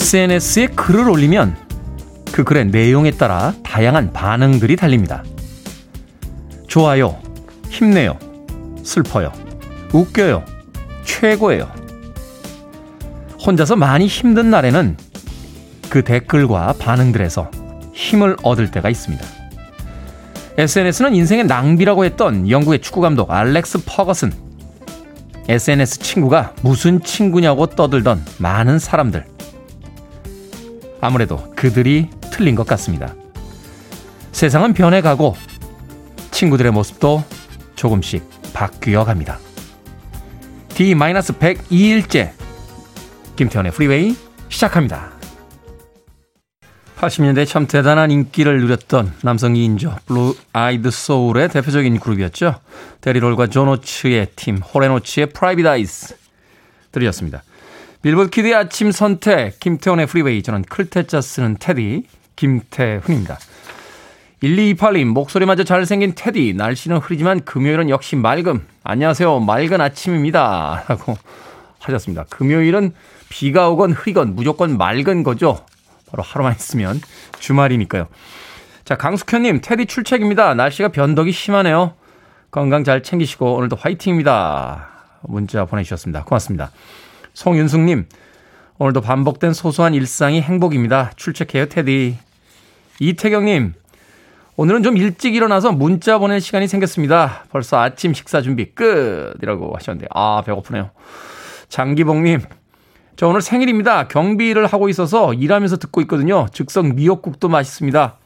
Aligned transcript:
SNS에 0.00 0.68
글을 0.68 1.10
올리면 1.10 1.56
그 2.30 2.44
글의 2.44 2.66
내용에 2.66 3.10
따라 3.10 3.52
다양한 3.64 4.12
반응들이 4.12 4.76
달립니다. 4.76 5.24
좋아요, 6.68 7.18
힘내요, 7.68 8.16
슬퍼요, 8.84 9.32
웃겨요, 9.92 10.44
최고예요. 11.04 11.68
혼자서 13.44 13.74
많이 13.74 14.06
힘든 14.06 14.50
날에는 14.50 14.96
그 15.90 16.04
댓글과 16.04 16.74
반응들에서 16.78 17.50
힘을 17.92 18.36
얻을 18.44 18.70
때가 18.70 18.88
있습니다. 18.88 19.26
SNS는 20.58 21.16
인생의 21.16 21.46
낭비라고 21.46 22.04
했던 22.04 22.48
영국의 22.48 22.78
축구 22.82 23.00
감독 23.00 23.32
알렉스 23.32 23.84
퍼거슨. 23.84 24.32
SNS 25.48 25.98
친구가 25.98 26.54
무슨 26.62 27.02
친구냐고 27.02 27.66
떠들던 27.66 28.24
많은 28.38 28.78
사람들. 28.78 29.37
아무래도 31.00 31.52
그들이 31.54 32.10
틀린 32.32 32.54
것 32.54 32.66
같습니다. 32.66 33.14
세상은 34.32 34.72
변해가고 34.74 35.36
친구들의 36.30 36.72
모습도 36.72 37.24
조금씩 37.74 38.24
바뀌어 38.52 39.04
갑니다. 39.04 39.38
D-102일째 40.70 42.32
김태훈의 43.36 43.72
Freeway 43.72 44.16
시작합니다. 44.48 45.12
80년대 46.98 47.46
참 47.46 47.66
대단한 47.68 48.10
인기를 48.10 48.60
누렸던 48.60 49.12
남성 49.22 49.54
2인조 49.54 50.04
blue 50.06 50.34
eyed 50.52 50.90
soul의 50.90 51.48
대표적인 51.50 52.00
그룹이었죠. 52.00 52.56
데리롤과 53.00 53.46
조노츠의 53.46 54.28
팀 54.34 54.58
호레노츠의 54.58 55.26
프라이빗 55.30 55.66
아이스 55.66 56.16
들으셨습니다. 56.90 57.42
Billboard 58.02 58.30
kid의 58.30 58.54
아침 58.54 58.92
선택 58.92 59.58
김태훈의 59.58 60.06
Freeway 60.06 60.42
저는 60.42 60.62
클 60.62 60.88
태 60.88 61.07
자 61.07 61.20
쓰는 61.20 61.56
테디 61.58 62.06
김태훈입니다. 62.36 63.38
1228님 64.42 65.06
목소리마저 65.06 65.64
잘생긴 65.64 66.12
테디 66.14 66.54
날씨는 66.54 66.98
흐리지만 66.98 67.44
금요일은 67.44 67.90
역시 67.90 68.14
맑음 68.14 68.64
안녕하세요 68.84 69.40
맑은 69.40 69.80
아침입니다 69.80 70.84
라고 70.86 71.18
하셨습니다. 71.80 72.24
금요일은 72.30 72.92
비가 73.28 73.68
오건 73.68 73.92
흐리건 73.92 74.36
무조건 74.36 74.78
맑은 74.78 75.24
거죠. 75.24 75.64
바로 76.10 76.22
하루만 76.22 76.54
있으면 76.54 77.00
주말이니까요. 77.38 78.06
자, 78.84 78.96
강숙현님, 78.96 79.60
테디 79.60 79.86
출첵입니다. 79.86 80.54
날씨가 80.54 80.88
변덕이 80.88 81.30
심하네요. 81.30 81.94
건강 82.50 82.84
잘 82.84 83.02
챙기시고 83.02 83.56
오늘도 83.56 83.76
화이팅입니다. 83.76 84.88
문자 85.22 85.66
보내주셨습니다. 85.66 86.24
고맙습니다. 86.24 86.70
송윤숙님, 87.38 88.08
오늘도 88.78 89.00
반복된 89.00 89.52
소소한 89.52 89.94
일상이 89.94 90.40
행복입니다. 90.42 91.12
출첵해요, 91.14 91.68
테디. 91.68 92.18
이태경님, 92.98 93.74
오늘은 94.56 94.82
좀 94.82 94.96
일찍 94.96 95.36
일어나서 95.36 95.70
문자 95.70 96.18
보낼 96.18 96.40
시간이 96.40 96.66
생겼습니다. 96.66 97.44
벌써 97.50 97.80
아침 97.80 98.12
식사 98.12 98.42
준비 98.42 98.74
끝 98.74 99.36
이라고 99.40 99.72
하셨는데, 99.76 100.08
아, 100.10 100.42
배고프네요. 100.44 100.90
장기봉님, 101.68 102.40
저 103.14 103.28
오늘 103.28 103.40
생일입니다. 103.40 104.08
경비를 104.08 104.66
하고 104.66 104.88
있어서 104.88 105.32
일하면서 105.32 105.76
듣고 105.76 106.00
있거든요. 106.00 106.48
즉석 106.52 106.96
미역국도 106.96 107.48
맛있습니다. 107.48 108.16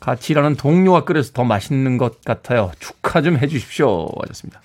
같이 0.00 0.32
일하는 0.32 0.56
동료가 0.56 1.04
끓여서 1.04 1.30
더 1.32 1.44
맛있는 1.44 1.96
것 1.96 2.24
같아요. 2.24 2.72
축하 2.80 3.22
좀 3.22 3.36
해주십시오. 3.38 4.08
하셨습니다. 4.20 4.60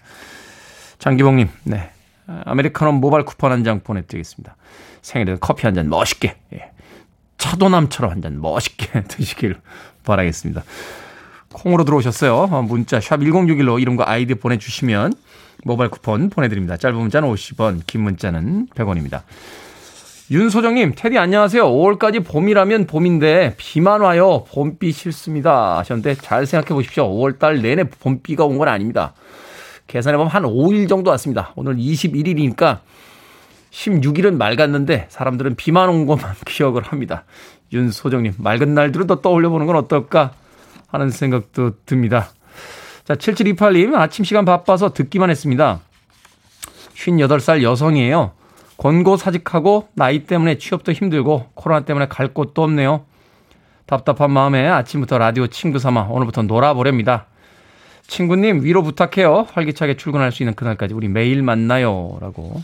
장기봉님, 0.97 1.47
네. 1.65 1.92
아메리카노 2.27 2.93
모바일 2.93 3.25
쿠폰 3.25 3.51
한 3.51 3.63
장 3.63 3.79
보내드리겠습니다. 3.81 4.55
생일에 5.01 5.37
커피 5.39 5.65
한 5.65 5.73
잔 5.75 5.89
멋있게, 5.89 6.35
예. 6.53 6.71
차도남처럼 7.37 8.11
한 8.11 8.21
잔 8.21 8.39
멋있게 8.41 9.03
드시길 9.09 9.55
바라겠습니다. 10.05 10.63
콩으로 11.51 11.83
들어오셨어요. 11.85 12.47
문자 12.63 12.99
샵 12.99 13.17
1061로 13.19 13.79
이름과 13.81 14.09
아이디 14.09 14.33
보내주시면 14.35 15.13
모바일 15.65 15.91
쿠폰 15.91 16.29
보내드립니다. 16.29 16.77
짧은 16.77 16.95
문자는 16.97 17.29
50원, 17.29 17.81
긴 17.85 18.01
문자는 18.01 18.67
100원입니다. 18.75 19.21
윤소정님, 20.31 20.93
테디 20.95 21.17
안녕하세요. 21.17 21.63
5월까지 21.65 22.25
봄이라면 22.25 22.87
봄인데 22.87 23.55
비만 23.57 24.01
와요. 24.01 24.45
봄비 24.51 24.91
싫습니다. 24.91 25.77
하셨는데 25.79 26.15
잘 26.15 26.45
생각해 26.45 26.73
보십시오. 26.73 27.07
5월달 27.09 27.61
내내 27.61 27.83
봄비가 27.83 28.45
온 28.45 28.57
건 28.57 28.67
아닙니다. 28.67 29.13
계산해보면 29.87 30.31
한 30.31 30.43
5일 30.43 30.87
정도 30.89 31.11
왔습니다. 31.11 31.51
오늘 31.55 31.75
21일이니까 31.75 32.79
16일은 33.71 34.35
맑았는데 34.37 35.07
사람들은 35.09 35.55
비만 35.55 35.89
온 35.89 36.05
것만 36.05 36.35
기억을 36.45 36.83
합니다. 36.83 37.25
윤소정님, 37.71 38.35
맑은 38.37 38.73
날들을 38.73 39.07
더 39.07 39.21
떠올려보는 39.21 39.65
건 39.65 39.75
어떨까 39.75 40.33
하는 40.87 41.09
생각도 41.09 41.71
듭니다. 41.85 42.29
자, 43.03 43.15
7728님, 43.15 43.95
아침 43.95 44.23
시간 44.23 44.45
바빠서 44.45 44.93
듣기만 44.93 45.29
했습니다. 45.29 45.81
58살 46.95 47.63
여성이에요. 47.63 48.31
권고 48.77 49.17
사직하고 49.17 49.89
나이 49.93 50.25
때문에 50.25 50.57
취업도 50.57 50.91
힘들고 50.91 51.47
코로나 51.55 51.81
때문에 51.81 52.07
갈 52.07 52.27
곳도 52.27 52.63
없네요. 52.63 53.05
답답한 53.85 54.31
마음에 54.31 54.67
아침부터 54.67 55.17
라디오 55.17 55.47
친구 55.47 55.79
삼아 55.79 56.07
오늘부터 56.09 56.43
놀아보렵니다. 56.43 57.27
친구님 58.07 58.63
위로 58.63 58.83
부탁해요. 58.83 59.47
활기차게 59.51 59.97
출근할 59.97 60.31
수 60.31 60.43
있는 60.43 60.53
그날까지 60.53 60.93
우리 60.93 61.07
매일 61.07 61.41
만나요. 61.41 62.17
라고 62.21 62.61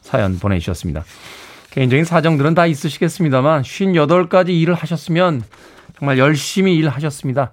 사연 0.00 0.38
보내주셨습니다. 0.38 1.04
개인적인 1.70 2.04
사정들은 2.04 2.54
다 2.54 2.66
있으시겠습니다만 2.66 3.62
58가지 3.62 4.50
일을 4.50 4.74
하셨으면 4.74 5.42
정말 5.98 6.18
열심히 6.18 6.76
일하셨습니다. 6.76 7.52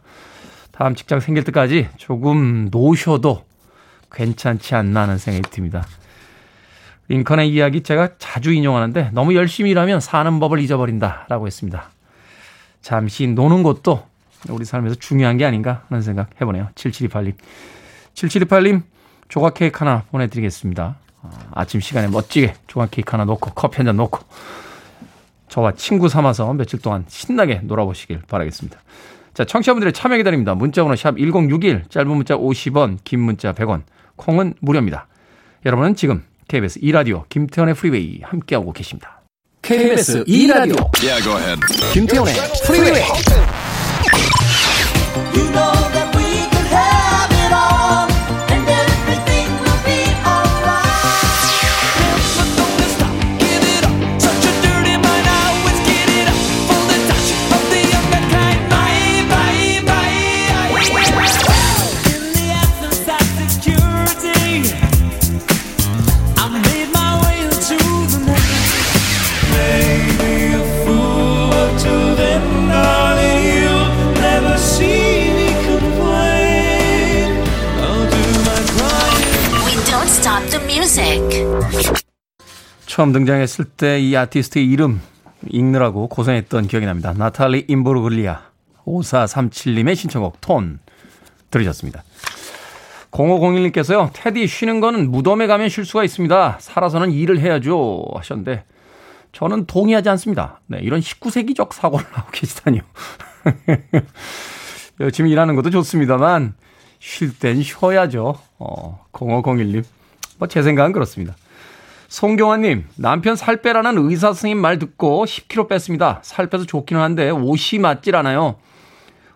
다음 0.72 0.96
직장 0.96 1.20
생길 1.20 1.44
때까지 1.44 1.88
조금 1.98 2.70
노셔도 2.72 3.46
괜찮지 4.12 4.76
않나 4.76 5.04
하는 5.04 5.18
생각이 5.18 5.50
듭니다. 5.54 5.86
링컨의 7.10 7.50
이야기 7.50 7.82
제가 7.82 8.18
자주 8.18 8.52
인용하는데 8.52 9.12
너무 9.14 9.36
열심히 9.36 9.72
일하면 9.72 10.00
사는 10.00 10.40
법을 10.40 10.60
잊어버린다라고 10.60 11.48
했습니다. 11.48 11.90
잠시 12.82 13.28
노는 13.28 13.64
것도 13.64 14.09
우리 14.50 14.64
삶에서 14.66 14.96
중요한 14.96 15.38
게 15.38 15.46
아닌가 15.46 15.84
하는 15.90 16.02
생각 16.02 16.30
해보네요. 16.40 16.70
7728님. 16.76 17.34
7728님 18.14 18.84
조각 19.28 19.54
케이크 19.56 19.78
하나 19.80 20.04
보내드리겠습니다. 20.12 20.96
아, 21.22 21.30
아침 21.52 21.82
시간에 21.82 22.08
멋지게 22.08 22.54
조각 22.68 22.92
케이크 22.92 23.12
하나 23.12 23.26
놓고 23.26 23.52
커피 23.54 23.78
한 23.78 23.86
잔 23.86 23.98
놓고 23.98 24.20
저와 25.50 25.74
친구 25.74 26.08
삼아서 26.10 26.54
며칠 26.54 26.80
동안 26.80 27.06
신나게 27.08 27.62
놀아보시길 27.64 28.22
바라겠습니다. 28.28 28.80
자, 29.34 29.46
청취자분들의 29.46 29.94
참여 29.94 30.18
기다립니다. 30.18 30.54
문자번호 30.56 30.96
샵 30.96 31.18
1061, 31.18 31.86
짧은 31.90 32.08
문자 32.10 32.36
50원, 32.38 32.98
긴 33.04 33.22
문자 33.22 33.54
100원, 33.54 33.82
콩은 34.16 34.56
무료입니다. 34.60 35.08
여러분은 35.66 35.96
지금 35.96 36.24
KBS 36.48 36.80
2라디오 36.82 37.28
김태훈의 37.30 37.74
Freeway 37.76 38.22
함께하고 38.24 38.74
계십니다. 38.74 39.22
KBS 39.62 40.24
2라디오 40.26 40.90
yeah, 41.04 41.60
김태현의 41.94 42.34
프리웨이 42.66 43.04
you 45.36 45.50
know 45.52 45.99
처음 82.88 83.12
등장했을 83.12 83.66
때 83.66 84.00
이 84.00 84.16
아티스트의 84.16 84.66
이름 84.66 85.02
읽느라고 85.48 86.08
고생했던 86.08 86.68
기억이 86.68 86.86
납니다. 86.86 87.14
나탈리 87.14 87.66
임보르글리아 87.68 88.42
5437님의 88.86 89.96
신청곡 89.96 90.42
톤 90.42 90.80
들으셨습니다. 91.52 92.04
0501님께서요. 93.12 94.10
테디 94.14 94.48
쉬는 94.48 94.80
거는 94.82 95.12
무덤에 95.12 95.48
가면 95.48 95.70
쉴 95.70 95.86
수가 95.86 96.04
있습니다. 96.04 96.58
살아서는 96.60 97.12
일을 97.12 97.40
해야죠 97.40 98.04
하셨는데 98.16 98.66
저는 99.32 99.66
동의하지 99.66 100.10
않습니다. 100.10 100.60
네, 100.68 100.80
이런 100.82 101.00
19세기적 101.00 101.74
사고를 101.74 102.06
하고 102.12 102.30
계시다니요. 102.32 102.82
열심히 105.00 105.32
일하는 105.32 105.56
것도 105.56 105.70
좋습니다만 105.70 106.56
쉴 107.00 107.38
땐 107.38 107.62
쉬어야죠. 107.62 108.36
어, 108.58 109.06
0501님. 109.14 109.84
뭐 110.40 110.48
제 110.48 110.64
생각은 110.64 110.92
그렇습니다. 110.94 111.36
송경환님, 112.08 112.86
남편 112.96 113.36
살 113.36 113.58
빼라는 113.62 114.10
의사 114.10 114.28
선생님 114.28 114.58
말 114.60 114.80
듣고 114.80 115.26
10kg 115.26 115.68
뺐습니다. 115.70 116.22
살 116.24 116.48
빼서 116.48 116.66
좋기는 116.66 117.00
한데 117.00 117.30
옷이 117.30 117.80
맞질 117.80 118.16
않아요. 118.16 118.56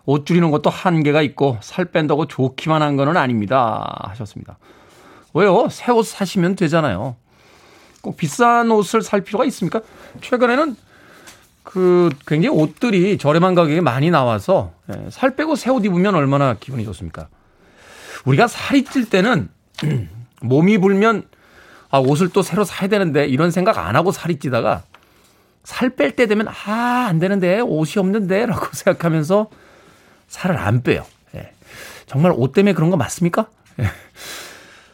옷 0.06 0.26
줄이는 0.26 0.50
것도 0.50 0.70
한계가 0.70 1.22
있고 1.22 1.56
살 1.60 1.84
뺀다고 1.86 2.26
좋기만 2.26 2.82
한 2.82 2.96
거는 2.96 3.16
아닙니다. 3.16 4.06
하셨습니다. 4.08 4.58
왜요? 5.34 5.68
새 5.70 5.92
옷 5.92 6.04
사시면 6.06 6.56
되잖아요. 6.56 7.16
꼭 8.02 8.16
비싼 8.16 8.70
옷을 8.70 9.02
살 9.02 9.20
필요가 9.22 9.44
있습니까? 9.46 9.80
최근에는 10.20 10.76
그 11.62 12.10
굉장히 12.26 12.54
옷들이 12.56 13.16
저렴한 13.18 13.54
가격에 13.54 13.80
많이 13.80 14.10
나와서 14.10 14.72
예, 14.90 15.08
살 15.10 15.34
빼고 15.36 15.56
새 15.56 15.70
옷 15.70 15.84
입으면 15.84 16.14
얼마나 16.14 16.54
기분이 16.54 16.84
좋습니까? 16.84 17.28
우리가 18.26 18.46
살이 18.48 18.84
찔 18.84 19.08
때는 19.08 19.48
몸이 20.44 20.78
불면 20.78 21.24
아, 21.90 21.98
옷을 21.98 22.28
또 22.30 22.42
새로 22.42 22.64
사야 22.64 22.88
되는데 22.88 23.26
이런 23.26 23.50
생각 23.50 23.78
안 23.78 23.96
하고 23.96 24.12
살이 24.12 24.38
찌다가 24.38 24.82
살 25.62 25.90
뺄 25.90 26.12
때 26.16 26.26
되면 26.26 26.46
아, 26.48 27.06
안 27.08 27.18
되는데 27.18 27.60
옷이 27.60 27.94
없는데 27.98 28.46
라고 28.46 28.66
생각하면서 28.72 29.48
살을 30.28 30.56
안 30.58 30.82
빼요. 30.82 31.06
예. 31.36 31.52
정말 32.06 32.32
옷 32.34 32.52
때문에 32.52 32.72
그런 32.74 32.90
거 32.90 32.96
맞습니까? 32.96 33.46
예. 33.80 33.86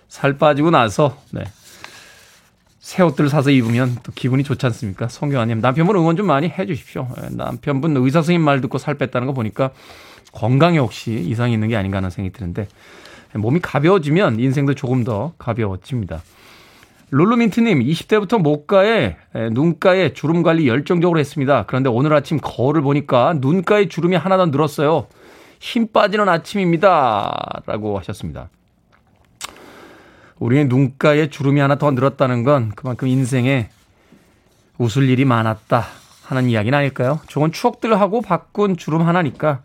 살 0.09 0.37
빠지고 0.39 0.71
나서 0.71 1.17
네. 1.31 1.45
새 2.79 3.03
옷들을 3.03 3.31
사서 3.31 3.51
입으면 3.51 3.97
또 4.03 4.11
기분이 4.13 4.43
좋지 4.43 4.67
않습니까? 4.67 5.09
성경아님 5.09 5.61
남편분 5.61 5.95
응원 5.97 6.17
좀 6.17 6.27
많이 6.27 6.49
해 6.49 6.67
주십시오. 6.67 7.09
예. 7.23 7.29
남편분 7.31 7.97
의사 7.97 8.19
선생님 8.21 8.43
말 8.43 8.61
듣고 8.61 8.79
살 8.79 8.95
뺐다는 8.95 9.27
거 9.27 9.33
보니까 9.33 9.71
건강에 10.33 10.79
혹시 10.79 11.13
이상이 11.15 11.53
있는 11.53 11.69
게 11.69 11.77
아닌가 11.77 11.97
하는 11.99 12.11
생각이 12.11 12.33
드는데 12.37 12.69
몸이 13.35 13.61
가벼워지면 13.61 14.41
인생도 14.41 14.75
조금 14.75 15.05
더 15.05 15.33
가벼워집니다. 15.39 16.23
룰루민트님, 17.13 17.81
20대부터 17.81 18.41
목가에, 18.41 19.17
눈가에 19.53 20.13
주름 20.13 20.43
관리 20.43 20.69
열정적으로 20.69 21.19
했습니다. 21.19 21.65
그런데 21.67 21.89
오늘 21.89 22.13
아침 22.15 22.39
거울을 22.41 22.83
보니까 22.83 23.35
눈가에 23.39 23.89
주름이 23.89 24.17
하나 24.17 24.37
더 24.37 24.47
늘었어요. 24.47 25.07
힘 25.59 25.89
빠지는 25.89 26.29
아침입니다. 26.29 27.63
라고 27.67 27.99
하셨습니다. 27.99 28.49
우리의 30.39 30.67
눈가에 30.67 31.29
주름이 31.29 31.61
하나 31.61 31.77
더 31.77 31.91
늘었다는 31.91 32.45
건 32.45 32.73
그만큼 32.75 33.09
인생에 33.09 33.69
웃을 34.79 35.09
일이 35.09 35.25
많았다 35.25 35.85
하는 36.25 36.49
이야기는 36.49 36.79
아닐까요? 36.79 37.21
좋은 37.27 37.53
추억들하고 37.53 38.23
바꾼 38.23 38.77
주름 38.77 39.03
하나니까 39.03 39.63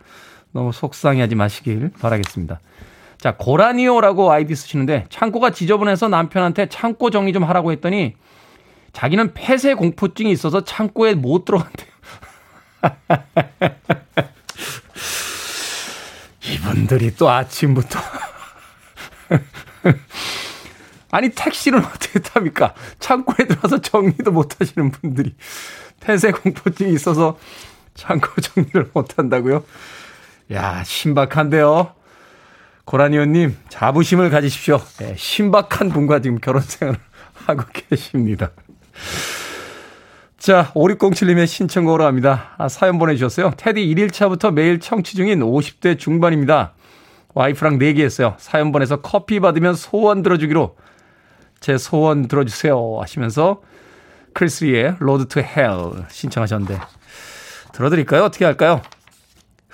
너무 0.51 0.73
속상해하지 0.73 1.35
마시길 1.35 1.91
바라겠습니다. 2.01 2.59
자, 3.25 3.35
고라니오라고 3.35 4.31
아이디 4.31 4.55
쓰시는데 4.55 5.07
창고가 5.09 5.49
지저분해서 5.49 6.09
남편한테 6.09 6.69
창고 6.69 7.09
정리 7.09 7.33
좀 7.33 7.43
하라고 7.43 7.71
했더니 7.71 8.13
자기는 8.93 9.33
폐쇄 9.33 9.73
공포증이 9.73 10.31
있어서 10.31 10.63
창고에 10.63 11.15
못 11.15 11.43
들어간대요. 11.43 11.89
이분들이 16.53 17.15
또 17.15 17.27
아침부터 17.27 17.99
아니 21.09 21.29
택시는 21.29 21.83
어떻게 21.83 22.19
탑니까? 22.19 22.75
창고에 22.99 23.47
들어서 23.47 23.81
정리도 23.81 24.33
못 24.33 24.61
하시는 24.61 24.91
분들이 24.91 25.33
폐쇄 25.99 26.29
공포증이 26.29 26.93
있어서 26.93 27.39
창고 27.95 28.39
정리를 28.39 28.91
못 28.93 29.17
한다고요? 29.17 29.63
야, 30.51 30.83
신박한데요. 30.83 32.04
고라니오님 32.85 33.57
자부심을 33.69 34.29
가지십시오. 34.29 34.79
네, 34.99 35.15
신박한 35.17 35.89
분과 35.89 36.21
지금 36.21 36.37
결혼 36.39 36.61
생활을 36.61 36.99
하고 37.45 37.63
계십니다. 37.73 38.51
자, 40.37 40.71
5607님의 40.75 41.47
신청곡으로 41.47 42.05
합니다. 42.05 42.53
아, 42.57 42.69
사연 42.69 42.99
보내주셨어요. 42.99 43.51
테디 43.57 43.81
1일차부터 43.93 44.53
매일 44.53 44.79
청취 44.79 45.15
중인 45.15 45.39
50대 45.39 45.97
중반입니다. 45.97 46.73
와이프랑 47.33 47.79
내기했어요. 47.79 48.35
사연 48.37 48.71
보내서 48.71 49.01
커피 49.01 49.39
받으면 49.39 49.73
소원 49.73 50.21
들어주기로 50.21 50.77
제 51.59 51.77
소원 51.77 52.27
들어주세요 52.27 52.99
하시면서 53.01 53.61
크리스 54.33 54.75
리의 54.75 54.95
Road 54.99 55.27
to 55.27 55.39
Hell 55.39 55.69
신청하셨는데 56.09 56.79
들어드릴까요? 57.73 58.23
어떻게 58.23 58.45
할까요? 58.45 58.81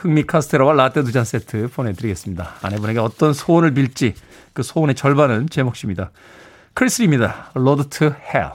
흥미 0.01 0.23
카스테라와 0.23 0.73
라떼 0.73 1.03
두 1.03 1.11
잔 1.11 1.25
세트 1.25 1.67
보내드리겠습니다. 1.67 2.55
아내분에게 2.61 2.99
어떤 2.99 3.33
소원을 3.33 3.73
빌지 3.73 4.15
그 4.53 4.63
소원의 4.63 4.95
절반은 4.95 5.47
제 5.49 5.61
몫입니다. 5.63 6.11
크리스입니다. 6.73 7.51
Road 7.53 7.87
to 7.89 8.05
Hell. 8.33 8.51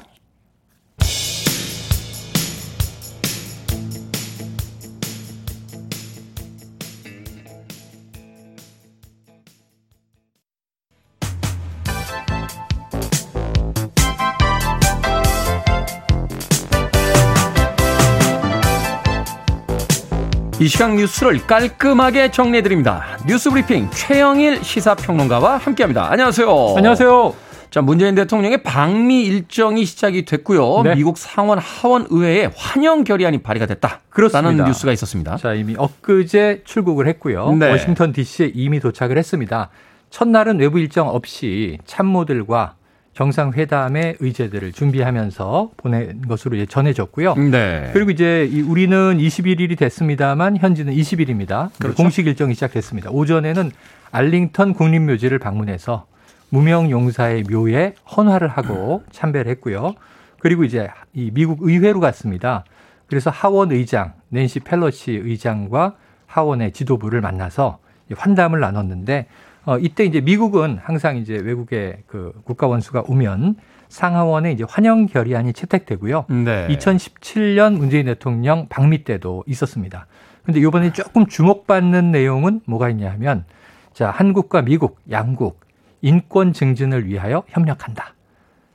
이 20.58 20.68
시각 20.68 20.94
뉴스를 20.94 21.46
깔끔하게 21.46 22.30
정리해드립니다. 22.30 23.18
뉴스 23.28 23.50
브리핑 23.50 23.90
최영일 23.90 24.64
시사평론가와 24.64 25.58
함께합니다. 25.58 26.10
안녕하세요. 26.10 26.74
안녕하세요. 26.78 27.34
자, 27.68 27.82
문재인 27.82 28.14
대통령의 28.14 28.62
방미 28.62 29.26
일정이 29.26 29.84
시작이 29.84 30.24
됐고요. 30.24 30.82
네. 30.82 30.94
미국 30.94 31.18
상원 31.18 31.58
하원 31.58 32.06
의회에 32.08 32.48
환영 32.56 33.04
결의안이 33.04 33.42
발의가 33.42 33.66
됐다. 33.66 34.00
그렇습니다. 34.08 34.48
라는 34.48 34.64
뉴스가 34.64 34.92
있었습니다. 34.92 35.36
자, 35.36 35.52
이미 35.52 35.74
엊그제 35.76 36.62
출국을 36.64 37.06
했고요. 37.08 37.52
네. 37.56 37.70
워싱턴 37.70 38.12
DC에 38.14 38.52
이미 38.54 38.80
도착을 38.80 39.18
했습니다. 39.18 39.68
첫날은 40.08 40.58
외부 40.58 40.78
일정 40.78 41.08
없이 41.08 41.76
참모들과 41.84 42.76
정상회담의 43.16 44.16
의제들을 44.20 44.72
준비하면서 44.72 45.70
보낸 45.78 46.20
것으로 46.28 46.56
이제 46.56 46.66
전해졌고요. 46.66 47.34
네. 47.34 47.90
그리고 47.94 48.10
이제 48.10 48.48
우리는 48.66 49.16
21일이 49.16 49.78
됐습니다만 49.78 50.58
현지는 50.58 50.92
20일입니다. 50.92 51.70
그렇죠. 51.78 51.96
공식 51.96 52.26
일정이 52.26 52.52
시작됐습니다. 52.52 53.10
오전에는 53.10 53.70
알링턴 54.12 54.74
국립묘지를 54.74 55.38
방문해서 55.38 56.04
무명 56.50 56.90
용사의 56.90 57.44
묘에 57.50 57.94
헌화를 58.14 58.48
하고 58.48 59.02
참배를 59.12 59.50
했고요. 59.52 59.94
그리고 60.38 60.64
이제 60.64 60.90
이 61.14 61.30
미국 61.32 61.60
의회로 61.62 62.00
갔습니다. 62.00 62.64
그래서 63.06 63.30
하원 63.30 63.72
의장 63.72 64.12
낸시 64.28 64.60
펠로시 64.60 65.12
의장과 65.12 65.94
하원의 66.26 66.72
지도부를 66.72 67.22
만나서 67.22 67.78
환담을 68.14 68.60
나눴는데 68.60 69.26
어, 69.66 69.78
이때 69.78 70.04
이제 70.04 70.20
미국은 70.20 70.78
항상 70.80 71.16
이제 71.16 71.34
외국의 71.34 71.98
그 72.06 72.32
국가 72.44 72.68
원수가 72.68 73.02
오면 73.08 73.56
상하원에 73.88 74.52
이제 74.52 74.64
환영 74.66 75.06
결의안이 75.06 75.52
채택되고요. 75.52 76.26
네. 76.28 76.68
2017년 76.68 77.76
문재인 77.76 78.06
대통령 78.06 78.68
방미 78.68 79.02
때도 79.04 79.42
있었습니다. 79.46 80.06
근데 80.44 80.60
이번에 80.60 80.92
조금 80.92 81.26
주목받는 81.26 82.12
내용은 82.12 82.60
뭐가 82.66 82.88
있냐 82.90 83.10
하면 83.12 83.44
자, 83.92 84.10
한국과 84.10 84.62
미국 84.62 85.00
양국 85.10 85.60
인권 86.00 86.52
증진을 86.52 87.06
위하여 87.06 87.42
협력한다. 87.48 88.14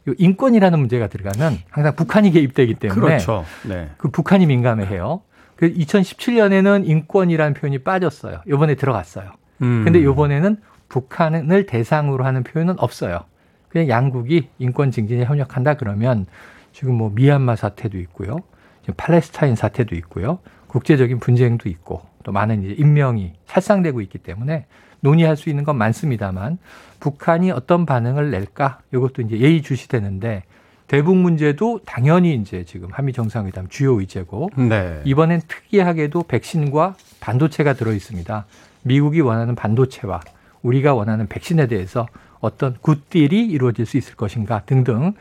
이 0.07 0.13
인권이라는 0.17 0.77
문제가 0.77 1.07
들어가면 1.07 1.59
항상 1.69 1.95
북한이 1.95 2.31
개입되기 2.31 2.73
때문에 2.75 2.99
그렇죠. 2.99 3.45
네. 3.63 3.91
그 3.97 4.09
북한이 4.09 4.45
민감해해요. 4.45 5.21
그 5.55 5.71
2017년에는 5.71 6.85
인권이라는 6.85 7.53
표현이 7.53 7.79
빠졌어요. 7.79 8.41
이번에 8.45 8.75
들어갔어요. 8.75 9.31
음. 9.61 9.83
근데 9.85 9.99
이번에는 9.99 10.57
북한을 10.91 11.65
대상으로 11.65 12.25
하는 12.25 12.43
표현은 12.43 12.75
없어요. 12.77 13.21
그냥 13.69 13.87
양국이 13.87 14.49
인권 14.59 14.91
증진에 14.91 15.23
협력한다 15.23 15.75
그러면 15.75 16.25
지금 16.73 16.95
뭐 16.95 17.09
미얀마 17.15 17.55
사태도 17.55 17.97
있고요. 17.99 18.39
지금 18.81 18.95
팔레스타인 18.97 19.55
사태도 19.55 19.95
있고요. 19.95 20.39
국제적인 20.67 21.19
분쟁도 21.19 21.69
있고 21.69 22.01
또 22.23 22.33
많은 22.33 22.63
이제 22.63 22.75
인명이 22.77 23.33
살상되고 23.45 24.01
있기 24.01 24.17
때문에 24.17 24.65
논의할 24.99 25.37
수 25.37 25.49
있는 25.49 25.63
건 25.63 25.77
많습니다만 25.77 26.57
북한이 26.99 27.51
어떤 27.51 27.85
반응을 27.85 28.29
낼까 28.29 28.79
이것도 28.93 29.21
이제 29.21 29.39
예의주시되는데 29.39 30.43
대북 30.87 31.15
문제도 31.15 31.79
당연히 31.85 32.35
이제 32.35 32.65
지금 32.65 32.89
한미 32.91 33.13
정상회담 33.13 33.69
주요 33.69 33.97
의제고 33.97 34.49
네. 34.57 35.01
이번엔 35.05 35.41
특이하게도 35.47 36.23
백신과 36.23 36.95
반도체가 37.21 37.73
들어 37.73 37.93
있습니다. 37.93 38.45
미국이 38.83 39.21
원하는 39.21 39.55
반도체와 39.55 40.19
우리가 40.63 40.93
원하는 40.93 41.27
백신에 41.27 41.67
대해서 41.67 42.07
어떤 42.39 42.75
굿딜이 42.81 43.45
이루어질 43.45 43.85
수 43.85 43.97
있을 43.97 44.15
것인가 44.15 44.61
등등 44.65 45.13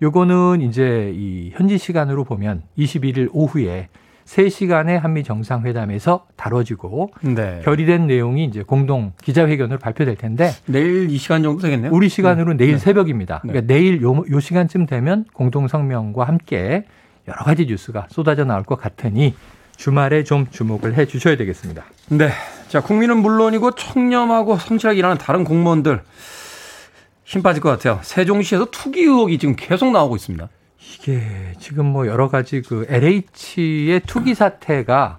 요거는 0.00 0.62
이제 0.62 1.12
이 1.14 1.52
현지 1.54 1.78
시간으로 1.78 2.24
보면 2.24 2.62
21일 2.76 3.28
오후에 3.32 3.88
3시간의 4.24 4.98
한미 4.98 5.24
정상회담에서 5.24 6.26
다뤄지고 6.36 7.10
네. 7.22 7.60
결의된 7.64 8.06
내용이 8.06 8.44
이제 8.44 8.62
공동 8.62 9.12
기자회견으로 9.22 9.78
발표될 9.78 10.16
텐데 10.16 10.50
내일 10.66 11.10
이 11.10 11.18
시간 11.18 11.42
정도 11.42 11.62
되겠네요. 11.62 11.92
우리 11.92 12.08
시간으로 12.08 12.52
네. 12.52 12.58
내일 12.58 12.72
네. 12.72 12.78
새벽입니다. 12.78 13.42
네. 13.44 13.52
그러니까 13.52 13.72
내일 13.72 14.02
요, 14.02 14.24
요 14.30 14.40
시간쯤 14.40 14.86
되면 14.86 15.24
공동 15.32 15.68
성명과 15.68 16.24
함께 16.24 16.84
여러 17.28 17.44
가지 17.44 17.66
뉴스가 17.66 18.06
쏟아져 18.10 18.44
나올 18.44 18.62
것 18.62 18.76
같으니 18.76 19.34
주말에 19.76 20.24
좀 20.24 20.46
주목을 20.50 20.94
해 20.94 21.06
주셔야 21.06 21.36
되겠습니다. 21.36 21.84
네. 22.10 22.30
자, 22.72 22.80
국민은 22.80 23.18
물론이고 23.18 23.72
청렴하고 23.72 24.56
성실하게 24.56 24.98
일하는 24.98 25.18
다른 25.18 25.44
공무원들 25.44 26.02
힘 27.22 27.42
빠질 27.42 27.60
것 27.62 27.68
같아요. 27.68 28.00
세종시에서 28.02 28.68
투기 28.70 29.02
의혹이 29.02 29.36
지금 29.36 29.54
계속 29.58 29.90
나오고 29.90 30.16
있습니다. 30.16 30.48
이게 30.78 31.20
지금 31.58 31.84
뭐 31.84 32.06
여러 32.06 32.30
가지 32.30 32.62
그 32.62 32.86
LH의 32.88 34.00
투기 34.06 34.34
사태가 34.34 35.18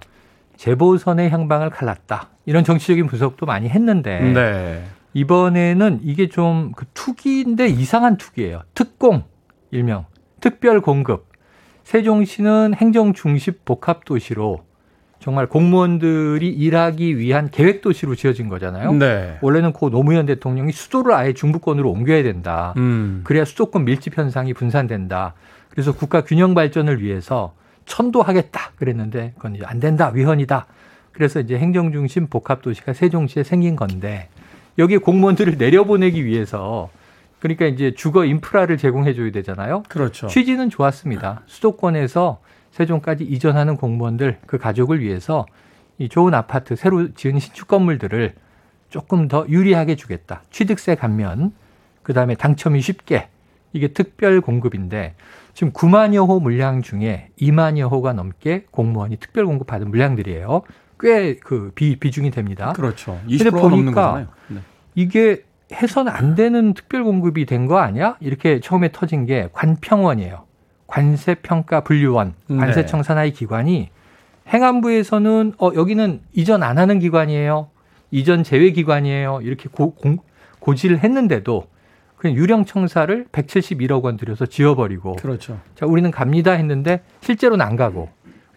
재보선의 0.56 1.30
향방을 1.30 1.70
갈랐다. 1.70 2.30
이런 2.44 2.64
정치적인 2.64 3.06
분석도 3.06 3.46
많이 3.46 3.68
했는데 3.68 4.18
네. 4.18 4.84
이번에는 5.12 6.00
이게 6.02 6.28
좀 6.28 6.72
그 6.74 6.86
투기인데 6.92 7.68
이상한 7.68 8.16
투기예요. 8.16 8.62
특공 8.74 9.22
일명 9.70 10.06
특별 10.40 10.80
공급. 10.80 11.28
세종시는 11.84 12.74
행정 12.74 13.12
중심 13.12 13.52
복합 13.64 14.04
도시로 14.04 14.64
정말 15.24 15.46
공무원들이 15.46 16.50
일하기 16.50 17.16
위한 17.16 17.48
계획 17.50 17.80
도시로 17.80 18.14
지어진 18.14 18.50
거잖아요. 18.50 18.92
네. 18.92 19.38
원래는 19.40 19.72
고 19.72 19.88
노무현 19.88 20.26
대통령이 20.26 20.70
수도를 20.70 21.14
아예 21.14 21.32
중부권으로 21.32 21.90
옮겨야 21.90 22.22
된다. 22.22 22.74
음. 22.76 23.22
그래야 23.24 23.46
수도권 23.46 23.86
밀집 23.86 24.18
현상이 24.18 24.52
분산된다. 24.52 25.32
그래서 25.70 25.94
국가 25.94 26.20
균형 26.24 26.52
발전을 26.52 27.02
위해서 27.02 27.54
천도하겠다 27.86 28.72
그랬는데 28.76 29.32
그건 29.36 29.54
이제 29.54 29.64
안 29.64 29.80
된다 29.80 30.10
위헌이다. 30.12 30.66
그래서 31.12 31.40
이제 31.40 31.56
행정 31.56 31.90
중심 31.90 32.26
복합 32.26 32.60
도시가 32.60 32.92
세종시에 32.92 33.44
생긴 33.44 33.76
건데 33.76 34.28
여기 34.76 34.98
공무원들을 34.98 35.56
내려보내기 35.56 36.26
위해서 36.26 36.90
그러니까 37.38 37.64
이제 37.64 37.94
주거 37.94 38.26
인프라를 38.26 38.76
제공해 38.76 39.14
줘야 39.14 39.30
되잖아요. 39.30 39.84
그렇죠. 39.88 40.26
취지는 40.26 40.68
좋았습니다. 40.68 41.44
수도권에서 41.46 42.40
세종까지 42.78 43.22
이전하는 43.24 43.76
공무원들 43.76 44.38
그 44.46 44.58
가족을 44.58 45.00
위해서 45.00 45.46
이 45.98 46.08
좋은 46.08 46.34
아파트 46.34 46.74
새로 46.74 47.14
지은 47.14 47.38
신축 47.38 47.68
건물들을 47.68 48.34
조금 48.90 49.28
더 49.28 49.46
유리하게 49.48 49.94
주겠다. 49.94 50.42
취득세 50.50 50.94
감면, 50.96 51.52
그 52.02 52.12
다음에 52.12 52.34
당첨이 52.34 52.80
쉽게 52.80 53.28
이게 53.72 53.88
특별 53.88 54.40
공급인데 54.40 55.14
지금 55.52 55.72
9만여 55.72 56.26
호 56.28 56.40
물량 56.40 56.82
중에 56.82 57.28
2만여 57.40 57.90
호가 57.90 58.12
넘게 58.12 58.66
공무원이 58.72 59.16
특별 59.18 59.46
공급 59.46 59.66
받은 59.68 59.88
물량들이에요. 59.90 60.62
꽤 61.00 61.36
그 61.42 61.72
비중이 61.74 62.30
됩니다. 62.32 62.72
그렇죠. 62.72 63.20
20%가 63.28 63.50
보니까 63.50 63.68
넘는 63.68 63.92
거잖아요. 63.94 64.26
네. 64.48 64.58
이게 64.94 65.44
해서는 65.72 66.10
안 66.12 66.34
되는 66.34 66.72
특별 66.74 67.04
공급이 67.04 67.46
된 67.46 67.66
거 67.66 67.78
아니야? 67.78 68.16
이렇게 68.20 68.60
처음에 68.60 68.90
터진 68.92 69.26
게 69.26 69.48
관평원이에요. 69.52 70.44
관세평가 70.86 71.82
분류원, 71.82 72.34
네. 72.46 72.56
관세청 72.58 73.02
산하의 73.02 73.32
기관이 73.32 73.90
행안부에서는 74.48 75.54
어 75.58 75.70
여기는 75.74 76.20
이전 76.32 76.62
안 76.62 76.78
하는 76.78 76.98
기관이에요. 76.98 77.68
이전 78.10 78.44
제외 78.44 78.70
기관이에요. 78.70 79.40
이렇게 79.42 79.68
고, 79.68 79.94
고, 79.94 80.16
고지를 80.60 80.98
했는데도 81.02 81.66
그냥 82.16 82.36
유령 82.36 82.64
청사를 82.64 83.26
171억 83.32 84.02
원 84.02 84.16
들여서 84.16 84.46
지어버리고 84.46 85.16
그렇죠. 85.16 85.60
자 85.74 85.86
우리는 85.86 86.10
갑니다 86.10 86.52
했는데 86.52 87.02
실제로는 87.20 87.64
안 87.64 87.76
가고 87.76 88.08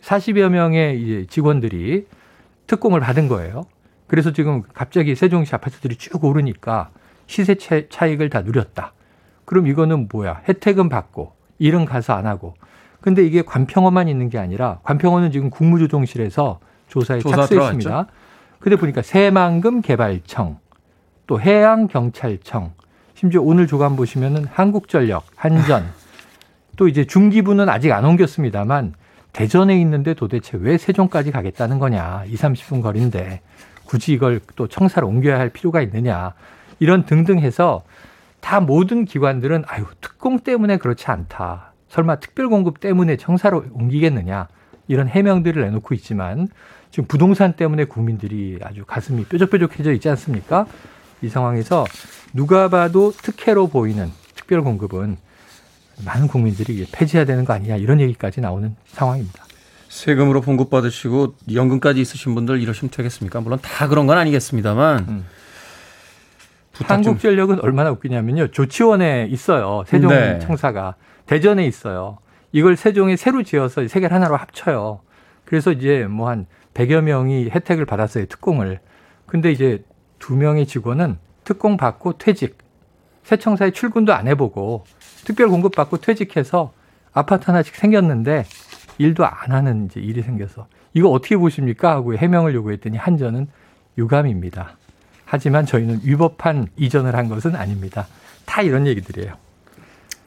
40여 0.02 0.50
명의 0.50 1.02
이제 1.02 1.26
직원들이 1.30 2.06
특공을 2.68 3.00
받은 3.00 3.28
거예요. 3.28 3.66
그래서 4.08 4.32
지금 4.32 4.64
갑자기 4.74 5.16
세종시 5.16 5.54
아파트들이 5.56 5.98
쭉 5.98 6.24
오르니까 6.24 6.92
시세 7.26 7.56
차익을 7.90 8.30
다 8.30 8.42
누렸다. 8.42 8.94
그럼 9.44 9.68
이거는 9.68 10.08
뭐야? 10.12 10.44
혜택은 10.48 10.90
받고 10.90 11.34
일은 11.60 11.86
가서 11.86 12.14
안 12.14 12.26
하고. 12.26 12.56
근데 13.02 13.24
이게 13.26 13.42
관평원만 13.42 14.08
있는 14.08 14.30
게 14.30 14.38
아니라 14.38 14.80
관평원은 14.84 15.32
지금 15.32 15.50
국무조정실에서 15.50 16.60
조사에 16.88 17.20
조사 17.20 17.38
착수했습니다. 17.38 17.90
들어갔죠? 17.90 18.12
근데 18.60 18.76
보니까 18.76 19.02
새만금 19.02 19.82
개발청, 19.82 20.60
또 21.28 21.40
해양경찰청, 21.40 22.74
심지어 23.14 23.42
오늘 23.42 23.68
조간 23.68 23.96
보시면은 23.96 24.46
한국전력, 24.46 25.26
한전, 25.36 25.86
또 26.76 26.88
이제 26.88 27.06
중기부는 27.06 27.70
아직 27.70 27.92
안 27.92 28.06
옮겼습니다만 28.06 28.94
대전에 29.34 29.80
있는데 29.82 30.14
도대체 30.14 30.58
왜 30.60 30.78
세종까지 30.78 31.32
가겠다는 31.32 31.80
거냐. 31.80 32.24
2, 32.28 32.36
30분 32.36 32.82
거리인데 32.82 33.42
굳이 33.86 34.14
이걸 34.14 34.40
또 34.56 34.68
청사를 34.68 35.08
옮겨야 35.08 35.38
할 35.38 35.50
필요가 35.50 35.82
있느냐. 35.82 36.34
이런 36.80 37.06
등등 37.06 37.40
해서 37.40 37.84
다 38.40 38.60
모든 38.60 39.06
기관들은 39.06 39.64
아유 39.68 39.86
특공 40.02 40.40
때문에 40.40 40.78
그렇지 40.78 41.08
않다. 41.08 41.74
설마 41.90 42.20
특별 42.20 42.50
공급 42.50 42.80
때문에 42.80 43.18
청사로 43.18 43.66
옮기겠느냐 43.72 44.48
이런 44.88 45.08
해명들을 45.08 45.62
내놓고 45.64 45.94
있지만 45.96 46.48
지금 46.92 47.08
부동산 47.08 47.54
때문에 47.54 47.86
국민들이 47.86 48.60
아주 48.64 48.86
가슴이 48.86 49.26
뾰족뾰족해져 49.26 49.92
있지 49.94 50.10
않습니까? 50.10 50.66
이 51.22 51.30
상황에서 51.30 51.86
누가 52.34 52.70
봐도 52.70 53.12
특혜로 53.12 53.68
보이는 53.68 54.12
특별 54.36 54.62
공급은 54.62 55.18
많은 56.06 56.28
국민들이 56.28 56.86
폐지해야 56.92 57.26
되는 57.26 57.44
거 57.44 57.54
아니냐 57.54 57.76
이런 57.76 58.00
얘기까지 58.00 58.40
나오는 58.40 58.76
상황입니다. 58.88 59.46
세금으로 59.90 60.42
봉급 60.42 60.70
받으시고 60.70 61.36
연금까지 61.54 62.02
있으신 62.02 62.36
분들 62.36 62.62
이러시면 62.62 62.92
되겠습니까? 62.92 63.42
물론 63.42 63.60
다 63.62 63.88
그런 63.88 64.06
건 64.06 64.18
아니겠습니다만 64.18 65.06
음. 65.08 65.26
한국전력은 66.86 67.60
얼마나 67.62 67.92
웃기냐면요. 67.92 68.48
조치원에 68.50 69.28
있어요. 69.30 69.84
세종 69.88 70.10
네. 70.10 70.40
청사가. 70.40 70.96
대전에 71.26 71.66
있어요. 71.66 72.20
이걸 72.52 72.76
세종에 72.76 73.16
새로 73.16 73.44
지어서 73.44 73.88
세 73.88 74.00
개를 74.00 74.16
하나로 74.16 74.36
합쳐요. 74.38 75.02
그래서 75.46 75.72
이제 75.72 76.06
뭐 76.06 76.30
한 76.30 76.46
100여 76.74 77.02
명이 77.02 77.50
혜택을 77.50 77.86
받았어요. 77.86 78.28
특공을. 78.28 78.80
근데 79.26 79.52
이제 79.52 79.84
두 80.20 80.36
명의 80.36 80.66
직원은 80.66 81.18
특공 81.44 81.78
받고 81.78 82.18
퇴직. 82.18 82.58
새 83.24 83.38
청사에 83.38 83.72
출근도 83.72 84.14
안 84.14 84.28
해보고 84.28 84.86
특별 85.26 85.50
공급 85.50 85.76
받고 85.76 85.98
퇴직해서 85.98 86.72
아파트 87.12 87.46
하나씩 87.48 87.76
생겼는데 87.76 88.46
일도 89.00 89.26
안 89.26 89.52
하는 89.52 89.86
이제 89.86 90.00
일이 90.00 90.22
생겨서 90.22 90.68
이거 90.94 91.10
어떻게 91.10 91.36
보십니까? 91.36 91.92
하고 91.92 92.16
해명을 92.16 92.56
요구했더니 92.56 92.98
한전은 92.98 93.48
유감입니다. 93.98 94.78
하지만 95.30 95.66
저희는 95.66 96.02
위법한 96.04 96.70
이전을 96.78 97.16
한 97.16 97.28
것은 97.28 97.56
아닙니다. 97.56 98.08
다 98.46 98.62
이런 98.62 98.88
얘기들이에요. 98.88 99.34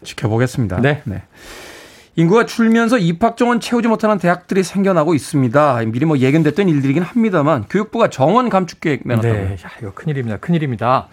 지켜보겠습니다. 0.04 0.80
네. 0.80 1.02
네. 1.04 1.23
인구가 2.16 2.45
줄면서 2.45 2.99
입학 2.99 3.38
정원 3.38 3.61
채우지 3.61 3.88
못하는 3.88 4.19
대학들이 4.19 4.62
생겨나고 4.62 5.14
있습니다. 5.14 5.80
미리 5.87 6.04
뭐 6.04 6.19
예견됐던 6.19 6.69
일들이긴 6.69 7.02
합니다만 7.02 7.64
교육부가 7.71 8.11
정원 8.11 8.50
감축 8.50 8.80
계획 8.80 9.02
내놨다고요. 9.07 9.49
네, 9.49 9.52
야, 9.52 9.71
이거 9.80 9.92
큰일입니다. 9.95 10.37
큰일입니다. 10.37 11.09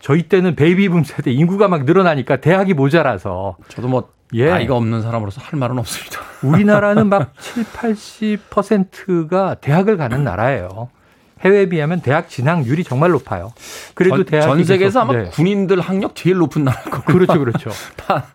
저희 0.00 0.24
때는 0.24 0.54
베이비붐 0.54 1.04
세대 1.04 1.32
인구가 1.32 1.68
막 1.68 1.84
늘어나니까 1.84 2.36
대학이 2.42 2.74
모자라서 2.74 3.56
저도 3.68 3.88
뭐 3.88 4.12
예. 4.34 4.50
아이가 4.50 4.76
없는 4.76 5.00
사람으로서 5.00 5.40
할 5.40 5.58
말은 5.58 5.78
없습니다. 5.78 6.20
우리나라는 6.42 7.08
막 7.08 7.32
7, 7.38 7.64
80%가 7.64 9.54
대학을 9.54 9.96
가는 9.96 10.24
나라예요. 10.24 10.90
해외에 11.44 11.66
비하면 11.66 12.00
대학 12.00 12.28
진학률이 12.28 12.84
정말 12.84 13.10
높아요. 13.10 13.52
그래도 13.94 14.16
전, 14.16 14.24
대학 14.24 14.42
전 14.42 14.64
세계에서 14.64 15.00
아마 15.00 15.14
네. 15.14 15.24
군인들 15.30 15.80
학력 15.80 16.16
제일 16.16 16.36
높은 16.36 16.64
나라일 16.64 16.90
거예요. 16.90 17.04
그렇죠, 17.04 17.38
그렇죠. 17.38 17.70
다 17.96 18.26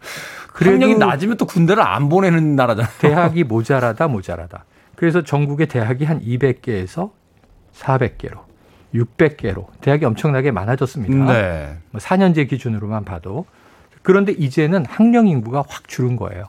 학력이 0.54 0.96
낮으면 0.96 1.38
또 1.38 1.46
군대를 1.46 1.82
안 1.82 2.10
보내는 2.10 2.56
나라잖아요. 2.56 2.92
대학이 3.00 3.44
모자라다, 3.46 4.08
모자라다. 4.08 4.66
그래서 4.96 5.24
전국의 5.24 5.68
대학이 5.68 6.04
한 6.04 6.22
200개에서 6.22 7.12
400개로, 7.74 8.42
600개로 8.94 9.68
대학이 9.82 10.06
엄청나게 10.06 10.52
많아졌습니다. 10.52 11.34
네. 11.34 11.78
4년제 11.94 12.36
뭐 12.36 12.44
기준으로만 12.46 13.06
봐도. 13.06 13.46
그런데 14.02 14.34
이제는 14.34 14.86
학령 14.86 15.28
인구가 15.28 15.64
확 15.68 15.88
줄은 15.88 16.16
거예요. 16.16 16.46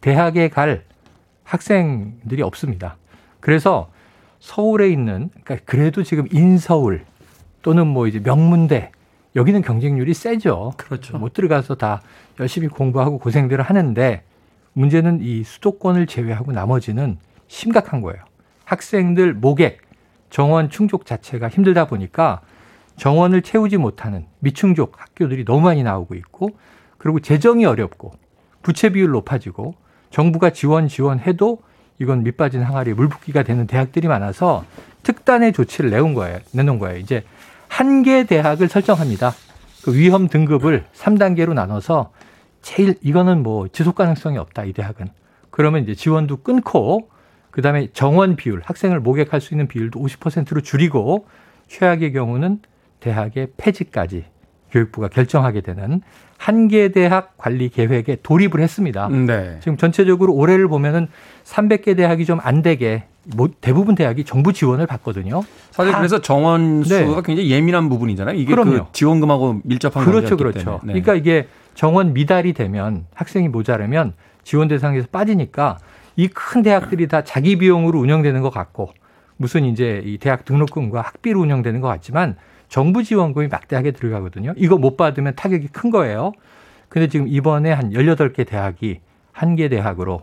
대학에 0.00 0.48
갈 0.48 0.84
학생들이 1.44 2.42
없습니다. 2.42 2.96
그래서 3.40 3.90
서울에 4.40 4.88
있는 4.88 5.30
그러니까 5.44 5.64
그래도 5.64 6.02
지금 6.02 6.26
인서울 6.32 7.04
또는 7.62 7.86
뭐 7.86 8.06
이제 8.06 8.18
명문대 8.18 8.90
여기는 9.36 9.62
경쟁률이 9.62 10.12
세죠. 10.14 10.72
그렇죠. 10.76 11.18
못 11.18 11.34
들어가서 11.34 11.76
다 11.76 12.02
열심히 12.40 12.66
공부하고 12.66 13.18
고생들을 13.18 13.62
하는데 13.62 14.24
문제는 14.72 15.20
이 15.22 15.44
수도권을 15.44 16.06
제외하고 16.06 16.52
나머지는 16.52 17.18
심각한 17.46 18.00
거예요. 18.00 18.24
학생들 18.64 19.34
모객 19.34 19.82
정원 20.30 20.70
충족 20.70 21.06
자체가 21.06 21.48
힘들다 21.48 21.86
보니까 21.86 22.40
정원을 22.96 23.42
채우지 23.42 23.76
못하는 23.76 24.26
미충족 24.40 25.00
학교들이 25.00 25.44
너무 25.44 25.62
많이 25.62 25.82
나오고 25.82 26.14
있고 26.14 26.50
그리고 26.98 27.20
재정이 27.20 27.64
어렵고 27.64 28.12
부채 28.62 28.90
비율 28.90 29.10
높아지고 29.10 29.74
정부가 30.10 30.50
지원 30.50 30.88
지원해도 30.88 31.62
이건 32.00 32.24
밑빠진 32.24 32.62
항아리 32.62 32.94
물붓기가 32.94 33.42
되는 33.44 33.66
대학들이 33.66 34.08
많아서 34.08 34.64
특단의 35.02 35.52
조치를 35.52 35.90
내온 35.90 36.14
거예요. 36.14 36.38
내놓은 36.52 36.78
거예요. 36.78 36.98
이제 36.98 37.24
한 37.68 38.02
개 38.02 38.24
대학을 38.24 38.68
설정합니다. 38.68 39.32
그 39.84 39.94
위험 39.94 40.28
등급을 40.28 40.84
3단계로 40.94 41.54
나눠서 41.54 42.10
제일 42.62 42.96
이거는 43.02 43.42
뭐 43.42 43.68
지속 43.68 43.94
가능성이 43.94 44.38
없다 44.38 44.64
이 44.64 44.72
대학은. 44.72 45.08
그러면 45.50 45.82
이제 45.82 45.94
지원도 45.94 46.38
끊고 46.38 47.10
그다음에 47.50 47.88
정원 47.92 48.36
비율 48.36 48.62
학생을 48.64 49.00
모객할 49.00 49.40
수 49.40 49.54
있는 49.54 49.68
비율도 49.68 50.00
50%로 50.00 50.60
줄이고 50.62 51.26
최악의 51.68 52.12
경우는 52.12 52.60
대학의 53.00 53.48
폐지까지 53.56 54.24
교육부가 54.70 55.08
결정하게 55.08 55.60
되는 55.60 56.00
한 56.40 56.68
개 56.68 56.88
대학 56.88 57.36
관리 57.36 57.68
계획에 57.68 58.16
돌입을 58.22 58.60
했습니다. 58.60 59.08
네. 59.08 59.58
지금 59.60 59.76
전체적으로 59.76 60.32
올해를 60.32 60.68
보면은 60.68 61.08
300개 61.44 61.94
대학이 61.94 62.24
좀 62.24 62.40
안 62.42 62.62
되게 62.62 63.04
뭐 63.36 63.50
대부분 63.60 63.94
대학이 63.94 64.24
정부 64.24 64.54
지원을 64.54 64.86
받거든요. 64.86 65.42
사실 65.70 65.92
그래서 65.94 66.20
정원 66.22 66.82
수가 66.82 66.98
네. 66.98 67.22
굉장히 67.26 67.50
예민한 67.50 67.90
부분이잖아요. 67.90 68.36
이게 68.36 68.54
그 68.54 68.62
그럼요. 68.62 68.86
그 68.86 68.92
지원금하고 68.92 69.60
밀접한 69.64 70.06
그렇죠, 70.06 70.38
그렇죠. 70.38 70.80
네. 70.82 70.94
그러니까 70.94 71.14
이게 71.14 71.46
정원 71.74 72.14
미달이 72.14 72.54
되면 72.54 73.04
학생이 73.14 73.48
모자라면 73.48 74.14
지원 74.42 74.68
대상에서 74.68 75.08
빠지니까 75.12 75.76
이 76.16 76.28
큰 76.28 76.62
대학들이 76.62 77.06
다 77.06 77.22
자기 77.22 77.58
비용으로 77.58 77.98
운영되는 78.00 78.40
것 78.40 78.48
같고 78.50 78.90
무슨 79.36 79.66
이제 79.66 80.00
이 80.06 80.16
대학 80.16 80.46
등록금과 80.46 81.02
학비로 81.02 81.38
운영되는 81.40 81.82
것 81.82 81.88
같지만 81.88 82.36
정부 82.70 83.02
지원금이 83.04 83.48
막대하게 83.48 83.90
들어가거든요. 83.90 84.54
이거 84.56 84.78
못 84.78 84.96
받으면 84.96 85.34
타격이 85.34 85.68
큰 85.68 85.90
거예요. 85.90 86.32
근데 86.88 87.08
지금 87.08 87.28
이번에 87.28 87.72
한 87.72 87.90
18개 87.90 88.46
대학이 88.46 89.00
한 89.32 89.56
개 89.56 89.68
대학으로 89.68 90.22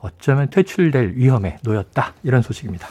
어쩌면 0.00 0.50
퇴출될 0.50 1.12
위험에 1.16 1.58
놓였다. 1.62 2.14
이런 2.24 2.42
소식입니다. 2.42 2.88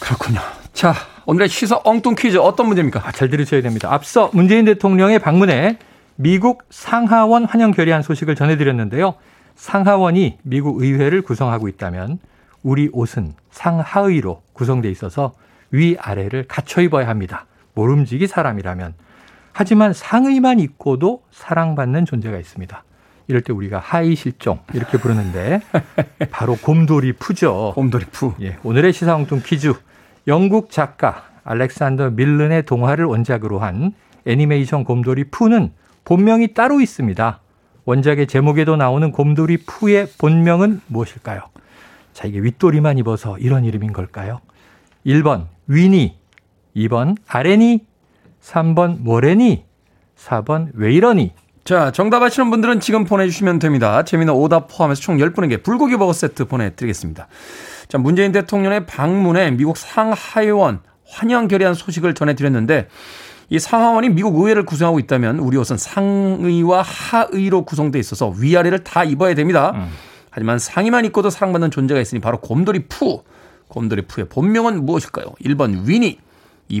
그렇군요. 0.00 0.40
자, 0.72 0.94
오늘의 1.26 1.48
시사 1.48 1.80
엉뚱 1.84 2.14
퀴즈 2.14 2.36
어떤 2.38 2.66
문제입니까? 2.68 3.06
아, 3.06 3.12
잘 3.12 3.28
들으셔야 3.28 3.60
됩니다. 3.62 3.92
앞서 3.92 4.30
문재인 4.32 4.64
대통령의 4.64 5.18
방문에 5.18 5.78
미국 6.16 6.62
상하원 6.70 7.44
환영 7.44 7.72
결의안 7.72 8.02
소식을 8.02 8.34
전해드렸는데요. 8.34 9.14
상하원이 9.56 10.38
미국 10.42 10.80
의회를 10.82 11.22
구성하고 11.22 11.68
있다면 11.68 12.18
우리 12.62 12.88
옷은 12.92 13.34
상하의로 13.50 14.42
구성돼 14.52 14.90
있어서 14.90 15.32
위아래를 15.70 16.44
갖춰 16.48 16.80
입어야 16.82 17.08
합니다. 17.08 17.46
모름지기 17.74 18.26
사람이라면. 18.26 18.94
하지만 19.52 19.92
상의만 19.92 20.58
입고도 20.58 21.22
사랑받는 21.30 22.06
존재가 22.06 22.38
있습니다. 22.38 22.84
이럴 23.28 23.40
때 23.42 23.52
우리가 23.52 23.78
하이 23.78 24.14
실종 24.16 24.58
이렇게 24.74 24.98
부르는데 24.98 25.60
바로 26.30 26.56
곰돌이 26.56 27.14
푸죠. 27.14 27.72
곰돌이 27.74 28.06
푸. 28.12 28.34
예, 28.42 28.56
오늘의 28.64 28.92
시사홍뚱 28.92 29.42
퀴즈. 29.44 29.72
영국 30.26 30.70
작가 30.70 31.24
알렉산더 31.44 32.10
밀른의 32.10 32.64
동화를 32.64 33.04
원작으로 33.04 33.58
한 33.58 33.92
애니메이션 34.26 34.84
곰돌이 34.84 35.24
푸는 35.30 35.72
본명이 36.04 36.54
따로 36.54 36.80
있습니다. 36.80 37.40
원작의 37.84 38.26
제목에도 38.26 38.76
나오는 38.76 39.12
곰돌이 39.12 39.58
푸의 39.66 40.08
본명은 40.18 40.80
무엇일까요? 40.86 41.42
자, 42.14 42.26
이게 42.26 42.40
윗도리만 42.40 42.98
입어서 42.98 43.38
이런 43.38 43.64
이름인 43.64 43.92
걸까요? 43.92 44.40
1번 45.04 45.46
위니, 45.66 46.16
2번 46.76 47.16
아레니, 47.26 47.84
3번 48.42 49.00
모레니, 49.00 49.64
4번 50.16 50.68
왜 50.74 50.92
이러니? 50.92 51.32
자, 51.64 51.92
정답 51.92 52.22
아시는 52.22 52.50
분들은 52.50 52.80
지금 52.80 53.04
보내주시면 53.04 53.58
됩니다. 53.58 54.04
재미는 54.04 54.34
오답 54.34 54.68
포함해서 54.68 55.00
총 55.00 55.16
10분에게 55.16 55.62
불고기 55.62 55.96
버거 55.96 56.12
세트 56.12 56.44
보내드리겠습니다. 56.44 57.26
자, 57.88 57.98
문재인 57.98 58.32
대통령의 58.32 58.86
방문에 58.86 59.50
미국 59.52 59.76
상하원 59.78 60.80
환영 61.06 61.48
결의안 61.48 61.74
소식을 61.74 62.14
전해드렸는데 62.14 62.88
이 63.50 63.58
상하원이 63.58 64.10
미국 64.10 64.38
의회를 64.38 64.64
구성하고 64.64 64.98
있다면 64.98 65.38
우리 65.38 65.56
옷은 65.56 65.76
상의와 65.76 66.82
하의로 66.82 67.64
구성되어 67.64 68.00
있어서 68.00 68.34
위아래를 68.36 68.84
다 68.84 69.04
입어야 69.04 69.34
됩니다. 69.34 69.72
음. 69.74 69.88
하지만 70.30 70.58
상의만 70.58 71.04
입고도 71.06 71.30
사랑받는 71.30 71.70
존재가 71.70 72.00
있으니 72.00 72.20
바로 72.20 72.40
곰돌이 72.40 72.86
푸. 72.88 73.22
곰돌이 73.68 74.02
푸의 74.02 74.28
본명은 74.28 74.84
무엇일까요? 74.84 75.26
1번 75.44 75.86
위니, 75.86 76.18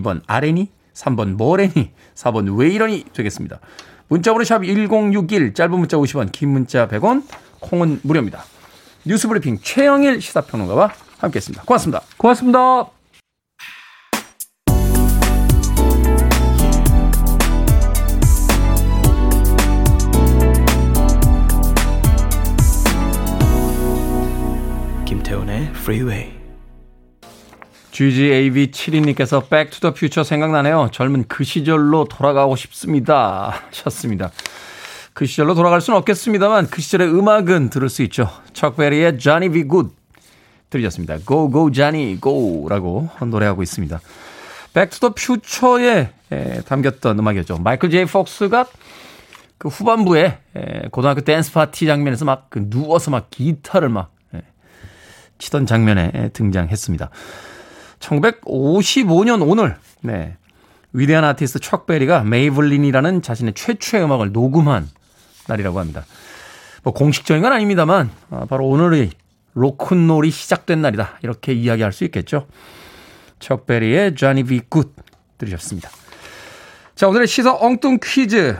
2번 0.00 0.22
아레니, 0.26 0.70
3번 0.94 1.34
뭐레니, 1.34 1.92
4번 2.14 2.58
왜 2.58 2.68
이러니 2.68 3.04
되겠습니다. 3.12 3.60
문자번호 4.08 4.44
샵 4.44 4.64
1061, 4.64 5.54
짧은 5.54 5.78
문자 5.78 5.96
50원, 5.96 6.30
긴 6.32 6.50
문자 6.50 6.86
100원, 6.88 7.24
콩은 7.60 8.00
무료입니다. 8.02 8.44
뉴스브리핑 9.04 9.58
최영일 9.62 10.20
시사평론가와 10.20 10.92
함께했습니다. 11.18 11.64
고맙습니다. 11.64 12.02
고맙습니다. 12.16 12.90
김태훈의 25.06 25.70
Freeway. 25.74 26.43
GGAV72님께서 27.94 29.48
Back 29.48 29.68
to 29.68 29.79
the 29.79 29.94
Future 29.94 30.24
생각나네요. 30.24 30.88
젊은 30.92 31.24
그 31.28 31.44
시절로 31.44 32.06
돌아가고 32.06 32.56
싶습니다. 32.56 33.62
하셨습니다. 33.68 34.32
그 35.12 35.26
시절로 35.26 35.54
돌아갈 35.54 35.80
수는 35.80 35.96
없겠습니다만 35.98 36.66
그 36.66 36.82
시절의 36.82 37.08
음악은 37.08 37.70
들을 37.70 37.88
수 37.88 38.02
있죠. 38.02 38.28
척베리의 38.52 39.18
Johnny 39.18 39.48
B. 39.48 39.68
Goode 39.68 39.90
들으셨습니다. 40.70 41.18
Go 41.20 41.48
Go 41.52 41.70
Johnny 41.70 42.20
Go라고 42.20 43.08
노래하고 43.24 43.62
있습니다. 43.62 44.00
Back 44.72 44.91
to 44.91 45.00
the 45.00 45.14
Future에 45.14 46.10
담겼던 46.66 47.16
음악이었죠. 47.16 47.58
마이클 47.58 47.90
제이 47.90 48.06
폭스가 48.06 48.66
그 49.56 49.68
후반부에 49.68 50.40
고등학교 50.90 51.20
댄스 51.20 51.52
파티 51.52 51.86
장면에서 51.86 52.24
막 52.24 52.50
그 52.50 52.68
누워서 52.68 53.12
막 53.12 53.30
기타를 53.30 53.88
막 53.88 54.12
치던 55.38 55.66
장면에 55.66 56.30
등장했습니다. 56.32 57.10
1955년 58.04 59.48
오늘, 59.48 59.76
네. 60.00 60.36
위대한 60.92 61.24
아티스트 61.24 61.58
척 61.60 61.86
베리가 61.86 62.22
Maybellene이라는 62.22 63.22
자신의 63.22 63.54
최초의 63.54 64.04
음악을 64.04 64.32
녹음한 64.32 64.88
날이라고 65.48 65.80
합니다. 65.80 66.04
뭐 66.82 66.92
공식적인 66.92 67.42
건 67.42 67.52
아닙니다만, 67.52 68.10
아, 68.30 68.46
바로 68.48 68.68
오늘의 68.68 69.10
로큰롤이 69.54 70.30
시작된 70.30 70.82
날이다. 70.82 71.18
이렇게 71.22 71.52
이야기할 71.52 71.92
수 71.92 72.04
있겠죠. 72.04 72.46
척 73.38 73.66
베리의 73.66 74.14
Johnny 74.16 74.44
B. 74.44 74.62
Goode 74.70 74.90
들으셨습니다. 75.38 75.90
자, 76.94 77.08
오늘의 77.08 77.26
시사 77.26 77.54
엉뚱 77.54 77.98
퀴즈. 78.02 78.56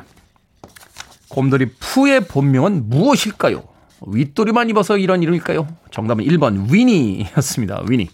곰돌이 1.29 1.67
푸의 1.81 2.21
본명은 2.27 2.89
무엇일까요? 2.89 3.65
윗도리만 4.07 4.71
입어서 4.71 4.99
이런 4.99 5.23
이름일까요? 5.23 5.67
정답은 5.91 6.25
1번 6.25 6.71
위니였습니다. 6.73 7.83
위니. 7.89 8.09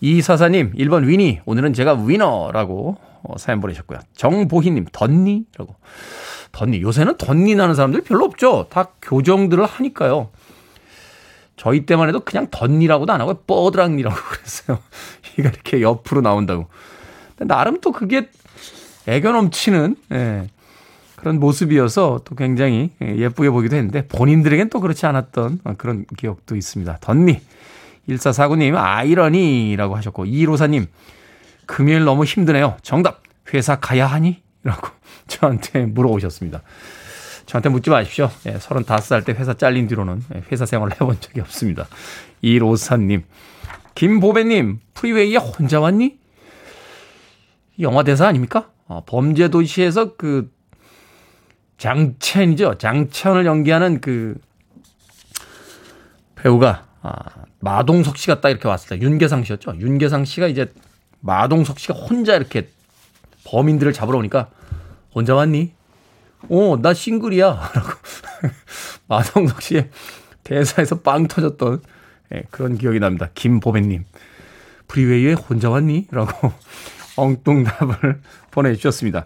이사사님, 0.00 0.72
1번 0.72 1.06
위니. 1.06 1.40
오늘은 1.44 1.74
제가 1.74 1.94
위너라고 1.94 2.96
어, 3.22 3.38
사연 3.38 3.60
보내셨고요. 3.60 3.98
정보희님, 4.14 4.86
덧니 4.92 5.44
라고. 5.56 5.76
덧니. 6.52 6.80
요새는 6.80 7.18
덧니 7.18 7.54
나는 7.54 7.74
사람들 7.74 8.02
별로 8.02 8.24
없죠. 8.24 8.66
다 8.70 8.88
교정들을 9.02 9.64
하니까요. 9.64 10.30
저희 11.56 11.84
때만 11.84 12.08
해도 12.08 12.20
그냥 12.20 12.46
덧니라고도 12.50 13.12
안 13.12 13.20
하고 13.20 13.34
뻐드랑니라고 13.46 14.16
그랬어요. 14.32 14.78
이가 15.38 15.50
이렇게 15.50 15.82
옆으로 15.82 16.22
나온다고. 16.22 16.66
근데 17.36 17.52
나름 17.52 17.80
또 17.80 17.92
그게 17.92 18.30
애교 19.06 19.30
넘치는, 19.30 19.96
예, 20.12 20.46
그런 21.16 21.38
모습이어서 21.38 22.22
또 22.24 22.34
굉장히 22.34 22.90
예쁘게 23.02 23.50
보기도 23.50 23.76
했는데 23.76 24.06
본인들에겐 24.06 24.70
또 24.70 24.80
그렇지 24.80 25.04
않았던 25.04 25.60
그런 25.76 26.06
기억도 26.16 26.56
있습니다. 26.56 26.96
덧니. 27.02 27.40
1449님, 28.10 28.76
아이러니라고 28.76 29.96
하셨고, 29.96 30.24
2154님, 30.24 30.86
금요일 31.66 32.04
너무 32.04 32.24
힘드네요. 32.24 32.76
정답, 32.82 33.22
회사 33.52 33.78
가야 33.78 34.06
하니? 34.06 34.42
라고 34.62 34.88
저한테 35.28 35.86
물어보셨습니다. 35.86 36.62
저한테 37.46 37.68
묻지 37.68 37.90
마십시오. 37.90 38.30
예, 38.46 38.54
35살 38.54 39.24
때 39.24 39.32
회사 39.32 39.54
잘린 39.54 39.88
뒤로는 39.88 40.22
회사 40.52 40.66
생활을 40.66 40.94
해본 40.94 41.20
적이 41.20 41.40
없습니다. 41.40 41.88
2154님, 42.44 43.22
김보배님, 43.94 44.80
프리웨이에 44.94 45.36
혼자 45.36 45.80
왔니? 45.80 46.18
영화 47.80 48.02
대사 48.02 48.26
아닙니까? 48.26 48.70
어, 48.86 49.02
범죄도시에서 49.06 50.16
그 50.16 50.50
장첸이죠. 51.78 52.76
장첸을 52.78 53.46
연기하는 53.46 54.00
그 54.00 54.36
배우가 56.34 56.86
아, 57.02 57.14
마동석 57.60 58.16
씨가 58.16 58.40
딱 58.40 58.50
이렇게 58.50 58.68
왔을 58.68 58.98
때 58.98 59.04
윤계상 59.04 59.44
씨였죠. 59.44 59.76
윤계상 59.78 60.24
씨가 60.24 60.48
이제 60.48 60.72
마동석 61.20 61.78
씨가 61.78 61.94
혼자 61.94 62.36
이렇게 62.36 62.68
범인들을 63.44 63.92
잡으러 63.92 64.18
오니까 64.18 64.50
혼자 65.14 65.34
왔니? 65.34 65.72
어, 66.48 66.78
나 66.80 66.94
싱글이야. 66.94 67.46
라고 67.74 67.88
마동석 69.06 69.62
씨의 69.62 69.90
대사에서 70.44 71.00
빵 71.00 71.26
터졌던 71.28 71.82
네, 72.30 72.42
그런 72.50 72.78
기억이 72.78 73.00
납니다. 73.00 73.28
김보배님. 73.34 74.04
Freeway에 74.88 75.34
혼자 75.34 75.70
왔니? 75.70 76.08
라고 76.10 76.52
엉뚱답을 77.16 78.20
보내주셨습니다. 78.50 79.24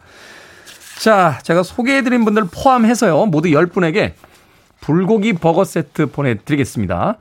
자, 1.00 1.38
제가 1.42 1.62
소개해드린 1.62 2.24
분들 2.24 2.44
포함해서요. 2.52 3.26
모두 3.26 3.48
10분에게 3.48 4.12
불고기 4.80 5.32
버거 5.34 5.64
세트 5.64 6.06
보내드리겠습니다. 6.06 7.18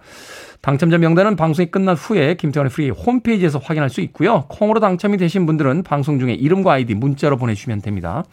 당첨자 0.63 0.97
명단은 0.97 1.35
방송이 1.35 1.69
끝난 1.69 1.93
후에 1.93 2.35
김태훈의 2.35 2.71
Freeway 2.71 2.89
홈페이지에서 2.89 3.59
확인할 3.59 3.89
수 3.89 3.99
있고요. 3.99 4.45
콩으로 4.47 4.79
당첨이 4.79 5.17
되신 5.17 5.45
분들은 5.45 5.83
방송 5.83 6.19
중에 6.19 6.31
이름과 6.31 6.71
아이디 6.71 6.95
문자로 6.95 7.35
보내주시면 7.35 7.81
됩니다. 7.81 8.23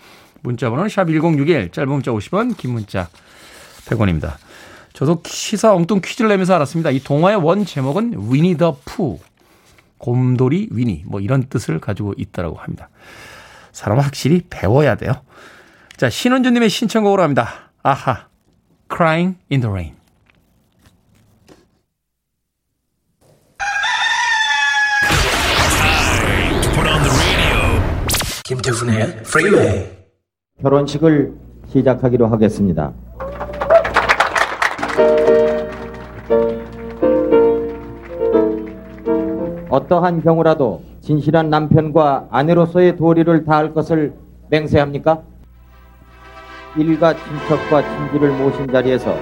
문자 0.41 0.71
번호는 0.71 0.89
샵 0.89 1.09
1061, 1.09 1.73
짧은 1.73 1.89
문자 1.91 2.13
50원, 2.13 2.57
긴 2.57 2.71
문자 2.71 3.09
100원입니다. 3.87 4.35
저도 4.93 5.25
시사 5.27 5.75
엉뚱 5.75 6.01
퀴즈를 6.01 6.29
내면서 6.29 6.55
알았습니다. 6.55 6.91
이 6.91 7.01
동화의 7.01 7.37
원 7.37 7.65
제목은 7.65 8.15
위니 8.31 8.57
더 8.57 8.79
푸. 8.85 9.19
곰돌이 9.99 10.69
위니 10.71 11.03
뭐 11.07 11.21
이런 11.21 11.49
뜻을 11.49 11.81
가지고 11.81 12.15
있다라고 12.17 12.59
합니다. 12.59 12.91
사람은 13.73 14.05
확실히 14.05 14.43
배워야 14.49 14.95
돼요. 14.95 15.15
자, 15.97 16.09
신원주님의 16.09 16.71
신청곡으로 16.71 17.25
합니다. 17.25 17.73
아하, 17.83 18.29
Crying 18.89 19.37
in 19.51 19.61
the 19.61 19.73
Rain. 19.73 20.00
김태훈의 28.51 29.23
프리웨이 29.23 29.87
결혼식을 30.61 31.33
시작하기로 31.69 32.27
하겠습니다. 32.27 32.93
어떠한 39.69 40.23
경우라도 40.25 40.83
진실한 41.01 41.49
남편과 41.49 42.27
아내로서의 42.33 42.97
도리를 42.97 43.45
다할 43.45 43.73
것을 43.73 44.15
맹세합니까? 44.49 45.23
일가 46.77 47.15
친척과 47.15 47.83
친지를 47.89 48.33
모신 48.33 48.67
자리에서 48.67 49.15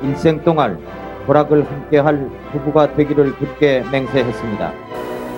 일생 0.00 0.42
동안 0.44 0.80
보락을 1.26 1.70
함께할 1.70 2.30
부부가 2.52 2.94
되기를 2.94 3.36
굳게 3.36 3.84
맹세했습니다. 3.92 4.72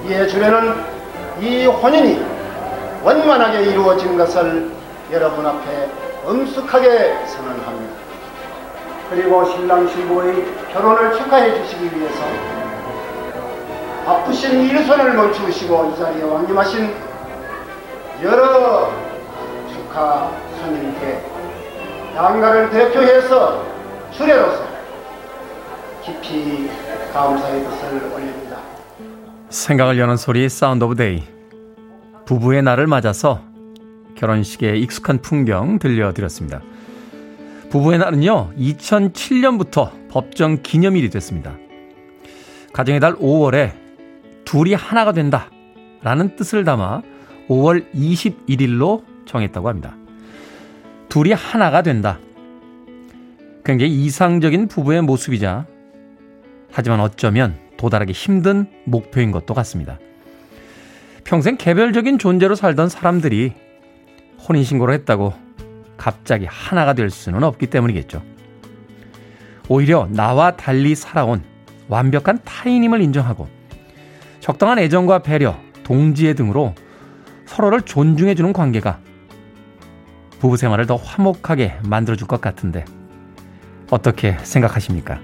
이에 0.08 0.24
주례는 0.28 0.74
이 1.42 1.66
혼인이 1.66 2.33
원만하게 3.04 3.64
이루어진 3.64 4.16
것을 4.16 4.70
여러분 5.12 5.44
앞에 5.46 5.90
엄숙하게 6.24 7.26
선언합니다. 7.26 7.94
그리고 9.10 9.44
신랑 9.44 9.86
신부의 9.86 10.46
결혼을 10.72 11.14
축하해 11.14 11.54
주시기 11.62 11.98
위해서 11.98 12.24
바쁘신 14.06 14.62
일손을 14.62 15.12
멈추시고 15.12 15.92
이 15.92 15.98
자리에 15.98 16.22
왕림하신 16.22 16.94
여러 18.22 18.90
축하 19.70 20.30
손님께 20.62 21.22
양가를 22.16 22.70
대표해서 22.70 23.62
주례로서 24.12 24.64
깊이 26.02 26.70
감사의 27.12 27.64
뜻을 27.64 28.12
올립니다. 28.14 28.56
생각을 29.50 29.98
여는 29.98 30.16
소리 30.16 30.48
Sound 30.48 30.84
of 30.84 30.96
Day 30.96 31.33
부부의 32.26 32.62
날을 32.62 32.86
맞아서 32.86 33.42
결혼식의 34.16 34.80
익숙한 34.82 35.18
풍경 35.18 35.78
들려드렸습니다. 35.78 36.62
부부의 37.70 37.98
날은요 37.98 38.52
2007년부터 38.56 39.90
법정 40.08 40.62
기념일이 40.62 41.10
됐습니다. 41.10 41.56
가정의 42.72 43.00
달 43.00 43.14
5월에 43.14 43.72
둘이 44.44 44.74
하나가 44.74 45.12
된다. 45.12 45.50
라는 46.02 46.36
뜻을 46.36 46.64
담아 46.64 47.02
5월 47.48 47.92
21일로 47.94 49.02
정했다고 49.26 49.68
합니다. 49.68 49.96
둘이 51.08 51.32
하나가 51.32 51.82
된다. 51.82 52.18
굉장히 53.64 54.04
이상적인 54.04 54.68
부부의 54.68 55.02
모습이자 55.02 55.66
하지만 56.70 57.00
어쩌면 57.00 57.56
도달하기 57.76 58.12
힘든 58.12 58.66
목표인 58.84 59.30
것도 59.30 59.54
같습니다. 59.54 59.98
평생 61.24 61.56
개별적인 61.56 62.18
존재로 62.18 62.54
살던 62.54 62.90
사람들이 62.90 63.54
혼인신고를 64.46 64.94
했다고 64.94 65.32
갑자기 65.96 66.44
하나가 66.44 66.92
될 66.92 67.08
수는 67.10 67.42
없기 67.42 67.66
때문이겠죠. 67.68 68.22
오히려 69.68 70.06
나와 70.10 70.54
달리 70.56 70.94
살아온 70.94 71.42
완벽한 71.88 72.40
타인임을 72.44 73.00
인정하고 73.00 73.48
적당한 74.40 74.78
애정과 74.78 75.20
배려, 75.20 75.58
동지애 75.82 76.34
등으로 76.34 76.74
서로를 77.46 77.80
존중해주는 77.80 78.52
관계가 78.52 79.00
부부 80.40 80.58
생활을 80.58 80.86
더 80.86 80.96
화목하게 80.96 81.78
만들어줄 81.88 82.26
것 82.26 82.42
같은데 82.42 82.84
어떻게 83.90 84.36
생각하십니까? 84.42 85.20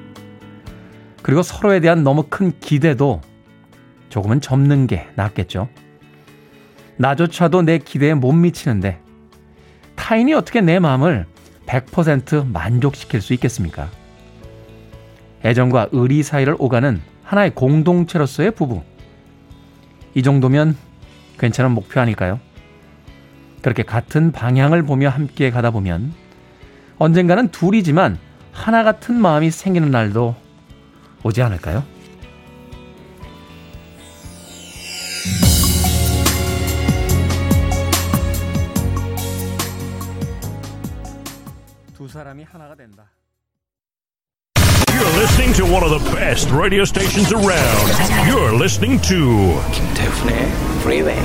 그리고 1.22 1.42
서로에 1.42 1.80
대한 1.80 2.02
너무 2.02 2.24
큰 2.30 2.58
기대도 2.60 3.20
조금은 4.08 4.40
접는 4.40 4.86
게 4.86 5.08
낫겠죠. 5.16 5.68
나조차도 7.00 7.62
내 7.62 7.78
기대에 7.78 8.12
못 8.12 8.32
미치는데 8.32 9.00
타인이 9.96 10.34
어떻게 10.34 10.60
내 10.60 10.78
마음을 10.78 11.24
100% 11.64 12.46
만족시킬 12.52 13.22
수 13.22 13.32
있겠습니까? 13.32 13.88
애정과 15.42 15.88
의리 15.92 16.22
사이를 16.22 16.56
오가는 16.58 17.00
하나의 17.24 17.54
공동체로서의 17.54 18.50
부부. 18.50 18.82
이 20.14 20.22
정도면 20.22 20.76
괜찮은 21.38 21.70
목표 21.70 22.00
아닐까요? 22.00 22.38
그렇게 23.62 23.82
같은 23.82 24.30
방향을 24.30 24.82
보며 24.82 25.08
함께 25.08 25.50
가다 25.50 25.70
보면 25.70 26.12
언젠가는 26.98 27.48
둘이지만 27.48 28.18
하나 28.52 28.82
같은 28.84 29.14
마음이 29.18 29.50
생기는 29.50 29.90
날도 29.90 30.36
오지 31.22 31.40
않을까요? 31.40 31.82
사람이 42.10 42.44
하나가 42.44 42.74
된다. 42.74 43.10
You're 44.88 45.16
listening 45.16 45.54
to 45.56 45.64
one 45.64 45.82
of 45.82 45.90
the 45.90 46.14
best 46.14 46.52
radio 46.52 46.82
stations 46.82 47.32
around. 47.32 47.88
You're 48.28 48.54
listening 48.54 49.00
to 49.08 49.58
김태훈의 49.72 50.50
Freeway. 50.80 51.20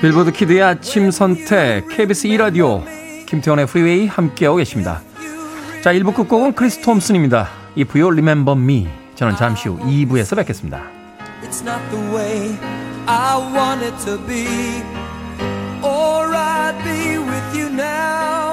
Billboard 0.00 0.32
Kid의 0.32 0.62
아침 0.62 1.10
선택 1.10 1.88
KBS 1.88 2.28
2 2.28 2.36
라디오 2.36 2.84
김태훈의 3.26 3.66
Freeway 3.66 4.06
함께하고 4.06 4.56
계십니다. 4.58 5.02
자 5.82 5.92
1부 5.92 6.14
끝곡은 6.14 6.54
크리스 6.54 6.80
톰슨입니다. 6.80 7.48
If 7.76 7.98
You 7.98 8.12
Remember 8.12 8.56
Me 8.56 8.88
저는 9.16 9.36
잠시 9.36 9.68
후 9.68 9.78
2부에서 9.80 10.36
뵙겠습니다. 10.36 10.84
It's 11.42 11.62
not 11.62 11.80
the 11.90 12.02
way 12.14 12.87
I 13.10 13.38
want 13.56 13.80
it 13.82 13.98
to 14.04 14.18
be 14.18 14.44
or 15.82 16.34
I'd 16.34 16.76
be 16.84 17.16
with 17.16 17.56
you 17.56 17.70
now. 17.70 18.47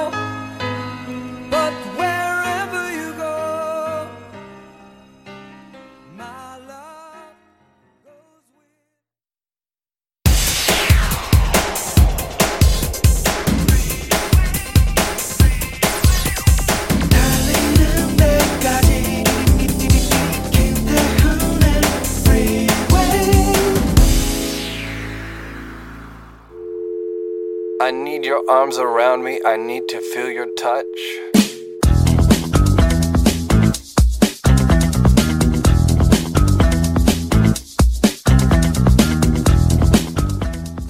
Your 28.36 28.50
arms 28.50 28.78
around 28.78 29.24
me. 29.24 29.39
I 29.45 29.56
need 29.56 29.88
to 29.88 30.00
feel 30.12 30.30
your 30.30 30.48
touch. 30.58 30.84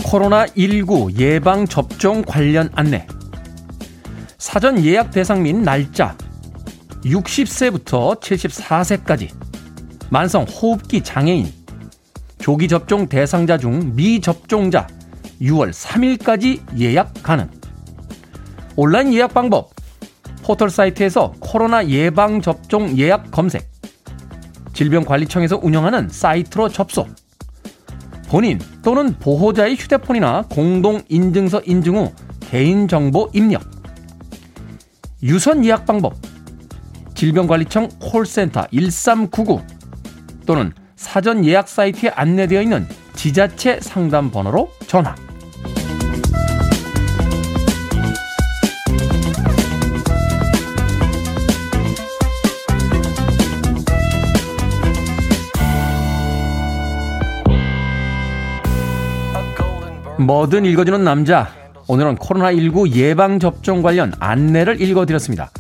코로나19 0.04 1.20
예방 1.20 1.68
접종 1.68 2.24
관련 2.24 2.70
안내. 2.74 3.06
사전 4.40 4.84
예약 4.84 5.12
대상 5.12 5.44
및 5.44 5.58
날짜. 5.58 6.18
60세부터 7.04 8.20
74세까지. 8.22 9.30
만성 10.10 10.46
호흡기 10.46 11.02
장애인. 11.04 11.52
조기 12.40 12.68
접종 12.68 13.08
대상자 13.08 13.58
중 13.58 13.96
미접종자 13.96 14.88
6월 15.46 15.72
3일까지 15.72 16.80
예약 16.80 17.14
가능. 17.22 17.50
온라인 18.76 19.14
예약 19.14 19.34
방법, 19.34 19.70
포털 20.44 20.70
사이트에서 20.70 21.34
코로나 21.40 21.88
예방 21.88 22.42
접종 22.42 22.98
예약 22.98 23.32
검색, 23.32 23.70
질병관리청에서 24.74 25.60
운영하는 25.62 26.10
사이트로 26.10 26.70
접속, 26.70 27.08
본인 28.28 28.60
또는 28.84 29.14
보호자의 29.20 29.76
휴대폰이나 29.76 30.46
공동인증서 30.50 31.62
인증 31.66 31.96
후 31.96 32.12
개인정보 32.42 33.30
입력, 33.34 33.64
유선 35.24 35.64
예약 35.64 35.86
방법, 35.86 36.16
질병관리청 37.14 37.90
콜센터 38.02 38.68
1399 38.72 39.62
또는 40.46 40.74
사전 40.96 41.46
예약 41.46 41.70
사이트에 41.70 42.10
안내되어 42.10 42.62
있는 42.62 42.88
지자체 43.14 43.80
상담 43.80 44.30
번호로 44.32 44.70
전화. 44.88 45.16
뭐든 60.18 60.64
읽어주는 60.66 61.04
남자. 61.04 61.50
오늘은 61.88 62.16
코로나19 62.16 62.92
예방접종 62.92 63.82
관련 63.82 64.14
안내를 64.20 64.82
읽어드렸습니다. 64.82 65.52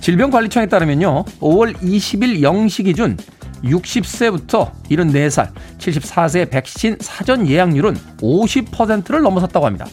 질병관리청에 0.00 0.66
따르면요, 0.66 1.24
5월 1.40 1.74
20일 1.76 2.40
0시 2.40 2.84
기준 2.84 3.16
60세부터 3.64 4.72
74살, 4.90 5.48
74세 5.78 6.50
백신 6.50 6.96
사전 7.00 7.48
예약률은 7.48 7.94
50%를 8.20 9.22
넘어섰다고 9.22 9.64
합니다. 9.64 9.86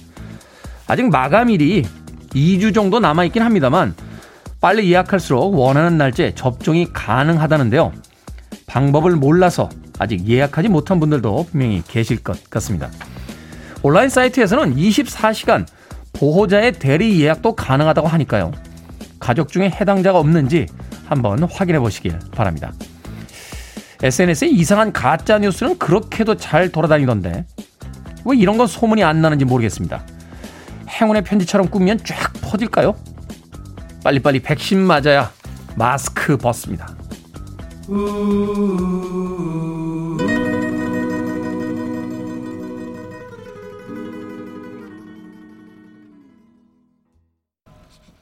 아직 0.87 1.09
마감일이 1.09 1.85
2주 2.31 2.73
정도 2.73 2.99
남아있긴 2.99 3.41
합니다만, 3.41 3.95
빨리 4.59 4.91
예약할수록 4.91 5.55
원하는 5.55 5.97
날짜에 5.97 6.35
접종이 6.35 6.91
가능하다는데요. 6.91 7.93
방법을 8.67 9.15
몰라서 9.15 9.69
아직 9.99 10.27
예약하지 10.27 10.67
못한 10.67 10.99
분들도 10.99 11.47
분명히 11.51 11.81
계실 11.87 12.21
것 12.21 12.49
같습니다. 12.49 12.89
온라인 13.81 14.09
사이트에서는 14.09 14.75
24시간 14.75 15.65
보호자의 16.13 16.73
대리 16.73 17.21
예약도 17.21 17.55
가능하다고 17.55 18.07
하니까요. 18.07 18.51
가족 19.19 19.49
중에 19.49 19.69
해당자가 19.69 20.19
없는지 20.19 20.65
한번 21.05 21.43
확인해 21.43 21.79
보시길 21.79 22.17
바랍니다. 22.31 22.73
SNS에 24.01 24.47
이상한 24.47 24.93
가짜 24.93 25.37
뉴스는 25.39 25.77
그렇게도 25.77 26.35
잘 26.35 26.69
돌아다니던데 26.69 27.45
왜 28.25 28.37
이런 28.37 28.57
건 28.57 28.67
소문이 28.67 29.03
안 29.03 29.21
나는지 29.21 29.45
모르겠습니다. 29.45 30.03
행운의 30.89 31.23
편지처럼 31.23 31.69
꾸미면 31.69 31.99
쫙 32.05 32.33
퍼질까요? 32.41 32.95
빨리빨리 34.03 34.41
백신 34.41 34.79
맞아야 34.79 35.31
마스크 35.75 36.37
벗습니다. 36.37 36.95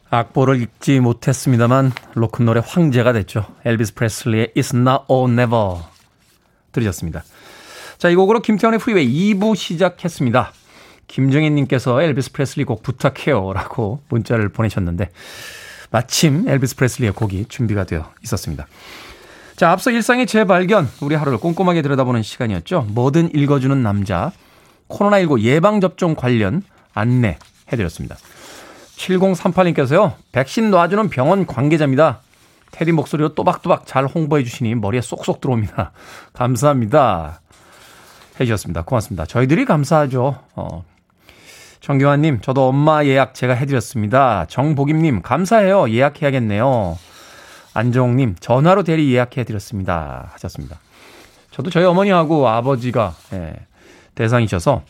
악보를 0.09 0.61
읽지 0.61 0.99
못했습니다만 0.99 1.91
로큰롤의 2.15 2.63
황제가 2.65 3.13
됐죠. 3.13 3.45
엘비스 3.65 3.93
프레슬리의 3.95 4.53
It's 4.55 4.75
Now 4.75 5.05
or 5.07 5.31
Never 5.31 5.83
들으셨습니다. 6.71 7.23
자, 7.97 8.09
이 8.09 8.15
곡으로 8.15 8.41
김태훈의 8.41 8.79
Freeway 8.79 9.33
2부 9.33 9.55
시작했습니다. 9.55 10.53
김정희님께서 11.07 12.01
엘비스 12.01 12.31
프레슬리 12.31 12.63
곡 12.63 12.83
부탁해요 12.83 13.53
라고 13.53 14.01
문자를 14.09 14.49
보내셨는데 14.49 15.09
마침 15.89 16.47
엘비스 16.47 16.75
프레슬리의 16.75 17.13
곡이 17.13 17.45
준비가 17.49 17.85
되어 17.85 18.11
있었습니다. 18.23 18.67
자, 19.55 19.71
앞서 19.71 19.89
일상의 19.89 20.27
재발견, 20.27 20.87
우리 21.01 21.15
하루를 21.15 21.39
꼼꼼하게 21.39 21.81
들여다보는 21.81 22.21
시간이었죠. 22.21 22.87
뭐든 22.89 23.33
읽어주는 23.33 23.81
남자, 23.81 24.31
코로나19 24.89 25.41
예방접종 25.41 26.15
관련 26.15 26.61
안내 26.93 27.39
해드렸습니다. 27.71 28.17
7038님께서요, 28.97 30.13
백신 30.31 30.71
놔주는 30.71 31.09
병원 31.09 31.45
관계자입니다. 31.45 32.19
테디 32.71 32.91
목소리로 32.91 33.33
또박또박 33.35 33.85
잘 33.85 34.05
홍보해 34.05 34.43
주시니 34.43 34.75
머리에 34.75 35.01
쏙쏙 35.01 35.39
들어옵니다. 35.39 35.91
감사합니다. 36.33 37.39
해주셨습니다. 38.39 38.83
고맙습니다. 38.83 39.25
저희들이 39.25 39.65
감사하죠. 39.65 40.39
어. 40.55 40.83
정교환님, 41.79 42.41
저도 42.41 42.67
엄마 42.67 43.05
예약 43.05 43.33
제가 43.33 43.53
해드렸습니다. 43.53 44.45
정복임님, 44.49 45.21
감사해요. 45.21 45.89
예약해야겠네요. 45.89 46.97
안정님, 47.73 48.35
전화로 48.39 48.83
대리 48.83 49.13
예약해드렸습니다. 49.13 50.31
하셨습니다. 50.33 50.79
저도 51.51 51.69
저희 51.69 51.85
어머니하고 51.85 52.47
아버지가 52.47 53.15
예, 53.33 53.53
대상이셔서 54.15 54.81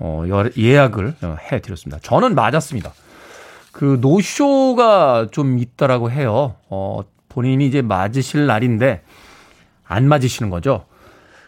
어, 0.00 0.24
예약을 0.56 1.14
해드렸습니다. 1.52 2.00
저는 2.02 2.34
맞았습니다. 2.34 2.92
그 3.70 3.98
노쇼가 4.00 5.28
좀 5.30 5.58
있다라고 5.58 6.10
해요. 6.10 6.56
어, 6.68 7.02
본인이 7.28 7.66
이제 7.66 7.82
맞으실 7.82 8.46
날인데 8.46 9.02
안 9.86 10.08
맞으시는 10.08 10.50
거죠. 10.50 10.86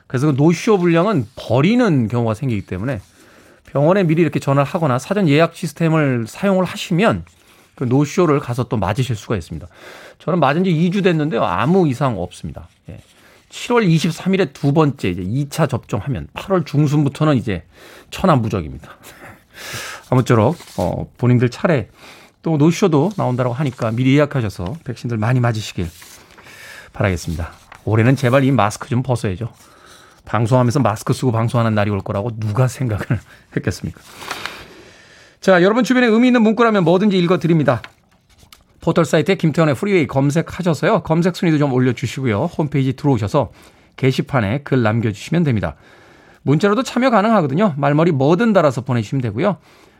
그래서 0.07 0.27
그 0.27 0.37
노쇼 0.37 0.79
분량은 0.79 1.27
버리는 1.35 2.09
경우가 2.09 2.35
생기기 2.35 2.67
때문에 2.67 3.01
병원에 3.65 4.03
미리 4.05 4.21
이렇게 4.21 4.39
전화를 4.39 4.71
하거나 4.71 4.99
사전 4.99 5.29
예약 5.29 5.57
시스템을 5.57 6.27
사용을 6.29 6.65
하시면 6.65 7.25
그 7.75 7.85
노쇼를 7.85 8.39
가서 8.39 8.65
또 8.65 8.77
맞으실 8.77 9.17
수가 9.17 9.37
있습니다. 9.37 9.67
저는 10.19 10.39
맞은 10.41 10.65
지 10.65 10.71
2주 10.71 11.03
됐는데요. 11.03 11.43
아무 11.43 11.89
이상 11.89 12.21
없습니다. 12.21 12.69
예. 12.91 12.99
7월 13.53 13.87
23일에 13.87 14.53
두 14.55 14.73
번째 14.73 15.11
이제 15.11 15.23
2차 15.23 15.69
접종하면 15.69 16.27
8월 16.35 16.65
중순부터는 16.65 17.37
이제 17.37 17.65
천안무적입니다. 18.11 18.89
아무쪼록 20.11 20.57
어, 20.79 21.11
본인들 21.19 21.51
차례 21.51 21.89
또 22.41 22.57
노쇼도 22.57 23.13
나온다고 23.17 23.53
하니까 23.53 23.93
미리 23.93 24.17
예약하셔서 24.17 24.77
백신들 24.85 25.19
많이 25.19 25.39
맞으시길 25.39 25.87
바라겠습니다. 26.95 27.53
올해는 27.85 28.17
제발 28.17 28.43
이 28.45 28.51
마스크 28.51 28.89
좀 28.89 29.03
벗어야죠. 29.03 29.53
방송하면서 30.25 30.81
마스크 30.81 31.13
쓰고 31.13 31.31
방송하는 31.31 31.75
날이 31.75 31.91
올 31.91 32.01
거라고 32.01 32.31
누가 32.39 32.69
생각을 32.69 33.05
했겠습니까? 33.55 34.01
자, 35.41 35.63
여러분 35.63 35.85
주변에 35.85 36.07
의미 36.07 36.29
있는 36.29 36.43
문구라면 36.43 36.85
뭐든지 36.85 37.19
읽어드립니다. 37.19 37.83
포털 38.83 39.05
사이트에 39.07 39.37
김태훈의 39.37 39.75
Freeway 39.77 40.07
검색하셔서요. 40.07 41.03
검색 41.05 41.37
순위도 41.37 41.57
좀 41.57 41.73
올려주시고요. 41.73 42.45
홈페이지 42.47 42.93
들어오셔서 42.95 43.53
게시판에 43.97 44.63
글 44.65 44.83
남겨주시면 44.83 45.45
됩니다. 45.45 45.77
문자로도 46.43 46.83
참여 46.83 47.11
가능하거든요. 47.11 47.75
말머리 47.77 48.11
뭐든 48.11 48.53
달아서 48.53 48.81
보내주시면 48.83 49.23
되고요. 49.23 49.59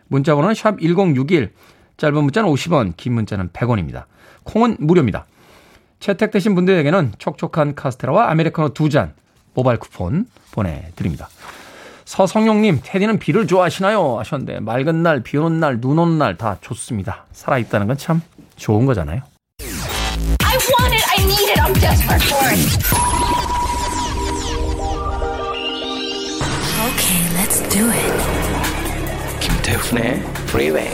문자 0.09 0.35
번호는 0.35 0.55
샵 0.57 0.81
1061, 0.81 1.53
짧은 1.97 2.15
문자는 2.25 2.51
50원, 2.51 2.95
긴 2.97 3.13
문자는 3.15 3.51
100원입니다. 3.51 4.05
콩은 4.43 4.79
무료입니다. 4.81 5.27
채택되신 6.01 6.57
분들에게는 6.57 7.13
촉촉한 7.19 7.77
카스테라와 7.77 8.31
아메리카노 8.31 8.71
두 8.71 8.89
잔 8.89 9.15
모바일 9.55 9.79
쿠폰 9.79 10.27
보내드립니다. 10.51 11.29
서성용님, 12.05 12.81
테디는 12.83 13.19
비를 13.21 13.47
좋아하시나요? 13.47 14.19
하셨는데, 14.19 14.61
맑은 14.61 15.03
날, 15.03 15.21
비 15.23 15.37
오는 15.37 15.61
날, 15.61 15.81
눈 15.81 15.99
오는 15.99 16.19
날 16.19 16.37
다 16.37 16.59
좋습니다. 16.61 17.27
살아있다는 17.33 17.87
건 17.87 17.97
참 17.97 18.21
좋은 18.63 18.87
거잖아요. 18.87 19.21
I 19.61 20.57
want 20.71 20.95
it, 20.95 21.05
I 21.11 21.25
need 21.25 21.51
it, 21.51 21.61
I'm 21.61 21.75
desperate 21.75 22.23
for 22.23 22.47
it. 22.49 22.63
Okay, 26.87 27.21
let's 27.37 27.59
do 27.69 27.91
it. 27.91 28.13
김태훈의 29.41 30.23
Freeway. 30.47 30.91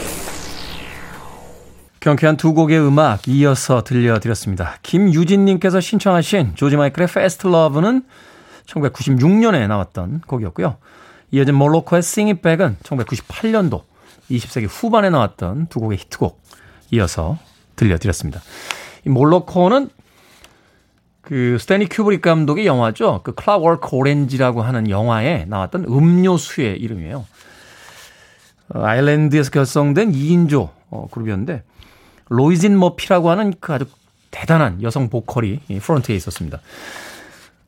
경쾌한 1.99 2.37
두 2.37 2.53
곡의 2.53 2.79
음악 2.79 3.27
이어서 3.27 3.83
들려드렸습니다. 3.83 4.77
김유진님께서 4.81 5.79
신청하신 5.79 6.55
조지 6.55 6.75
마이클의 6.75 7.07
Fast 7.07 7.47
Love는 7.47 8.03
1996년에 8.65 9.67
나왔던 9.67 10.21
곡이었고요. 10.25 10.77
이어진 11.31 11.53
몰로코의 11.53 11.99
Sing 11.99 12.31
It 12.31 12.41
Back은 12.41 12.77
1998년도 12.81 13.83
20세기 14.31 14.67
후반에 14.67 15.11
나왔던 15.11 15.67
두 15.67 15.79
곡의 15.79 15.99
히트곡 15.99 16.41
이어서 16.91 17.37
들려드렸습니다. 17.79 18.41
이 19.05 19.09
몰로코는 19.09 19.89
그 21.21 21.57
스탠리 21.59 21.89
큐브릭 21.89 22.21
감독의 22.21 22.65
영화죠. 22.65 23.21
그 23.23 23.33
Clockwork 23.33 23.95
Orange라고 23.95 24.61
하는 24.61 24.89
영화에 24.89 25.45
나왔던 25.45 25.85
음료수의 25.85 26.77
이름이에요. 26.77 27.25
어, 28.73 28.83
아일랜드에서 28.83 29.51
결성된 29.51 30.11
2인조 30.11 30.69
어, 30.89 31.07
그룹이었는데 31.11 31.63
로이진 32.29 32.77
머피라고 32.77 33.29
하는 33.29 33.53
그 33.59 33.73
아주 33.73 33.85
대단한 34.31 34.81
여성 34.83 35.09
보컬이 35.09 35.59
front에 35.81 36.15
있었습니다. 36.15 36.59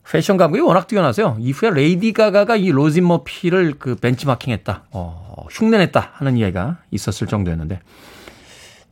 패션 0.09 0.35
감각이 0.37 0.61
워낙 0.61 0.87
뛰어나서요. 0.87 1.37
이후에 1.39 1.69
레이디 1.71 2.11
가가가 2.11 2.57
이 2.57 2.69
로진 2.69 3.07
머피를 3.07 3.75
그 3.79 3.95
벤치마킹했다, 3.95 4.83
어, 4.91 5.45
흉내냈다 5.49 6.11
하는 6.13 6.35
이야기가 6.35 6.79
있었을 6.91 7.27
정도였는데 7.27 7.79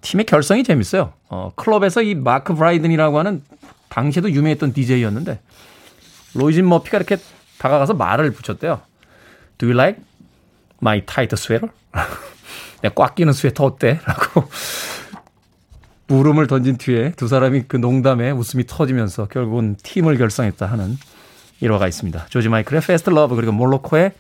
팀의 0.02 0.26
결성이 0.26 0.64
재밌어요. 0.64 1.14
어, 1.30 1.52
클럽에서 1.56 2.02
이 2.02 2.16
마크 2.16 2.54
브라이든이라고 2.54 3.20
하는 3.20 3.44
당시에도 3.90 4.32
유명했던 4.32 4.74
DJ였는데 4.74 5.40
로이진 6.36 6.68
머피가 6.68 6.98
이렇게 6.98 7.18
다가가서 7.58 7.96
말을 7.96 8.32
붙였대요. 8.32 8.82
Do 9.58 9.68
you 9.68 9.78
like 9.78 10.02
my 10.82 11.06
tight 11.06 11.34
sweater? 11.34 11.74
내 12.82 12.94
꽉 12.94 13.16
끼는 13.16 13.34
스웨터 13.34 13.66
어때? 13.66 14.00
라고 14.06 14.50
물음을 16.08 16.48
던진 16.48 16.78
뒤에 16.78 17.12
두 17.18 17.28
사람이 17.28 17.64
그 17.68 17.78
농담에 17.78 18.32
웃음이 18.32 18.66
터지면서 18.66 19.28
결국은 19.28 19.76
팀을 19.84 20.18
결성했다 20.18 20.66
하는 20.66 20.98
일화가 21.60 21.88
있습니다. 21.88 22.28
조지 22.30 22.50
마이클의 22.50 22.82
Fast 22.82 23.12
Love 23.12 23.36
그리고 23.36 23.52
몰로코의 23.52 24.14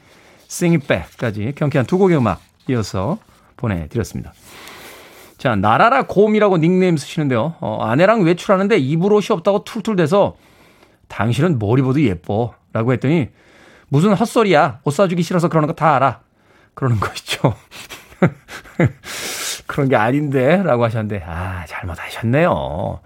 Sing 0.50 0.76
It 0.76 0.88
Back까지 0.88 1.54
경쾌한 1.56 1.86
두 1.88 1.98
곡의 1.98 2.18
음악 2.18 2.42
이어서 2.68 3.18
보내드렸습니다. 3.58 4.34
자, 5.40 5.56
나라라 5.56 6.04
곰이라고 6.04 6.58
닉네임 6.58 6.98
쓰시는데요. 6.98 7.56
어, 7.62 7.80
아내랑 7.82 8.22
외출하는데 8.24 8.78
입을 8.78 9.12
옷이 9.14 9.28
없다고 9.32 9.64
툴툴대서 9.64 10.36
당신은 11.08 11.58
뭘 11.58 11.80
입어도 11.80 12.02
예뻐. 12.04 12.54
라고 12.74 12.94
했더니 12.94 13.30
무슨 13.88 14.14
헛소리야. 14.14 14.82
옷 14.84 14.92
사주기 14.94 15.24
싫어서 15.24 15.48
그러는 15.50 15.66
거 15.68 15.74
다 15.74 15.96
알아. 15.96 16.20
그러는 16.76 17.00
거 17.00 17.08
있죠. 17.16 17.56
그런 19.66 19.88
게 19.90 19.96
아닌데 19.96 20.62
라고 20.62 20.84
하셨는데 20.84 21.24
아 21.26 21.66
잘못하셨네요. 21.68 23.00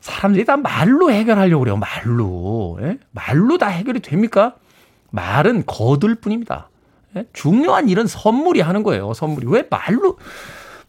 사람들이 0.00 0.44
다 0.44 0.56
말로 0.56 1.10
해결하려고 1.10 1.60
그래요. 1.60 1.76
말로. 1.76 2.78
예? 2.82 2.98
말로 3.12 3.56
다 3.58 3.68
해결이 3.68 4.00
됩니까? 4.00 4.56
말은 5.10 5.64
거들 5.66 6.16
뿐입니다. 6.16 6.68
예? 7.16 7.24
중요한 7.32 7.88
일은 7.88 8.06
선물이 8.08 8.60
하는 8.60 8.82
거예요. 8.82 9.14
선물이. 9.14 9.46
왜 9.48 9.64
말로 9.70 10.18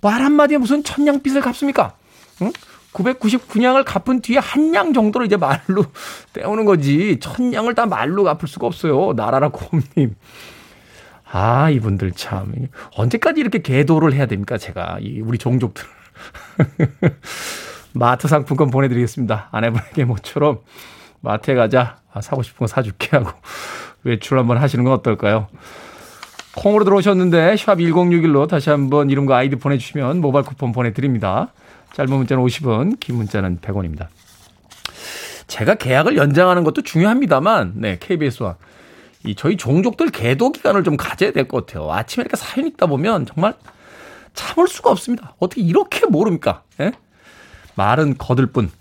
말 0.03 0.21
한마디에 0.21 0.57
무슨 0.57 0.83
천냥빚을 0.83 1.41
갚습니까? 1.41 1.95
응? 2.41 2.51
999냥을 2.93 3.83
갚은 3.85 4.21
뒤에 4.21 4.37
한 4.37 4.71
냥 4.71 4.93
정도를 4.93 5.25
이제 5.25 5.35
말로 5.37 5.85
떼우는 6.33 6.65
거지. 6.65 7.17
천냥을 7.19 7.73
다 7.73 7.85
말로 7.87 8.23
갚을 8.23 8.47
수가 8.47 8.67
없어요. 8.67 9.13
나라라 9.15 9.49
곰님. 9.49 10.15
아, 11.31 11.69
이분들 11.71 12.11
참. 12.11 12.53
언제까지 12.95 13.39
이렇게 13.41 13.61
계도를 13.63 14.13
해야 14.13 14.25
됩니까? 14.27 14.57
제가. 14.59 14.97
이 15.01 15.21
우리 15.21 15.37
종족들. 15.39 15.83
마트 17.93 18.27
상품권 18.27 18.69
보내드리겠습니다. 18.69 19.49
아내분에게 19.51 20.05
모처럼 20.05 20.59
마트에 21.21 21.55
가자. 21.55 21.97
아, 22.11 22.21
사고 22.21 22.43
싶은 22.43 22.59
거 22.59 22.67
사줄게 22.67 23.15
하고 23.17 23.31
외출 24.03 24.37
한번 24.37 24.57
하시는 24.57 24.83
건 24.83 24.93
어떨까요? 24.93 25.47
콩으로 26.55 26.83
들어오셨는데 26.83 27.57
샵 27.57 27.77
1061로 27.77 28.47
다시 28.47 28.69
한번 28.69 29.09
이름과 29.09 29.37
아이디 29.37 29.55
보내주시면 29.55 30.21
모바일 30.21 30.45
쿠폰 30.45 30.71
보내드립니다. 30.71 31.51
짧은 31.93 32.11
문자는 32.13 32.43
50원, 32.43 32.99
긴 32.99 33.15
문자는 33.15 33.59
100원입니다. 33.59 34.07
제가 35.47 35.75
계약을 35.75 36.17
연장하는 36.17 36.63
것도 36.63 36.81
중요합니다만, 36.81 37.73
네, 37.75 37.97
KBS와 37.99 38.55
이 39.25 39.35
저희 39.35 39.57
종족들 39.57 40.09
계도 40.09 40.51
기간을 40.51 40.83
좀 40.83 40.97
가져야 40.97 41.31
될 41.31 41.47
것 41.47 41.65
같아요. 41.65 41.91
아침에 41.91 42.23
이렇게 42.23 42.35
사연 42.37 42.67
읽다 42.67 42.87
보면 42.87 43.25
정말 43.25 43.53
참을 44.33 44.67
수가 44.67 44.89
없습니다. 44.91 45.35
어떻게 45.39 45.61
이렇게 45.61 46.05
모릅니까? 46.05 46.63
예? 46.79 46.91
말은 47.75 48.17
거들 48.17 48.47
뿐, 48.47 48.71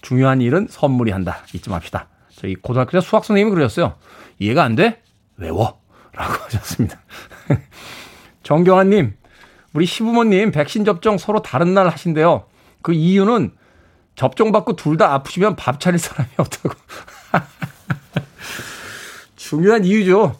중요한 0.00 0.40
일은 0.40 0.68
선물이 0.70 1.10
한다. 1.10 1.38
잊지 1.52 1.70
맙시다. 1.70 2.08
저희 2.36 2.54
고등학교 2.54 2.92
때 2.92 3.00
수학 3.00 3.24
선생님이 3.24 3.54
그러셨어요. 3.54 3.94
이해가 4.38 4.62
안 4.62 4.74
돼? 4.76 5.02
외워. 5.36 5.79
라고 6.20 6.34
하셨습니다. 6.44 7.00
정경환님, 8.42 9.14
우리 9.72 9.86
시부모님 9.86 10.50
백신 10.52 10.84
접종 10.84 11.18
서로 11.18 11.40
다른 11.42 11.74
날 11.74 11.88
하신대요. 11.88 12.44
그 12.82 12.92
이유는 12.92 13.52
접종받고 14.16 14.76
둘 14.76 14.96
다 14.96 15.14
아프시면 15.14 15.56
밥 15.56 15.80
차릴 15.80 15.98
사람이 15.98 16.28
없다고. 16.36 16.74
중요한 19.36 19.84
이유죠. 19.84 20.36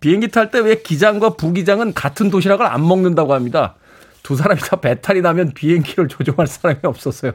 비행기 0.00 0.28
탈 0.28 0.50
때 0.50 0.60
왜 0.60 0.76
기장과 0.82 1.30
부기장은 1.36 1.94
같은 1.94 2.30
도시락을 2.30 2.66
안 2.66 2.86
먹는다고 2.86 3.34
합니다. 3.34 3.76
두 4.22 4.34
사람이 4.36 4.60
다 4.60 4.76
배탈이 4.76 5.20
나면 5.20 5.52
비행기를 5.54 6.08
조종할 6.08 6.46
사람이 6.46 6.80
없었어요. 6.84 7.32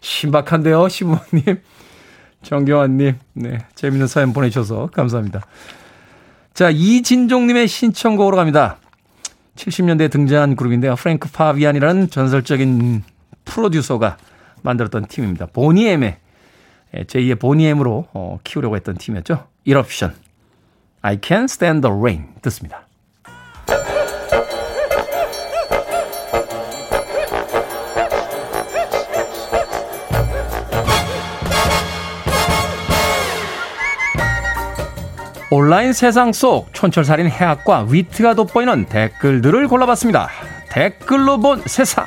신박한데요, 0.00 0.88
시부모님. 0.88 1.60
정경환님, 2.42 3.18
네. 3.34 3.58
재밌는 3.74 4.06
사연 4.08 4.32
보내주셔서 4.32 4.88
감사합니다. 4.92 5.42
자, 6.54 6.70
이진종님의 6.70 7.66
신청곡으로 7.66 8.36
갑니다. 8.36 8.78
70년대에 9.56 10.10
등장한 10.10 10.56
그룹인데요. 10.56 10.96
프랭크 10.96 11.30
파비안이라는 11.30 12.10
전설적인 12.10 13.02
프로듀서가 13.44 14.16
만들었던 14.62 15.06
팀입니다. 15.06 15.46
보니엠의 15.46 16.16
제2의 16.94 17.40
보니엠으로 17.40 18.08
어, 18.12 18.38
키우려고 18.44 18.76
했던 18.76 18.96
팀이었죠. 18.96 19.46
이럽션. 19.64 20.14
I 21.00 21.18
can 21.22 21.44
stand 21.44 21.86
the 21.86 21.96
rain 21.96 22.28
듣습니다. 22.42 22.86
온라인 35.54 35.92
세상 35.92 36.32
속 36.32 36.72
촌철살인 36.72 37.28
해학과 37.28 37.84
위트가 37.86 38.32
돋보이는 38.32 38.86
댓글들을 38.86 39.68
골라봤습니다. 39.68 40.30
댓글로 40.70 41.40
본 41.40 41.60
세상. 41.66 42.06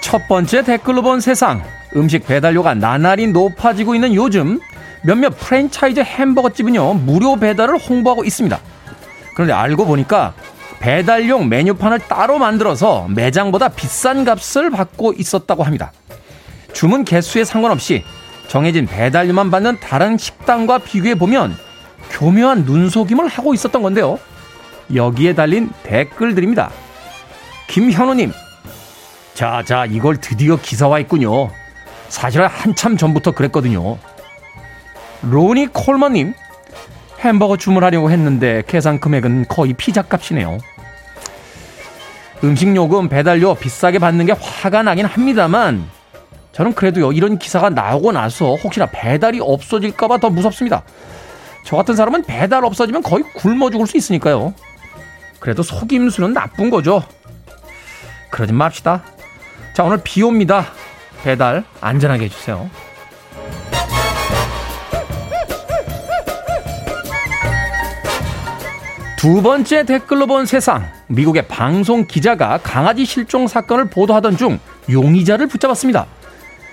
첫 0.00 0.26
번째 0.26 0.64
댓글로 0.64 1.02
본 1.02 1.20
세상. 1.20 1.62
음식 1.94 2.26
배달료가 2.26 2.74
나날이 2.74 3.28
높아지고 3.28 3.94
있는 3.94 4.16
요즘 4.16 4.58
몇몇 5.04 5.30
프랜차이즈 5.38 6.00
햄버거집은요 6.00 6.94
무료 6.94 7.36
배달을 7.36 7.78
홍보하고 7.78 8.24
있습니다. 8.24 8.58
그런데 9.34 9.52
알고 9.52 9.86
보니까 9.86 10.34
배달용 10.84 11.48
메뉴판을 11.48 11.98
따로 12.00 12.36
만들어서 12.38 13.08
매장보다 13.08 13.70
비싼 13.70 14.22
값을 14.26 14.68
받고 14.68 15.14
있었다고 15.16 15.62
합니다. 15.62 15.92
주문 16.74 17.06
개수에 17.06 17.44
상관없이 17.44 18.04
정해진 18.48 18.84
배달료만 18.84 19.50
받는 19.50 19.80
다른 19.80 20.18
식당과 20.18 20.80
비교해 20.80 21.14
보면 21.14 21.56
교묘한 22.10 22.66
눈속임을 22.66 23.28
하고 23.28 23.54
있었던 23.54 23.80
건데요. 23.80 24.18
여기에 24.94 25.34
달린 25.34 25.70
댓글들입니다. 25.84 26.70
김현우님, 27.68 28.32
자, 29.32 29.62
자, 29.64 29.86
이걸 29.86 30.18
드디어 30.18 30.56
기사화했군요. 30.56 31.48
사실은 32.10 32.46
한참 32.46 32.98
전부터 32.98 33.30
그랬거든요. 33.30 33.96
로니 35.22 35.68
콜머님, 35.68 36.34
햄버거 37.20 37.56
주문하려고 37.56 38.10
했는데 38.10 38.62
계산 38.66 39.00
금액은 39.00 39.46
거의 39.48 39.72
피자 39.72 40.02
값이네요. 40.02 40.58
음식 42.42 42.74
요금, 42.74 43.08
배달료 43.08 43.54
비싸게 43.54 43.98
받는 43.98 44.26
게 44.26 44.32
화가 44.32 44.82
나긴 44.82 45.06
합니다만 45.06 45.88
저는 46.52 46.74
그래도요 46.74 47.12
이런 47.12 47.38
기사가 47.38 47.70
나오고 47.70 48.12
나서 48.12 48.54
혹시나 48.54 48.86
배달이 48.86 49.40
없어질까봐 49.40 50.18
더 50.18 50.30
무섭습니다. 50.30 50.82
저 51.64 51.76
같은 51.76 51.96
사람은 51.96 52.24
배달 52.24 52.64
없어지면 52.64 53.02
거의 53.02 53.24
굶어 53.34 53.70
죽을 53.70 53.86
수 53.86 53.96
있으니까요. 53.96 54.54
그래도 55.40 55.62
속임수는 55.62 56.32
나쁜 56.32 56.70
거죠. 56.70 57.02
그러지 58.30 58.52
맙시다. 58.52 59.02
자 59.74 59.82
오늘 59.82 59.98
비 60.04 60.22
옵니다. 60.22 60.66
배달 61.22 61.64
안전하게 61.80 62.26
해주세요. 62.26 62.70
두 69.16 69.40
번째 69.40 69.84
댓글로 69.84 70.26
본 70.26 70.44
세상. 70.44 70.86
미국의 71.14 71.46
방송 71.48 72.06
기자가 72.06 72.58
강아지 72.62 73.04
실종 73.04 73.46
사건을 73.46 73.88
보도하던 73.88 74.36
중 74.36 74.58
용의자를 74.90 75.46
붙잡았습니다. 75.46 76.06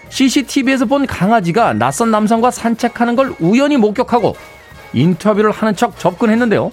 CCTV에서 0.10 0.86
본 0.86 1.06
강아지가 1.08 1.74
낯선 1.74 2.12
남성과 2.12 2.52
산책하는 2.52 3.16
걸 3.16 3.34
우연히 3.40 3.78
목격하고 3.78 4.36
인터뷰를 4.94 5.52
하는 5.52 5.76
척 5.76 5.98
접근했는데요. 5.98 6.72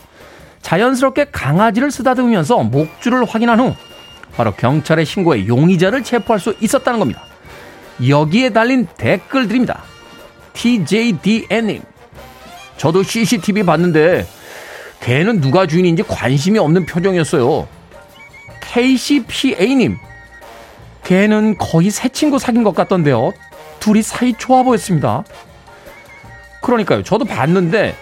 자연스럽게 0.63 1.27
강아지를 1.31 1.91
쓰다듬으면서 1.91 2.59
목줄을 2.65 3.25
확인한 3.25 3.61
후 3.61 3.75
바로 4.37 4.53
경찰에 4.53 5.05
신고해 5.05 5.47
용의자를 5.47 6.03
체포할 6.03 6.41
수 6.41 6.55
있었다는 6.61 6.99
겁니다. 6.99 7.23
여기에 8.07 8.51
달린 8.51 8.87
댓글들입니다. 8.97 9.83
TJDN님. 10.53 11.83
저도 12.77 13.03
CCTV 13.03 13.65
봤는데 13.65 14.27
걔는 15.01 15.41
누가 15.41 15.67
주인인지 15.67 16.03
관심이 16.03 16.59
없는 16.59 16.87
표정이었어요. 16.87 17.67
KCPA님, 18.61 19.97
걔는 21.05 21.57
거의 21.59 21.91
새 21.91 22.09
친구 22.09 22.39
사귄 22.39 22.63
것 22.65 22.75
같던데요. 22.75 23.33
둘이 23.81 24.03
사이 24.03 24.35
좋아 24.35 24.63
보였습니다. 24.63 25.25
그러니까요. 26.61 27.03
저도 27.03 27.25
봤는데 27.25 27.97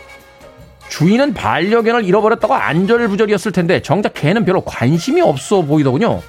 주인은 0.89 1.35
반려견을 1.35 2.05
잃어버렸다고 2.05 2.55
안절부절이었을 2.55 3.53
텐데 3.53 3.83
정작 3.83 4.15
걔는 4.15 4.45
별로 4.45 4.63
관심이 4.63 5.21
없어 5.21 5.63
보이더군요. 5.63 6.23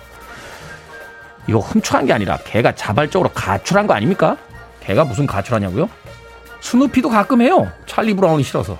이거 1.48 1.60
훔쳐간 1.60 2.06
게 2.06 2.14
아니라 2.14 2.38
걔가 2.44 2.76
자발적으로 2.76 3.30
가출한 3.34 3.88
거 3.88 3.94
아닙니까? 3.94 4.38
걔가 4.82 5.06
무슨 5.06 5.26
가출하냐고요? 5.26 5.90
스누피도 6.60 7.10
가끔 7.10 7.42
해요. 7.42 7.72
찰리 7.86 8.14
브라운이 8.14 8.44
싫어서. 8.44 8.78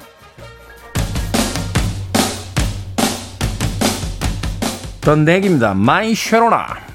The 5.08 5.24
Knack입니다. 5.24 5.74
My 5.74 6.14
Sharona. 6.14 6.88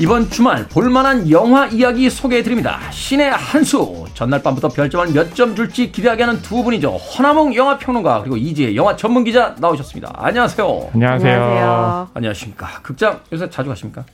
이번 0.00 0.30
주말 0.30 0.64
볼만한 0.68 1.28
영화 1.30 1.66
이야기 1.66 2.08
소개해드립니다. 2.08 2.78
신의 2.92 3.30
한수. 3.32 4.04
전날 4.14 4.40
밤부터 4.42 4.68
별점을 4.68 5.12
몇 5.12 5.34
점 5.34 5.54
줄지 5.56 5.90
기대하게 5.90 6.22
하는 6.24 6.40
두 6.40 6.62
분이죠. 6.62 6.90
허나몽 6.96 7.54
영화평론가 7.54 8.20
그리고 8.20 8.36
이지혜 8.36 8.76
영화 8.76 8.94
전문기자 8.96 9.54
나오셨습니다. 9.58 10.12
안녕하세요. 10.16 10.90
안녕하세요. 10.94 11.32
안녕하세요. 11.34 12.08
안녕하십니까. 12.14 12.66
극장 12.82 13.20
요새 13.32 13.50
자주 13.50 13.68
가십니까? 13.68 14.04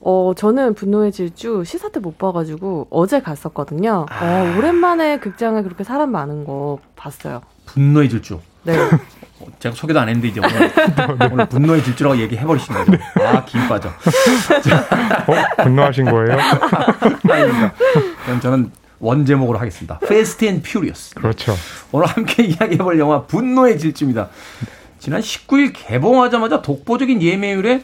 어, 0.00 0.32
저는 0.36 0.74
분노의 0.74 1.10
질주 1.12 1.62
시사 1.64 1.88
때 1.90 2.00
못 2.00 2.18
봐가지고 2.18 2.88
어제 2.90 3.20
갔었거든요. 3.20 4.06
아... 4.10 4.24
어, 4.24 4.58
오랜만에 4.58 5.18
극장에 5.18 5.62
그렇게 5.62 5.82
사람 5.84 6.10
많은 6.12 6.44
거 6.44 6.78
봤어요. 6.96 7.42
분노의 7.66 8.08
질주. 8.08 8.38
네. 8.64 8.74
제가 9.58 9.74
소개도 9.74 10.00
안 10.00 10.08
했는데 10.08 10.28
이제 10.28 10.40
오늘, 10.40 10.72
오늘 11.32 11.46
분노의 11.46 11.82
질주라고 11.84 12.18
얘기해 12.18 12.44
버리신 12.44 12.74
거죠. 12.74 12.92
아, 13.20 13.44
김 13.44 13.68
빠져. 13.68 13.88
어? 15.26 15.62
분노하신 15.62 16.04
거예요? 16.06 16.38
아닙니다. 17.30 17.72
그럼 18.24 18.40
저는 18.40 18.70
원 19.00 19.26
제목으로 19.26 19.58
하겠습니다. 19.58 19.98
Fast 20.02 20.44
and 20.46 20.68
Furious. 20.68 21.14
그렇죠. 21.14 21.54
오늘 21.90 22.06
함께 22.06 22.44
이야기해 22.44 22.78
볼 22.78 22.98
영화 22.98 23.22
분노의 23.22 23.78
질주입니다. 23.78 24.28
지난 24.98 25.20
19일 25.20 25.72
개봉하자마자 25.74 26.62
독보적인 26.62 27.20
예매율에 27.20 27.82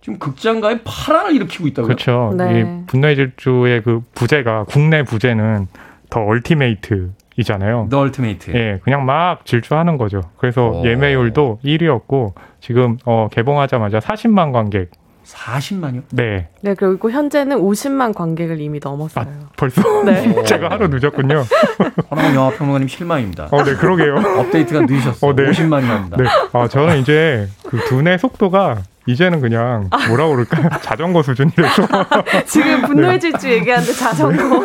지금 0.00 0.18
극장가에 0.18 0.80
파란을 0.82 1.36
일으키고 1.36 1.68
있다고요. 1.68 1.86
그렇죠. 1.86 2.34
네. 2.36 2.60
이 2.60 2.86
분노의 2.86 3.14
질주의 3.14 3.82
그 3.82 4.02
부제가 4.14 4.64
국내 4.64 5.04
부제는 5.04 5.68
The 6.10 6.20
Ultimate이잖아요. 6.20 7.88
The 7.90 8.00
Ultimate. 8.00 8.50
예, 8.54 8.80
그냥 8.82 9.04
막 9.04 9.44
질주하는 9.46 9.96
거죠. 9.96 10.20
그래서 10.36 10.68
오. 10.68 10.84
예매율도 10.84 11.60
1위였고 11.64 12.34
지금 12.60 12.98
어, 13.04 13.28
개봉하자마자 13.30 13.98
40만 13.98 14.52
관객 14.52 14.90
40만요? 15.24 16.02
네. 16.10 16.48
네, 16.62 16.74
그리고 16.74 17.10
현재는 17.10 17.58
50만 17.58 18.14
관객을 18.14 18.60
이미 18.60 18.80
넘었어요. 18.82 19.24
아, 19.26 19.48
벌써? 19.56 19.82
네. 20.04 20.42
제가 20.44 20.70
하루 20.70 20.88
늦었군요. 20.88 21.44
허나원 22.10 22.34
영화 22.34 22.50
평론가님 22.50 22.88
실망입니다. 22.88 23.48
어, 23.50 23.62
네, 23.64 23.74
그러게요. 23.74 24.16
업데이트가 24.40 24.80
늦으셨어요. 24.82 25.30
어, 25.30 25.34
네. 25.34 25.44
50만이랍니다. 25.50 26.16
네. 26.22 26.24
아, 26.52 26.68
저는 26.68 26.98
이제 26.98 27.48
그 27.66 27.78
두뇌 27.88 28.18
속도가 28.18 28.82
이제는 29.06 29.40
그냥 29.40 29.90
뭐라 30.08 30.28
그럴까 30.28 30.78
자전거 30.82 31.22
수준이 31.22 31.50
돼서 31.52 31.86
지금 32.46 32.82
분노의 32.82 33.18
질주 33.20 33.48
네. 33.48 33.54
얘기하는데 33.54 33.92
자전거 33.92 34.62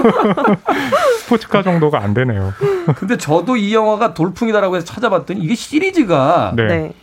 스포츠카 1.22 1.64
정도가 1.64 2.02
안 2.02 2.14
되네요. 2.14 2.54
근데 2.96 3.18
저도 3.18 3.58
이 3.58 3.74
영화가 3.74 4.14
돌풍이다라고 4.14 4.76
해서 4.76 4.86
찾아봤더니 4.86 5.40
이게 5.42 5.56
시리즈가 5.56 6.54
네. 6.56 6.68
네. 6.68 6.94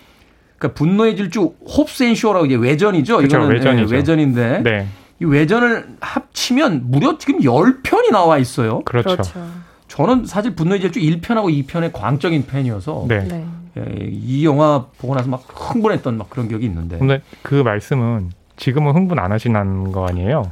그러니까 0.59 0.79
분노의 0.79 1.17
질주 1.17 1.55
홉스앤쇼라고 1.77 2.47
이제 2.47 2.55
외전이죠. 2.55 3.19
그쵸, 3.19 3.27
이거는 3.37 3.55
외전이죠. 3.55 3.89
네, 3.91 3.97
외전인데 3.97 4.63
네. 4.63 4.87
이 5.21 5.25
외전을 5.25 5.87
합치면 6.01 6.83
무려 6.85 7.19
지금 7.19 7.41
10편이 7.41 8.11
나와 8.13 8.39
있어요. 8.39 8.83
그렇죠. 8.85 9.11
그렇죠. 9.11 9.47
저는 9.89 10.27
사실 10.27 10.55
분노의 10.55 10.81
질주 10.81 11.01
1편하고 11.01 11.67
2편의 11.67 11.93
광적인 11.93 12.47
팬이어서 12.47 13.07
네. 13.09 13.47
네. 13.75 13.85
예, 13.89 14.07
이 14.09 14.45
영화 14.45 14.87
보고 14.99 15.15
나서 15.15 15.29
막 15.29 15.45
흥분했던 15.49 16.17
막 16.17 16.31
그런 16.31 16.49
기억이 16.49 16.65
있는데. 16.67 16.99
근데 16.99 17.23
그 17.43 17.57
말씀은 17.57 18.31
지금은 18.57 18.95
흥분 18.95 19.19
안 19.19 19.33
하시는 19.33 19.93
거 19.93 20.07
아니에요? 20.07 20.51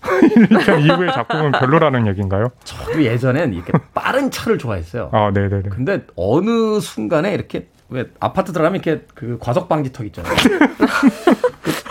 1편 0.02 0.84
이후의 0.84 1.12
작품은 1.12 1.52
별로라는 1.52 2.06
얘기인가요? 2.08 2.50
저도 2.64 3.02
예전엔 3.02 3.52
이렇게 3.52 3.72
빠른 3.94 4.30
차를 4.30 4.58
좋아했어요. 4.58 5.10
아, 5.12 5.30
네네네. 5.32 5.70
근데 5.70 6.02
어느 6.16 6.80
순간에 6.80 7.34
이렇게 7.34 7.68
왜 7.90 8.04
아파트 8.20 8.52
들어가면 8.52 8.80
이렇게 8.82 9.04
그 9.14 9.38
과속 9.40 9.68
방지턱 9.68 10.06
있잖아요. 10.06 10.34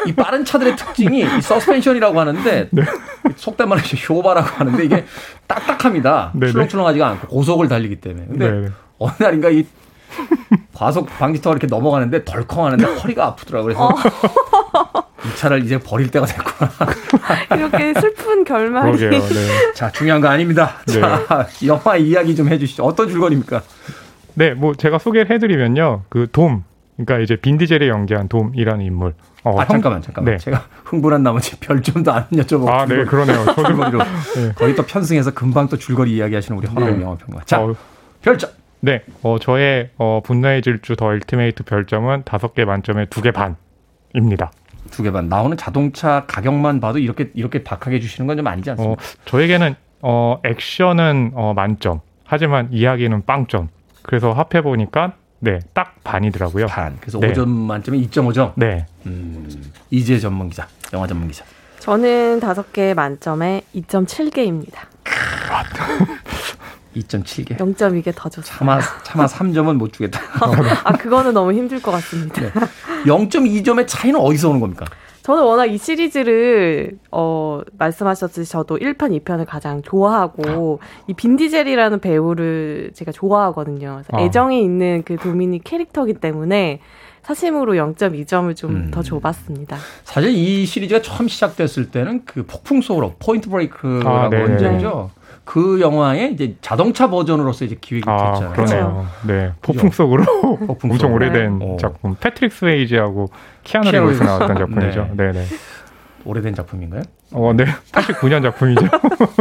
이 0.06 0.14
빠른 0.14 0.46
차들의 0.46 0.76
특징이 0.76 1.22
이 1.22 1.42
서스펜션이라고 1.42 2.20
하는데 2.20 2.70
네. 2.72 2.84
속된 3.36 3.68
말로 3.68 3.82
쇼바라고 3.82 4.48
하는데 4.48 4.86
이게 4.86 5.06
딱딱합니다. 5.48 6.32
네네. 6.34 6.52
출렁출렁하지가 6.52 7.08
않고 7.08 7.28
고속을 7.28 7.68
달리기 7.68 7.98
때문에. 7.98 8.26
근데 8.28 8.52
네네. 8.52 8.68
어느 9.00 9.12
날인가 9.20 9.50
이 9.50 9.66
과속 10.74 11.08
방지턱을 11.08 11.58
이렇게 11.58 11.68
넘어가는데 11.68 12.24
덜컹 12.24 12.66
하는데 12.66 12.86
허리가 12.86 13.26
아프더라고요. 13.28 13.76
그래서 13.76 13.88
어. 13.88 15.08
이 15.26 15.36
차를 15.36 15.64
이제 15.64 15.80
버릴 15.80 16.10
때가 16.12 16.26
됐구나. 16.26 16.72
이렇게 17.58 17.94
슬픈 18.00 18.44
결말이. 18.44 18.98
그러게요, 18.98 19.22
네. 19.22 19.74
자, 19.74 19.92
중요한 19.92 20.22
거 20.22 20.28
아닙니다. 20.28 20.76
네. 20.88 21.00
자, 21.00 21.48
영화 21.66 21.98
이야기 21.98 22.36
좀 22.36 22.48
해주시죠. 22.50 22.84
어떤 22.84 23.10
줄거리입니까? 23.10 23.62
네, 24.36 24.54
뭐 24.54 24.76
제가 24.76 25.00
소개를 25.00 25.32
해드리면요. 25.32 26.04
그 26.10 26.28
돔, 26.32 26.64
그러니까 26.96 27.20
이제 27.20 27.36
빈디젤이 27.36 27.88
연기한 27.88 28.28
돔이라는 28.28 28.86
인물. 28.86 29.16
어, 29.44 29.60
아, 29.60 29.66
잠깐만, 29.66 30.02
잠깐만. 30.02 30.34
네. 30.34 30.38
제가 30.38 30.66
흥분한 30.84 31.24
나머지 31.24 31.58
별점도 31.60 32.12
안 32.12 32.28
여쭤보고. 32.32 32.70
아, 32.70 32.86
네, 32.86 33.04
그러네요. 33.06 33.46
줄거리로. 33.56 34.00
네. 34.36 34.52
거의 34.56 34.76
또 34.76 34.84
편승해서 34.84 35.32
금방 35.34 35.68
또 35.70 35.78
줄거리 35.78 36.16
이야기하시는 36.16 36.58
우리 36.58 36.68
허나운 36.68 36.98
네. 36.98 37.04
영화평가. 37.04 37.44
자, 37.46 37.62
어, 37.62 37.76
별점. 38.22 38.52
네, 38.88 39.02
어, 39.22 39.38
저의 39.38 39.90
어, 39.98 40.22
분노의 40.24 40.62
질주 40.62 40.96
더 40.96 41.12
일티메이트 41.14 41.64
별점은 41.64 42.24
다섯 42.24 42.56
개 42.56 42.64
만점에 42.64 43.08
두 43.08 43.22
개 43.22 43.32
반입니다. 43.32 44.50
두 44.92 45.04
개 45.04 45.12
반. 45.12 45.28
나오는 45.28 45.58
자동차 45.58 46.24
가격만 46.26 46.80
봐도 46.80 46.98
이렇게 46.98 47.30
이렇게 47.34 47.66
박하게 47.66 48.00
주시는 48.00 48.28
건 48.28 48.38
좀 48.38 48.48
아니지 48.48 48.70
않습니까? 48.72 48.94
어, 48.94 49.06
저에게는 49.26 49.76
어, 50.02 50.40
액션은 50.46 51.32
어, 51.36 51.54
만점. 51.54 52.00
하지만 52.24 52.70
이야기는 52.72 53.26
빵점. 53.26 53.68
그래서 54.04 54.32
합해 54.32 54.62
보니까 54.64 55.16
네, 55.40 55.60
딱 55.74 56.02
반이더라고요. 56.06 56.68
반. 56.68 56.96
그래서 57.02 57.20
네. 57.20 57.34
5점 57.34 57.46
만점에 57.50 57.98
2.5점. 57.98 58.54
네. 58.56 58.86
음, 59.06 59.50
이재 59.92 60.18
전문 60.20 60.50
기자, 60.50 60.66
영화 60.94 61.06
전문 61.08 61.28
기자. 61.28 61.44
저는 61.80 62.40
다섯 62.40 62.72
개 62.72 62.94
만점에 62.94 63.64
2.7개입니다. 63.76 64.78
2.7개. 67.00 67.58
0.2개 67.58 68.14
더 68.16 68.30
줬어요. 68.30 68.58
차마, 68.58 68.80
차마 69.04 69.26
3점은 69.26 69.78
못 69.78 69.94
주겠다. 69.94 70.20
아, 70.84 70.94
그거는 70.94 71.34
너무 71.34 71.54
힘들 71.54 71.82
것 71.82 71.92
같습니다. 71.92 72.42
네. 72.42 72.52
0.2점의 73.06 73.88
차이는 73.88 74.20
어디서 74.20 74.50
오는 74.50 74.60
겁니까? 74.60 74.86
저는 75.28 75.44
워낙 75.44 75.66
이 75.66 75.78
시리즈를 75.78 76.98
어 77.12 77.60
말씀하셨듯이 77.78 78.50
저도 78.50 78.78
1편, 78.78 79.20
2편을 79.20 79.46
가장 79.46 79.82
좋아하고 79.82 80.80
이 81.08 81.14
빈디젤이라는 81.14 82.00
배우를 82.00 82.92
제가 82.94 83.12
좋아하거든요. 83.12 84.04
어. 84.14 84.20
애정이 84.22 84.64
있는 84.64 85.04
그 85.04 85.18
도미닉 85.18 85.66
캐릭터기 85.66 86.14
때문에 86.14 86.80
사심으로 87.24 87.74
0.2점을 87.74 88.56
좀더 88.56 89.02
음. 89.02 89.04
줘봤습니다. 89.04 89.76
사실 90.06 90.30
이 90.32 90.66
시리즈가 90.66 91.02
처음 91.02 91.28
시작됐을 91.28 91.92
때는 91.92 92.24
그 92.24 92.46
폭풍 92.46 92.80
속으로 92.80 93.16
포인트 93.20 93.50
브레이크라고 93.50 94.10
아, 94.10 94.30
원제죠. 94.30 95.12
그 95.48 95.80
영화의 95.80 96.34
이제 96.34 96.58
자동차 96.60 97.10
버전으로서 97.10 97.64
이제 97.64 97.78
기획이 97.80 98.04
아, 98.06 98.34
됐잖아요. 98.34 98.54
그러네요. 98.54 99.08
네. 99.26 99.54
폭풍 99.62 99.92
속으로 99.92 100.26
폭풍 100.68 100.92
엄청 100.92 101.14
오래된 101.14 101.60
네. 101.60 101.78
작품. 101.80 102.16
패트릭 102.20 102.52
스웨이지하고 102.52 103.30
키아누 103.64 103.90
리브스 103.90 104.24
나왔던 104.24 104.58
작품이죠. 104.58 105.10
네. 105.16 105.32
네, 105.32 105.46
오래된 106.26 106.54
작품인가요? 106.54 107.02
어, 107.32 107.54
네. 107.56 107.64
89년 107.94 108.44
작품이죠. 108.44 108.88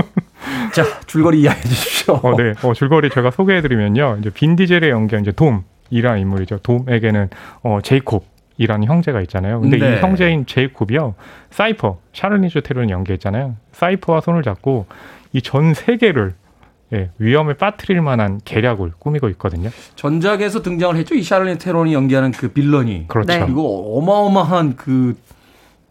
자, 0.72 0.84
줄거리 1.06 1.40
이야기해 1.40 1.64
주십시오. 1.64 2.20
어, 2.22 2.36
네. 2.36 2.52
어, 2.62 2.72
줄거리 2.72 3.10
제가 3.10 3.32
소개해 3.32 3.60
드리면요. 3.60 4.18
이제 4.20 4.30
빈 4.30 4.54
디젤이 4.54 4.90
연기한 4.90 5.24
이제 5.24 5.32
돔이라는 5.32 6.20
인물이죠. 6.20 6.58
돔에게는 6.58 7.30
어, 7.64 7.80
제이콥 7.82 8.24
이라는 8.58 8.86
형제가 8.86 9.20
있잖아요. 9.22 9.60
근데 9.60 9.76
네. 9.78 9.96
이 9.96 10.00
형제인 10.00 10.46
제이콥이요. 10.46 11.14
사이퍼, 11.50 11.98
샤를리즈 12.12 12.62
테론이 12.62 12.90
연기했잖아요. 12.90 13.56
사이퍼와 13.72 14.20
손을 14.20 14.42
잡고 14.42 14.86
이 15.36 15.42
전 15.42 15.74
세계를 15.74 16.34
예, 16.92 17.10
위험에 17.18 17.54
빠뜨릴 17.54 18.00
만한 18.00 18.40
계략을 18.44 18.92
꾸미고 18.98 19.28
있거든요. 19.30 19.70
전작에서 19.96 20.62
등장을 20.62 20.96
했죠. 20.96 21.14
이 21.14 21.22
샤를리즈 21.22 21.58
테론이 21.58 21.92
연기하는 21.92 22.30
그 22.30 22.48
빌런이. 22.48 23.08
그렇죠. 23.08 23.26
네. 23.26 23.40
그리고 23.44 23.98
어마어마한 23.98 24.76
그, 24.76 25.16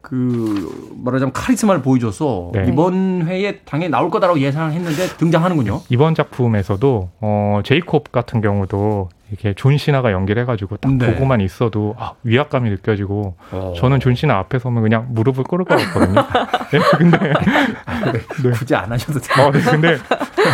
그, 0.01 0.93
말하자면 1.03 1.33
카리스마를 1.33 1.81
보여줘서 1.81 2.51
네. 2.53 2.65
이번 2.69 3.23
회에 3.27 3.57
당연히 3.65 3.91
나올 3.91 4.09
거다라고 4.09 4.39
예상을 4.39 4.71
했는데 4.71 5.07
등장하는군요. 5.17 5.81
이번 5.89 6.15
작품에서도, 6.15 7.09
어, 7.19 7.59
제이콥 7.65 8.11
같은 8.13 8.39
경우도 8.39 9.09
이렇게 9.29 9.53
존 9.53 9.77
시나가 9.77 10.11
연기를 10.11 10.41
해가지고 10.43 10.77
딱 10.77 10.93
네. 10.93 11.11
보고만 11.13 11.41
있어도 11.41 11.95
아, 11.97 12.13
위압감이 12.23 12.69
느껴지고 12.69 13.35
어. 13.51 13.73
저는 13.75 13.99
존 13.99 14.13
시나 14.15 14.37
앞에 14.37 14.59
서면 14.59 14.83
그냥 14.83 15.07
무릎을 15.09 15.43
꿇을 15.45 15.65
것 15.65 15.75
같거든요. 15.77 16.21
네, 16.71 16.79
근데 16.97 17.17
네. 18.43 18.49
굳이 18.51 18.75
안 18.75 18.91
하셔도 18.91 19.19
돼요. 19.19 19.47
어, 19.47 19.51
네, 19.51 19.59
근데 19.61 19.97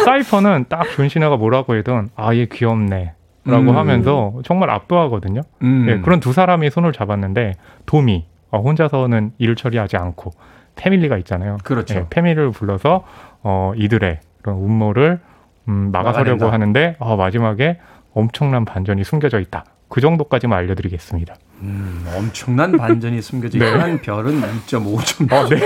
사이퍼는 0.05 0.65
딱 0.69 0.83
존 0.95 1.09
시나가 1.09 1.35
뭐라고 1.37 1.75
하든 1.75 2.09
아 2.15 2.33
얘 2.33 2.45
귀엽네. 2.45 3.13
라고 3.43 3.71
음. 3.71 3.75
하면서 3.77 4.33
정말 4.43 4.69
압도하거든요. 4.69 5.41
음. 5.63 5.85
네, 5.87 5.99
그런 6.01 6.19
두 6.19 6.31
사람이 6.31 6.69
손을 6.69 6.93
잡았는데 6.93 7.55
돔이 7.87 8.25
어, 8.51 8.59
혼자서는 8.59 9.31
일을 9.39 9.55
처리하지 9.55 9.97
않고 9.97 10.31
패밀리가 10.75 11.17
있잖아요. 11.19 11.57
그렇죠. 11.63 11.93
네, 11.95 12.05
패밀리를 12.09 12.51
불러서 12.51 13.03
어, 13.41 13.73
이들의 13.75 14.19
그런 14.43 14.57
음모를 14.57 15.19
음, 15.67 15.89
막아서려고 15.91 16.45
막아낸다. 16.45 16.53
하는데 16.53 16.95
어, 16.99 17.15
마지막에 17.17 17.79
엄청난 18.13 18.65
반전이 18.65 19.03
숨겨져 19.03 19.39
있다. 19.39 19.65
그 19.87 19.99
정도까지만 20.01 20.57
알려드리겠습니다. 20.59 21.35
음, 21.61 22.05
엄청난 22.15 22.71
반전이 22.77 23.21
숨겨져 23.21 23.57
있는 23.57 23.95
네. 23.97 24.01
별은 24.01 24.41
2.5점. 24.41 25.31
어, 25.33 25.49
네. 25.49 25.59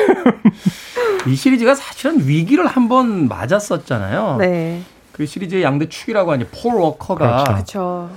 이 1.27 1.35
시리즈가 1.35 1.75
사실은 1.75 2.27
위기를 2.27 2.65
한 2.67 2.87
번 2.87 3.27
맞았었잖아요. 3.27 4.37
네. 4.39 4.81
그 5.11 5.25
시리즈의 5.25 5.63
양대 5.63 5.87
축이라고 5.89 6.31
하니 6.31 6.45
폴 6.45 6.75
워커가 6.75 7.43
그렇죠. 7.45 8.09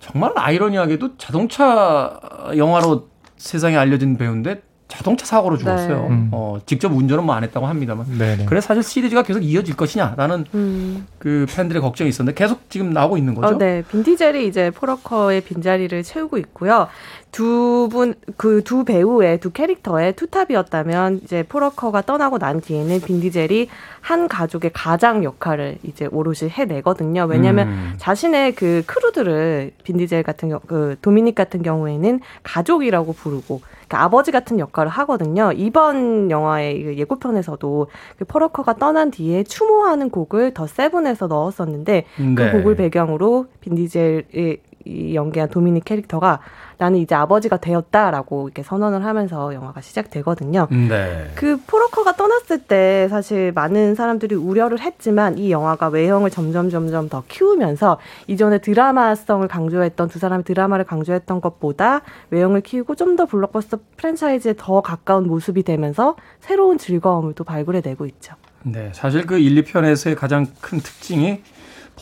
정말 0.00 0.32
아이러니하게도 0.34 1.16
자동차 1.18 2.18
영화로 2.56 3.08
세상에 3.36 3.76
알려진 3.76 4.16
배우인데 4.18 4.62
자동차 4.90 5.24
사고로 5.24 5.56
죽었어요. 5.56 6.02
네. 6.02 6.08
음. 6.08 6.28
어, 6.32 6.58
직접 6.66 6.92
운전은 6.92 7.24
뭐 7.24 7.34
안 7.34 7.44
했다고 7.44 7.66
합니다만. 7.66 8.06
네네. 8.18 8.46
그래서 8.46 8.66
사실 8.66 8.82
시리즈가 8.82 9.22
계속 9.22 9.40
이어질 9.40 9.76
것이냐라는 9.76 10.44
음. 10.54 11.06
그 11.18 11.46
팬들의 11.48 11.80
걱정이 11.80 12.10
있었는데 12.10 12.36
계속 12.36 12.68
지금 12.68 12.92
나오고 12.92 13.16
있는 13.16 13.34
거죠. 13.34 13.54
어, 13.54 13.58
네. 13.58 13.82
빈디젤이 13.90 14.46
이제 14.46 14.70
포러커의 14.70 15.42
빈자리를 15.42 16.02
채우고 16.02 16.36
있고요. 16.38 16.88
두 17.30 17.88
분, 17.92 18.14
그 18.36 18.62
두 18.64 18.84
배우의 18.84 19.38
두 19.38 19.50
캐릭터의 19.52 20.14
투탑이었다면 20.16 21.20
이제 21.22 21.44
포러커가 21.44 22.02
떠나고 22.02 22.38
난 22.38 22.60
뒤에는 22.60 23.00
빈디젤이 23.00 23.68
한 24.00 24.26
가족의 24.28 24.72
가장 24.74 25.22
역할을 25.22 25.78
이제 25.84 26.06
오롯이 26.10 26.50
해내거든요. 26.50 27.24
왜냐하면 27.24 27.68
음. 27.68 27.94
자신의 27.98 28.54
그 28.56 28.82
크루들을 28.86 29.72
빈디젤 29.84 30.22
같은 30.24 30.48
경우, 30.48 30.60
그 30.66 30.96
도미닉 31.02 31.34
같은 31.34 31.62
경우에는 31.62 32.20
가족이라고 32.42 33.12
부르고 33.12 33.60
아버지 33.96 34.30
같은 34.30 34.58
역할을 34.58 34.90
하거든요. 34.90 35.52
이번 35.52 36.30
영화의 36.30 36.82
그 36.82 36.96
예고편에서도 36.96 37.86
그 38.18 38.24
퍼러커가 38.24 38.74
떠난 38.74 39.10
뒤에 39.10 39.44
추모하는 39.44 40.10
곡을 40.10 40.54
더 40.54 40.66
세븐에서 40.66 41.26
넣었었는데 41.26 42.04
그 42.16 42.22
네. 42.22 42.34
그 42.34 42.52
곡을 42.58 42.76
배경으로 42.76 43.46
빈디젤의 43.60 44.58
이 44.86 45.14
연기한 45.14 45.50
도미닉 45.50 45.84
캐릭터가 45.84 46.40
나는 46.78 46.98
이제 46.98 47.14
아버지가 47.14 47.58
되었다라고 47.58 48.48
이렇게 48.48 48.62
선언을 48.62 49.04
하면서 49.04 49.52
영화가 49.52 49.82
시작되거든요. 49.82 50.68
네. 50.70 51.30
그 51.34 51.58
포러커가 51.66 52.16
떠났을 52.16 52.60
때 52.60 53.06
사실 53.10 53.52
많은 53.52 53.94
사람들이 53.94 54.34
우려를 54.34 54.80
했지만 54.80 55.36
이 55.36 55.50
영화가 55.50 55.88
외형을 55.88 56.30
점점 56.30 56.70
점점 56.70 57.10
더 57.10 57.22
키우면서 57.28 57.98
이전에 58.28 58.58
드라마성을 58.58 59.46
강조했던 59.46 60.08
두 60.08 60.18
사람의 60.18 60.44
드라마를 60.44 60.86
강조했던 60.86 61.42
것보다 61.42 62.00
외형을 62.30 62.62
키우고 62.62 62.94
좀 62.94 63.10
더 63.16 63.26
블록버스터 63.26 63.78
프랜차이즈에 63.96 64.54
더 64.56 64.80
가까운 64.80 65.26
모습이 65.26 65.62
되면서 65.62 66.16
새로운 66.40 66.78
즐거움을 66.78 67.34
또 67.34 67.44
발굴해내고 67.44 68.06
있죠. 68.06 68.34
네, 68.62 68.90
사실 68.94 69.26
그 69.26 69.38
1, 69.38 69.62
2편에서의 69.64 70.16
가장 70.16 70.46
큰 70.60 70.78
특징이 70.78 71.42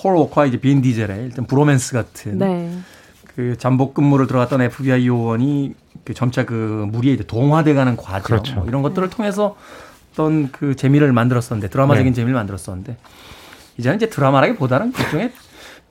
폴 0.01 0.17
워커와 0.17 0.47
이제 0.47 0.59
빈 0.59 0.81
디젤의 0.81 1.25
일단 1.25 1.45
브로맨스 1.47 1.93
같은 1.93 2.39
네. 2.39 2.73
그 3.35 3.57
잠복 3.59 3.95
근무를 3.95 4.27
들어갔던 4.27 4.63
FBI 4.63 5.07
요원이 5.07 5.75
그 6.05 6.15
점차 6.15 6.45
그 6.45 6.87
무리에 6.91 7.15
이제 7.15 7.25
동화돼가는 7.25 7.97
과정 7.97 8.23
그렇죠. 8.23 8.55
뭐 8.57 8.67
이런 8.67 8.83
것들을 8.83 9.11
통해서 9.11 9.57
어떤 10.13 10.51
그 10.51 10.75
재미를 10.77 11.13
만들었었는데 11.13 11.69
드라마적인 11.69 12.13
네. 12.13 12.17
재미를 12.17 12.35
만들었었는데 12.35 12.97
이제는 13.79 13.97
이제 13.97 14.09
드라마라기보다는 14.09 14.93
일종의 14.99 15.33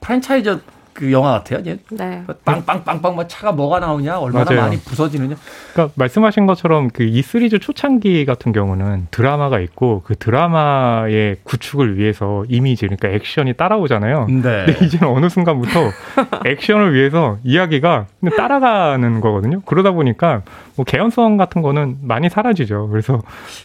프랜차이즈 0.00 0.60
그 0.98 1.12
영화 1.12 1.30
같아요. 1.32 1.60
이제 1.60 1.78
네. 1.90 2.24
빵빵빵빵 2.44 3.14
뭐 3.14 3.26
차가 3.28 3.52
뭐가 3.52 3.78
나오냐, 3.78 4.18
얼마나 4.18 4.44
맞아요. 4.44 4.62
많이 4.62 4.78
부서지느냐. 4.80 5.36
그러니까 5.72 5.94
말씀하신 5.96 6.46
것처럼 6.46 6.88
그 6.90 7.04
이 7.08 7.22
시리즈 7.22 7.58
초창기 7.60 8.24
같은 8.26 8.50
경우는 8.52 9.06
드라마가 9.12 9.60
있고 9.60 10.02
그 10.04 10.16
드라마의 10.16 11.36
구축을 11.44 11.96
위해서 11.98 12.44
이미지 12.48 12.86
그러니까 12.86 13.08
액션이 13.08 13.54
따라오잖아요. 13.54 14.26
네. 14.26 14.32
근데 14.66 14.84
이제는 14.84 15.08
어느 15.08 15.28
순간부터 15.28 15.90
액션을 16.44 16.94
위해서 16.94 17.38
이야기가 17.44 18.06
따라가는 18.36 19.20
거거든요. 19.20 19.60
그러다 19.62 19.92
보니까 19.92 20.42
뭐 20.76 20.84
개연성 20.84 21.36
같은 21.36 21.62
거는 21.62 21.98
많이 22.02 22.28
사라지죠. 22.28 22.88
그래서 22.88 23.22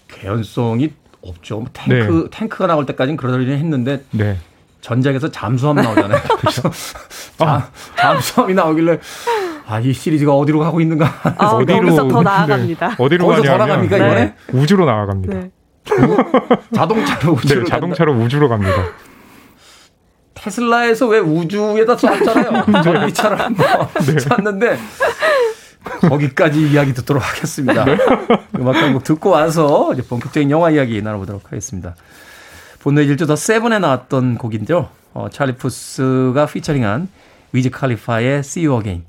개연성이 0.07 0.91
없죠. 1.21 1.59
뭐 1.59 1.67
탱크 1.73 2.23
네. 2.23 2.37
탱크가 2.37 2.67
나올 2.67 2.85
때까지는 2.85 3.17
그러려니 3.17 3.51
했는데 3.51 4.03
네. 4.11 4.37
전작에서 4.83 5.31
잠수함 5.31 5.77
나오잖아요. 5.77 6.21
그래서 6.39 6.69
아, 7.39 7.69
잠수함이 7.95 8.53
나오길래 8.53 8.99
아, 9.65 9.79
이 9.79 9.93
시리즈가 9.93 10.33
어디로 10.35 10.59
가고 10.59 10.81
있는가. 10.81 11.11
아, 11.37 11.47
어디로 11.47 12.09
더 12.09 12.21
나아갑니다. 12.21 12.89
네. 12.89 12.95
어디로 12.99 13.27
가냐? 13.27 13.41
더 13.43 13.57
나갑니까, 13.57 13.97
네. 13.97 14.05
이번에? 14.05 14.35
우주로 14.51 14.85
나아갑니다. 14.85 15.33
네. 15.33 15.51
자동차로 16.75 17.33
우주로 17.33 17.63
네, 17.63 17.69
자동차로 17.69 18.13
우주로 18.13 18.49
갑니다. 18.49 18.73
테슬라에서 20.33 21.07
왜 21.07 21.19
우주에다 21.19 21.95
쐈잖아요. 21.95 22.83
전기차를 22.83 23.39
한번 23.39 23.87
네. 24.05 24.19
쐈는데 24.19 24.77
거기까지 26.09 26.59
이야기 26.71 26.93
듣도록 26.93 27.23
하겠습니다. 27.23 27.85
네. 27.85 27.97
음악 28.59 28.75
한곡 28.75 29.05
듣고 29.05 29.29
와서 29.29 29.91
이제 29.93 30.01
본격적인 30.01 30.51
영화 30.51 30.71
이야기 30.71 31.01
나눠보도록 31.01 31.45
하겠습니다. 31.45 31.95
본노의 32.83 33.07
질주 33.07 33.27
더 33.27 33.37
세븐에 33.37 33.79
나왔던 33.79 34.37
곡인데요. 34.37 34.89
어, 35.13 35.29
찰리 35.29 35.55
푸스가 35.55 36.47
피처링한 36.47 37.07
위즈 37.53 37.69
칼리파의 37.69 38.39
See 38.39 38.67
You 38.67 38.81
Again. 38.81 39.05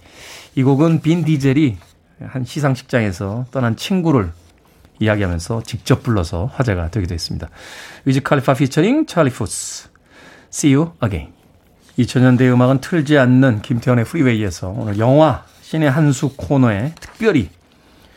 이 0.54 0.62
곡은 0.62 1.00
빈 1.00 1.24
디젤이 1.24 1.76
한 2.24 2.44
시상식장에서 2.44 3.46
떠난 3.50 3.74
친구를 3.74 4.30
이야기하면서 5.00 5.64
직접 5.64 6.04
불러서 6.04 6.50
화제가 6.54 6.90
되기도 6.90 7.14
했습니다. 7.14 7.48
위즈 8.04 8.22
칼리파 8.22 8.54
피처링 8.54 9.06
찰리 9.06 9.30
푸스 9.30 9.88
See 10.52 10.72
You 10.72 10.92
Again. 11.02 11.32
2000년대 11.98 12.42
음악은 12.52 12.80
틀지 12.80 13.18
않는 13.18 13.62
김태현의 13.62 14.04
프리웨이에서 14.04 14.68
오늘 14.68 15.00
영화 15.00 15.44
신의 15.62 15.90
한수 15.90 16.36
코너에 16.36 16.92
특별히 17.00 17.50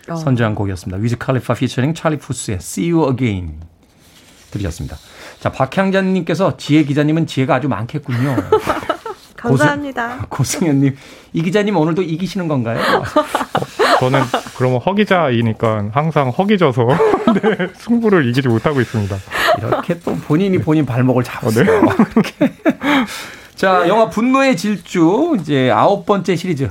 어. 0.08 0.16
선정한 0.18 0.54
곡이었습니다. 0.54 1.02
위즈 1.02 1.18
칼리파 1.18 1.56
피처링 1.56 1.96
찰리 1.96 2.18
푸스의 2.18 2.58
See 2.58 2.92
You 2.92 3.10
Again 3.10 3.60
들으셨습니다. 4.58 4.98
자, 5.40 5.52
박향자님께서 5.52 6.58
지혜 6.58 6.84
기자님은 6.84 7.28
지혜가 7.28 7.56
아주 7.56 7.68
많겠군요. 7.68 8.36
감사합니다. 9.38 10.26
고승, 10.30 10.68
현님 10.68 10.96
이 11.32 11.42
기자님 11.44 11.78
오늘도 11.78 12.02
이기시는 12.02 12.48
건가요? 12.48 12.82
저는 14.00 14.22
그러면 14.58 14.80
허기자이니까 14.80 15.90
항상 15.92 16.30
허기져서 16.30 16.88
네, 17.42 17.70
승부를 17.76 18.28
이기지 18.30 18.48
못하고 18.48 18.82
있습니다. 18.82 19.16
이렇게 19.60 20.00
또 20.00 20.16
본인이 20.16 20.58
본인 20.58 20.86
발목을 20.86 21.24
잡으세요. 21.24 21.66
네. 21.66 21.82
이렇게. 22.14 22.54
자, 23.56 23.88
영화 23.88 24.10
분노의 24.10 24.58
질주 24.58 25.38
이제 25.40 25.72
아홉 25.72 26.06
번째 26.06 26.36
시리즈. 26.36 26.70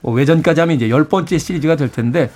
뭐 0.00 0.12
외전까지 0.12 0.60
하면 0.60 0.76
이제 0.76 0.90
열 0.90 1.08
번째 1.08 1.38
시리즈가 1.38 1.76
될 1.76 1.90
텐데 1.90 2.30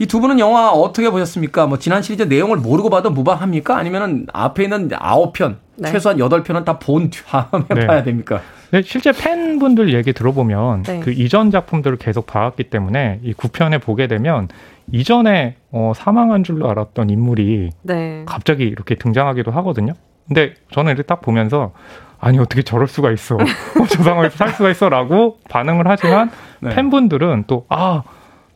이 0.00 0.06
두 0.06 0.20
분은 0.20 0.38
영화 0.38 0.70
어떻게 0.70 1.10
보셨습니까? 1.10 1.66
뭐 1.66 1.78
지난 1.78 2.02
시리즈 2.02 2.22
내용을 2.22 2.58
모르고 2.58 2.88
봐도 2.90 3.10
무방합니까? 3.10 3.76
아니면은 3.76 4.26
앞에 4.32 4.64
있는 4.64 4.90
아홉 4.98 5.32
편 5.32 5.58
네. 5.76 5.90
최소한 5.90 6.18
여덟 6.20 6.42
편은 6.42 6.64
다 6.64 6.78
본 6.78 7.10
다음에 7.10 7.64
네. 7.74 7.86
봐야 7.86 8.02
됩니까? 8.04 8.40
네, 8.70 8.82
실제 8.82 9.12
팬분들 9.12 9.92
얘기 9.94 10.12
들어보면 10.12 10.82
네. 10.84 11.00
그 11.00 11.10
이전 11.10 11.50
작품들을 11.50 11.96
계속 11.98 12.26
봐왔기 12.26 12.64
때문에 12.64 13.20
이 13.22 13.32
9편에 13.32 13.82
보게 13.82 14.06
되면 14.06 14.48
이전에 14.92 15.56
어, 15.72 15.92
사망한 15.96 16.44
줄로 16.44 16.70
알았던 16.70 17.10
인물이 17.10 17.70
네. 17.82 18.22
갑자기 18.26 18.64
이렇게 18.64 18.94
등장하기도 18.94 19.50
하거든요. 19.50 19.94
근데 20.28 20.54
저는 20.70 20.92
이렇게 20.92 21.02
딱 21.06 21.22
보면서 21.22 21.72
아니 22.20 22.38
어떻게 22.38 22.62
저럴 22.62 22.86
수가 22.88 23.10
있어 23.12 23.36
어, 23.36 23.86
저 23.88 24.02
상황에서 24.02 24.36
살 24.36 24.50
수가 24.50 24.70
있어라고 24.70 25.38
반응을 25.48 25.88
하지만 25.88 26.30
네. 26.60 26.70
팬분들은 26.70 27.44
또 27.48 27.64
아 27.68 28.02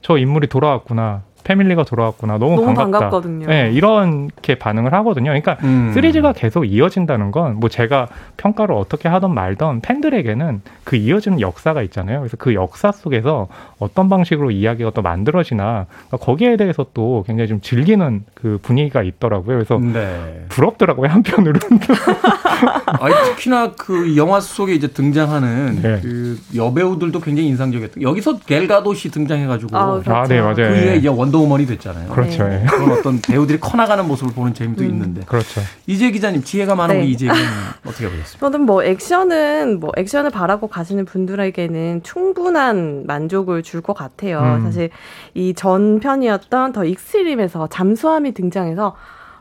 저 0.05 0.19
인물이 0.19 0.49
돌아왔구나 0.49 1.23
패밀리가 1.45 1.85
돌아왔구나. 1.85 2.39
너무, 2.39 2.57
너무 2.57 2.67
반갑다. 2.75 2.99
반갑거든요. 3.11 3.47
네, 3.47 3.71
이렇게 3.73 4.57
반응을 4.57 4.93
하거든요. 4.95 5.31
그러니까 5.31 5.57
음. 5.65 5.93
시리즈가 5.95 6.33
계속 6.33 6.65
이어진다는 6.65 7.31
건 7.31 7.53
뭐 7.63 7.69
제가 7.69 8.09
평가를 8.37 8.75
어떻게 8.75 9.09
하던 9.09 9.35
말던 9.35 9.81
팬들에게는 9.81 10.63
그 10.85 10.97
이어지는 10.97 11.41
역사가 11.41 11.83
있잖아요. 11.83 12.21
그래서 12.21 12.37
그 12.37 12.55
역사 12.55 12.91
속에서 12.93 13.49
어떤 13.79 14.09
방식으로 14.09 14.51
이야기가 14.51 14.91
또 14.91 15.03
만들어지나 15.03 15.87
그러니까 16.09 16.17
거기에 16.19 16.57
대해서 16.57 16.87
또 16.95 17.25
굉장히 17.27 17.49
좀 17.49 17.61
즐기는 17.61 18.25
그 18.35 18.59
분위기가 18.63 19.03
있더라고요. 19.03 19.57
그래서 19.57 19.79
네. 19.79 20.45
부럽더라고요 20.49 21.09
한편으로는. 21.11 21.61
아니, 23.01 23.15
특히나 23.31 23.73
그 23.73 24.17
영화 24.17 24.41
속에 24.41 24.75
이제 24.75 24.87
등장하는 24.89 25.81
네. 25.83 26.01
그 26.01 26.39
여배우들도 26.55 27.21
굉장히 27.21 27.49
인상적이었던. 27.49 28.03
여기서 28.03 28.39
겔가도시 28.39 29.11
등장해가지고 29.11 29.77
아, 29.77 29.87
그렇죠. 30.01 30.13
아, 30.15 30.25
네 30.25 30.41
맞아요. 30.41 30.55
그 30.55 30.63
위에 30.63 30.97
이제 30.97 31.09
원 31.09 31.32
원더우먼이 31.33 31.67
됐잖아요. 31.67 32.11
그렇죠. 32.11 32.47
네. 32.47 32.65
그런 32.69 32.93
어떤 32.93 33.21
배우들이 33.21 33.59
커나가는 33.59 34.07
모습을 34.07 34.35
보는 34.35 34.55
재미도 34.55 34.83
음. 34.85 34.89
있는데. 34.91 35.23
그렇죠. 35.27 35.61
이재 35.87 36.11
기자님 36.11 36.45
지혜가 36.45 36.75
많은 36.75 36.97
네. 37.01 37.07
이재 37.07 37.27
기자님 37.27 37.49
어떻게 37.87 38.09
보셨습니까? 38.09 38.39
저는 38.51 38.67
뭐 38.67 38.85
액션은 38.85 39.81
뭐 39.81 39.91
액션을 39.97 40.31
바라고 40.31 40.69
가시는 40.69 41.05
분들에게는 41.07 42.03
충분한 42.03 43.05
만족을 43.07 43.63
줄 43.63 43.83
것 43.83 43.95
같아요. 43.95 44.39
음. 44.59 44.63
사실 44.63 44.91
이 45.35 45.55
전편이었던 45.55 46.73
The 46.73 46.85
Extreme에서 46.85 47.67
잠수함이 47.67 48.33
등장해서 48.33 48.95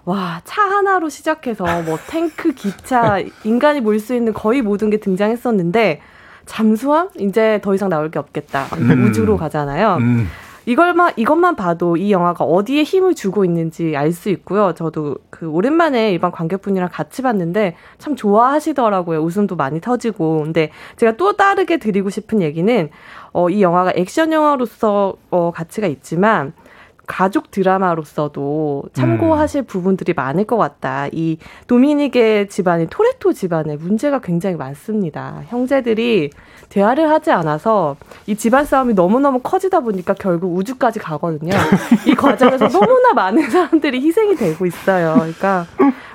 와, 0.03 0.41
차 0.45 0.63
하나로 0.63 1.09
시작해서 1.09 1.63
뭐 1.83 1.99
탱크, 2.09 2.53
기차, 2.53 3.19
인간이 3.43 3.81
몰수 3.81 4.15
있는 4.15 4.33
거의 4.33 4.63
모든 4.63 4.89
게 4.89 4.97
등장했었는데 4.97 6.01
잠수함 6.47 7.09
이제 7.19 7.59
더 7.63 7.75
이상 7.75 7.89
나올 7.89 8.09
게 8.09 8.17
없겠다. 8.17 8.65
음. 8.77 9.05
우주로 9.05 9.37
가잖아요. 9.37 9.97
음. 9.99 10.27
이걸만 10.71 11.13
이것만 11.17 11.57
봐도 11.57 11.97
이 11.97 12.11
영화가 12.11 12.45
어디에 12.45 12.83
힘을 12.83 13.13
주고 13.13 13.43
있는지 13.43 13.97
알 13.97 14.11
수 14.13 14.29
있고요. 14.29 14.73
저도 14.73 15.17
그 15.29 15.49
오랜만에 15.49 16.11
일반 16.11 16.31
관객분이랑 16.31 16.89
같이 16.91 17.21
봤는데 17.21 17.75
참 17.97 18.15
좋아하시더라고요. 18.15 19.19
웃음도 19.19 19.55
많이 19.55 19.81
터지고. 19.81 20.43
근데 20.43 20.71
제가 20.97 21.17
또 21.17 21.35
다르게 21.35 21.77
드리고 21.77 22.09
싶은 22.09 22.41
얘기는 22.41 22.89
어, 23.33 23.49
이 23.49 23.61
영화가 23.61 23.93
액션 23.95 24.31
영화로서 24.31 25.15
어, 25.29 25.51
가치가 25.51 25.87
있지만 25.87 26.53
가족 27.07 27.51
드라마로서도 27.51 28.83
참고하실 28.93 29.63
음. 29.63 29.65
부분들이 29.65 30.13
많을 30.13 30.45
것 30.45 30.55
같다. 30.55 31.07
이 31.11 31.37
도미닉의 31.67 32.47
집안이 32.47 32.87
토레토 32.89 33.33
집안에 33.33 33.75
문제가 33.75 34.19
굉장히 34.19 34.55
많습니다. 34.55 35.43
형제들이 35.47 36.29
대화를 36.69 37.09
하지 37.09 37.31
않아서 37.31 37.95
이 38.27 38.35
집안 38.35 38.65
싸움이 38.65 38.93
너무너무 38.93 39.39
커지다 39.39 39.81
보니까 39.81 40.13
결국 40.13 40.55
우주까지 40.55 40.99
가거든요. 40.99 41.53
이 42.05 42.15
과정에서 42.15 42.67
너무나 42.69 43.13
많은 43.13 43.49
사람들이 43.49 44.01
희생이 44.01 44.35
되고 44.35 44.65
있어요. 44.65 45.15
그러니까 45.15 45.65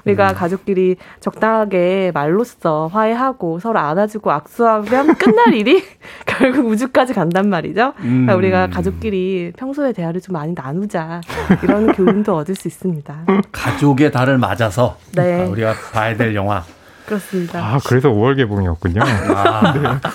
우리가 0.07 0.31
음. 0.31 0.35
가족끼리 0.35 0.97
적당하게 1.21 2.13
말로써 2.15 2.89
화해하고 2.93 3.59
서로 3.59 3.79
안아주고 3.81 4.31
악수하면 4.31 5.15
끝날 5.17 5.55
일이 5.55 5.83
결국 6.25 6.67
우주까지 6.67 7.13
간단 7.13 7.49
말이죠. 7.49 7.93
그러니까 7.97 8.33
음. 8.33 8.39
우리가 8.39 8.69
가족끼리 8.69 9.53
평소에 9.57 9.93
대화를 9.93 10.21
좀 10.21 10.35
많이 10.35 10.55
나누자 10.55 11.21
이런 11.63 11.93
교훈도 11.93 12.37
얻을 12.37 12.55
수 12.55 12.69
있습니다. 12.69 13.27
가족의 13.53 14.13
달을 14.13 14.39
맞아서 14.39 14.97
네. 15.15 15.45
우리가 15.45 15.75
봐야 15.93 16.17
될 16.17 16.35
영화 16.35 16.63
그렇습니다. 17.07 17.59
아, 17.61 17.79
그래서 17.87 18.11
5월 18.11 18.37
개봉이었군요. 18.37 19.01
아, 19.03 19.73
네. 19.79 19.83
다 19.83 20.11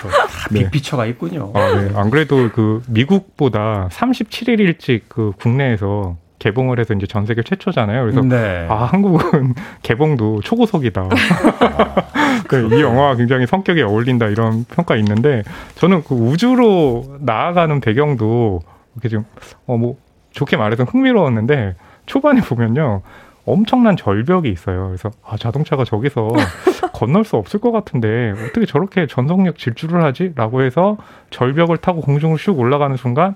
빅피처가 0.53 1.05
있군요. 1.07 1.51
아, 1.55 1.73
네. 1.73 1.91
안 1.95 2.09
그래도 2.09 2.49
그 2.53 2.81
미국보다 2.87 3.87
37일 3.91 4.59
일찍 4.59 5.07
그 5.09 5.31
국내에서 5.39 6.17
개봉을 6.39 6.79
해서 6.79 6.93
이제 6.95 7.05
전 7.05 7.25
세계 7.27 7.43
최초잖아요. 7.43 8.01
그래서 8.01 8.21
네. 8.21 8.65
아 8.69 8.85
한국은 8.85 9.53
개봉도 9.83 10.41
초고속이다. 10.41 11.07
네, 12.49 12.77
이 12.77 12.81
영화가 12.81 13.15
굉장히 13.15 13.45
성격에 13.45 13.83
어울린다 13.83 14.25
이런 14.27 14.65
평가 14.65 14.95
있는데 14.97 15.43
저는 15.75 16.03
그 16.03 16.15
우주로 16.15 17.17
나아가는 17.19 17.79
배경도 17.79 18.61
이렇게 18.95 19.09
좀 19.09 19.25
어 19.67 19.77
뭐 19.77 19.97
좋게 20.31 20.57
말해서 20.57 20.83
흥미로웠는데 20.85 21.75
초반에 22.05 22.41
보면요. 22.41 23.01
엄청난 23.45 23.97
절벽이 23.97 24.49
있어요. 24.49 24.87
그래서 24.87 25.09
아, 25.25 25.37
자동차가 25.37 25.83
저기서 25.83 26.29
건널 26.93 27.25
수 27.25 27.37
없을 27.37 27.59
것 27.59 27.71
같은데 27.71 28.31
어떻게 28.31 28.65
저렇게 28.65 29.07
전속력 29.07 29.57
질주를 29.57 30.03
하지? 30.03 30.33
라고 30.35 30.61
해서 30.61 30.97
절벽을 31.31 31.77
타고 31.77 32.01
공중을 32.01 32.37
슉 32.37 32.57
올라가는 32.57 32.95
순간 32.97 33.35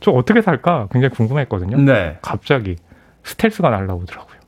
저 0.00 0.10
어떻게 0.10 0.42
살까 0.42 0.88
굉장히 0.90 1.14
궁금했거든요. 1.14 1.78
네. 1.78 2.18
갑자기 2.22 2.76
스텔스가 3.22 3.70
날라오더라고요. 3.70 4.38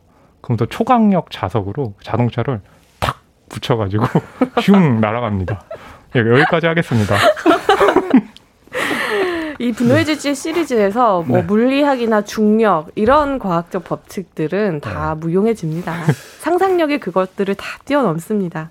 그럼 0.41 0.57
또 0.57 0.67
초강력 0.67 1.31
자석으로 1.31 1.95
자동차를 2.03 2.61
탁 3.01 3.21
붙여가지고 3.49 4.05
슝 4.63 5.01
날아갑니다. 5.01 5.63
예, 6.17 6.21
여기까지 6.21 6.67
하겠습니다. 6.67 7.15
이 9.59 9.73
분노의 9.73 10.05
질주 10.05 10.35
시리즈에서 10.35 11.23
뭐 11.23 11.39
네. 11.39 11.45
물리학이나 11.45 12.23
중력 12.23 12.89
이런 12.95 13.39
과학적 13.39 13.85
법칙들은 13.85 14.81
다 14.81 15.15
네. 15.15 15.21
무용해집니다. 15.21 15.95
상상력의 16.41 17.01
그것들을 17.01 17.55
다 17.55 17.65
뛰어넘습니다. 17.85 18.71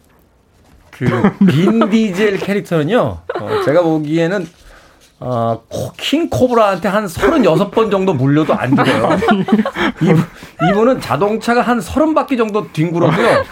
그빈 0.91 1.89
디젤 1.89 2.37
캐릭터는요. 2.37 2.97
어, 3.39 3.61
제가 3.65 3.81
보기에는 3.81 4.47
어, 5.19 5.61
킹 5.97 6.29
코브라한테 6.29 6.89
한 6.89 7.05
36번 7.05 7.89
정도 7.89 8.13
물려도 8.13 8.53
안 8.53 8.75
죽어요. 8.75 9.17
이분, 10.01 10.23
이분 10.69 10.89
은 10.89 10.99
자동차가 10.99 11.61
한 11.61 11.79
30바퀴 11.79 12.37
정도 12.37 12.71
뒹굴어도요. 12.73 13.43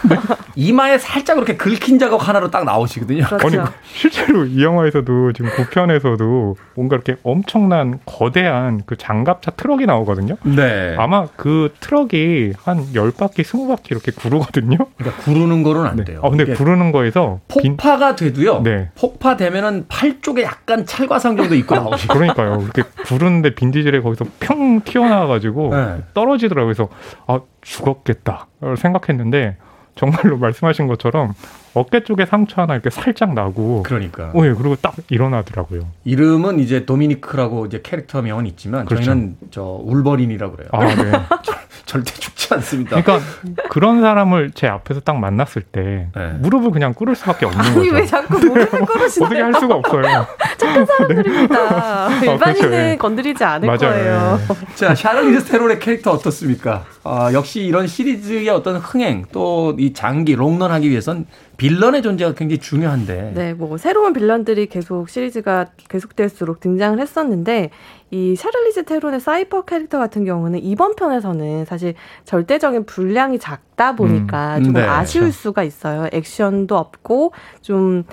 이마에 0.56 0.98
살짝 0.98 1.36
그렇게 1.36 1.56
긁힌 1.56 1.98
자국 1.98 2.26
하나로 2.28 2.50
딱 2.50 2.64
나오시거든요. 2.64 3.24
그렇죠. 3.24 3.60
아니, 3.62 3.70
실제로 3.84 4.44
이 4.44 4.62
영화에서도 4.62 5.32
지금 5.32 5.50
9편에서도 5.50 6.54
뭔가 6.74 6.96
이렇게 6.96 7.16
엄청난 7.22 7.98
거대한 8.04 8.82
그 8.84 8.96
장갑차 8.96 9.52
트럭이 9.52 9.86
나오거든요. 9.86 10.36
네. 10.42 10.94
아마 10.98 11.26
그 11.36 11.72
트럭이 11.80 12.52
한 12.62 12.92
10바퀴, 12.92 13.42
20바퀴 13.42 13.90
이렇게 13.90 14.12
구르거든요. 14.12 14.76
그러니까 14.98 15.22
구르는 15.22 15.62
거는 15.62 15.86
안 15.86 15.96
네. 15.96 16.04
돼요. 16.04 16.20
아, 16.22 16.28
근데 16.28 16.44
구르는 16.54 16.92
거에서 16.92 17.40
폭파가 17.48 18.16
돼도요. 18.16 18.60
네. 18.62 18.90
폭파되면은 18.96 19.86
팔 19.88 20.20
쪽에 20.20 20.42
약간 20.42 20.84
찰과상 20.84 21.36
정도 21.36 21.53
입고 21.54 21.74
나오시. 21.74 22.08
그러니까요. 22.08 22.60
이렇게 22.62 22.82
부르는데 23.04 23.54
빈 23.54 23.70
디젤이 23.70 24.00
거기서 24.02 24.26
평 24.40 24.80
튀어나와가지고 24.82 25.74
네. 25.74 26.02
떨어지더라고요. 26.14 26.74
그래서 26.74 26.88
아 27.26 27.40
죽었겠다 27.62 28.46
생각했는데 28.76 29.56
정말로 29.94 30.36
말씀하신 30.38 30.86
것처럼 30.88 31.34
어깨 31.74 32.02
쪽에 32.02 32.26
상처 32.26 32.62
하나 32.62 32.74
이렇게 32.74 32.90
살짝 32.90 33.34
나고. 33.34 33.82
그러니까. 33.84 34.30
어, 34.34 34.44
예, 34.44 34.52
그리고 34.52 34.76
딱 34.76 34.94
일어나더라고요. 35.08 35.82
이름은 36.04 36.58
이제 36.60 36.84
도미니크라고 36.84 37.66
이제 37.66 37.80
캐릭터 37.82 38.22
명은 38.22 38.46
있지만 38.46 38.86
그렇죠. 38.86 39.04
저희는 39.04 39.36
저 39.50 39.62
울버린이라고 39.62 40.56
그래요. 40.56 40.68
아, 40.72 40.84
네. 40.84 41.12
절대 41.86 42.12
죽지 42.14 42.54
않습니다. 42.54 43.02
그러니까 43.02 43.26
그런 43.68 44.00
사람을 44.00 44.52
제 44.54 44.66
앞에서 44.66 45.00
딱 45.00 45.18
만났을 45.18 45.62
때 45.62 46.08
네. 46.14 46.28
무릎을 46.40 46.70
그냥 46.70 46.94
꿇을 46.94 47.14
수밖에 47.14 47.46
없는 47.46 47.60
아니, 47.60 47.74
거죠. 47.74 47.94
왜 47.94 48.06
자꾸 48.06 48.38
무릎을 48.38 48.66
꿇으시나요? 48.86 49.26
어떻게 49.26 49.40
할 49.42 49.54
수가 49.54 49.74
없어요. 49.74 50.26
착한 50.56 50.86
사람들입니다. 50.86 52.08
네. 52.20 52.26
일반인은 52.32 52.32
아, 52.32 52.38
그렇죠. 52.38 52.68
네. 52.70 52.96
건드리지 52.96 53.44
않을 53.44 53.66
맞아요. 53.66 53.78
거예요. 53.78 54.40
자, 54.74 54.94
샤를리즈 54.94 55.44
테론의 55.44 55.78
캐릭터 55.78 56.12
어떻습니까? 56.12 56.84
아, 57.06 57.32
역시 57.34 57.60
이런 57.62 57.86
시리즈의 57.86 58.48
어떤 58.48 58.76
흥행 58.76 59.24
또 59.30 59.74
이 59.78 59.92
장기 59.92 60.34
롱런하기 60.34 60.88
위해선 60.88 61.26
빌런의 61.56 62.02
존재가 62.02 62.34
굉장히 62.34 62.58
중요한데. 62.58 63.32
네, 63.34 63.54
뭐 63.54 63.76
새로운 63.76 64.12
빌런들이 64.12 64.66
계속 64.66 65.08
시리즈가 65.08 65.66
계속될수록 65.88 66.60
등장을 66.60 66.98
했었는데 67.00 67.70
이 68.10 68.36
샤를리즈 68.36 68.84
테론의 68.84 69.20
사이퍼 69.20 69.62
캐릭터 69.64 69.98
같은 69.98 70.24
경우는 70.24 70.62
이번 70.62 70.94
편에서는 70.96 71.64
사실 71.66 71.94
절대적인 72.24 72.86
분량이 72.86 73.38
작다 73.38 73.94
보니까 73.96 74.58
음, 74.58 74.62
조금 74.64 74.80
네, 74.80 74.86
아쉬울. 74.86 75.32
수가 75.32 75.62
있어요. 75.64 76.08
액션도 76.12 76.76
없고 76.76 77.32
좀 77.60 78.04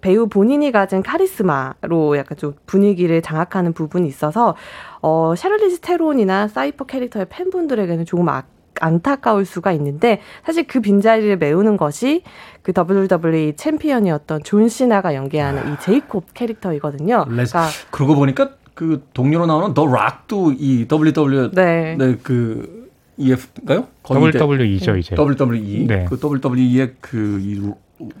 배우 0.00 0.28
본인이 0.28 0.72
가진 0.72 1.02
카리스마로 1.02 2.16
약간 2.16 2.36
좀 2.36 2.54
분위기를 2.66 3.22
장악하는 3.22 3.72
부분이 3.72 4.06
있어서 4.08 4.54
어 5.02 5.34
샤를리즈 5.36 5.80
테론이나 5.80 6.48
사이퍼 6.48 6.84
캐릭터의 6.86 7.26
팬분들에게는 7.28 8.04
조금 8.04 8.28
아, 8.28 8.42
안타까울 8.80 9.44
수가 9.44 9.72
있는데 9.72 10.20
사실 10.44 10.66
그 10.66 10.80
빈자리를 10.80 11.36
메우는 11.38 11.76
것이 11.76 12.22
그 12.62 12.72
WWE 12.76 13.54
챔피언이었던 13.56 14.42
존 14.42 14.68
시나가 14.68 15.14
연기하는 15.14 15.72
이 15.72 15.76
제이콥 15.80 16.34
캐릭터이거든요. 16.34 17.24
그러니까 17.28 17.68
그러고 17.90 18.14
보니까 18.14 18.50
그 18.74 19.06
동료로 19.14 19.46
나오는 19.46 19.72
더 19.74 19.86
락도 19.86 20.54
이 20.58 20.86
WWE 20.90 21.50
네. 21.52 21.96
네, 21.96 22.18
그 22.22 22.84
WWEF인가요? 23.18 23.86
WWE죠 24.08 24.96
이제. 24.96 25.14
WWE. 25.16 25.86
네. 25.86 26.06
그 26.08 26.18
WWE의 26.20 26.94
그 27.00 27.40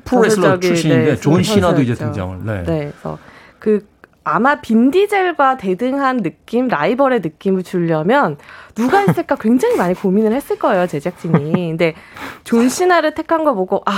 프로레슬러 0.04 0.60
출신인데 0.60 1.04
네, 1.04 1.16
존 1.16 1.42
시나도 1.42 1.82
이제 1.82 1.94
등장을. 1.94 2.38
네. 2.44 2.62
네. 2.62 2.92
그래서 2.92 3.18
그 3.58 3.86
아마 4.24 4.60
빈디젤과 4.60 5.58
대등한 5.58 6.22
느낌, 6.22 6.68
라이벌의 6.68 7.20
느낌을 7.20 7.62
주려면 7.62 8.38
누가 8.74 9.00
했을까 9.00 9.36
굉장히 9.36 9.76
많이 9.76 9.94
고민을 9.94 10.32
했을 10.32 10.58
거예요, 10.58 10.86
제작진이. 10.86 11.52
근데 11.52 11.94
존 12.42 12.68
시나를 12.70 13.14
택한 13.14 13.44
거 13.44 13.54
보고 13.54 13.82
아, 13.84 13.92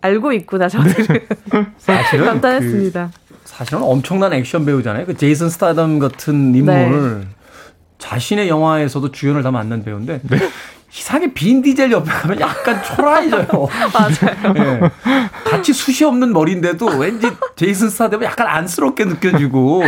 알고 0.00 0.32
있구나, 0.32 0.68
저들은. 0.68 1.26
사실은 1.78 2.26
감탄했습니다. 2.26 3.10
그 3.28 3.34
사실은 3.44 3.82
엄청난 3.82 4.32
액션 4.32 4.64
배우잖아요. 4.64 5.06
그 5.06 5.16
제이슨 5.16 5.48
스타뎀 5.48 5.98
같은 5.98 6.54
인물 6.54 7.20
네. 7.20 7.26
자신의 7.98 8.48
영화에서도 8.48 9.12
주연을 9.12 9.42
다 9.42 9.50
맡는 9.50 9.84
배우인데 9.84 10.20
네. 10.22 10.38
이상하게 10.94 11.32
빈 11.32 11.62
디젤 11.62 11.90
옆에 11.90 12.10
가면 12.10 12.40
약간 12.40 12.82
초라해져요. 12.82 13.46
맞아요. 13.94 14.52
네. 14.52 14.80
같이 15.44 15.72
숱이 15.72 16.06
없는 16.08 16.32
머리인데도 16.32 16.86
왠지 16.98 17.28
제이슨 17.56 17.88
스타뎀은 17.88 18.24
약간 18.26 18.46
안쓰럽게 18.46 19.06
느껴지고 19.06 19.82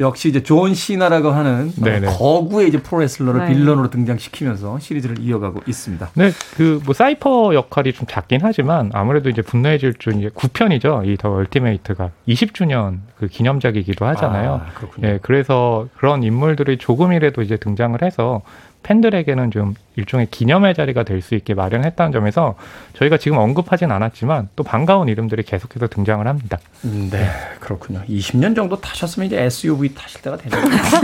역시 0.00 0.28
이제 0.28 0.44
존 0.44 0.74
시나라고 0.74 1.30
하는 1.30 1.72
네네. 1.74 2.06
거구의 2.06 2.68
이제 2.68 2.80
프로레슬러를 2.80 3.40
네. 3.40 3.52
빌런으로 3.52 3.90
등장시키면서 3.90 4.78
시리즈를 4.78 5.18
이어가고 5.18 5.62
있습니다. 5.66 6.10
네, 6.14 6.30
그 6.56 6.80
뭐 6.84 6.94
사이퍼 6.94 7.52
역할이 7.52 7.92
좀 7.92 8.06
작긴 8.08 8.38
하지만 8.42 8.90
아무래도 8.94 9.28
이제 9.28 9.42
분노의 9.42 9.80
질주 9.80 10.10
이제 10.10 10.28
9편이죠. 10.28 11.04
이 11.08 11.16
The 11.16 11.32
Ultimate가 11.32 12.10
20주년 12.28 12.98
그 13.18 13.26
기념작이기도 13.26 14.06
하잖아요. 14.06 14.60
아, 14.64 14.86
예, 15.02 15.18
그래서 15.20 15.88
그런 15.96 16.22
인물들이 16.22 16.78
조금이라도 16.78 17.42
이제 17.42 17.56
등장을 17.56 18.00
해서 18.00 18.42
팬들에게는 18.82 19.50
좀 19.50 19.74
일종의 19.96 20.28
기념의 20.30 20.74
자리가 20.74 21.02
될 21.02 21.20
수 21.20 21.34
있게 21.34 21.52
마련했다는 21.54 22.12
점에서 22.12 22.54
저희가 22.94 23.16
지금 23.18 23.38
언급하진 23.38 23.90
않았지만 23.90 24.48
또 24.56 24.62
반가운 24.62 25.08
이름들이 25.08 25.42
계속해서 25.42 25.88
등장을 25.88 26.26
합니다. 26.26 26.58
음, 26.84 27.08
네, 27.10 27.28
그렇군요. 27.60 28.02
20년 28.08 28.54
정도 28.54 28.80
타셨으면 28.80 29.26
이제 29.26 29.42
SUV 29.42 29.94
타실 29.94 30.22
때가 30.22 30.36
되죠. 30.38 30.56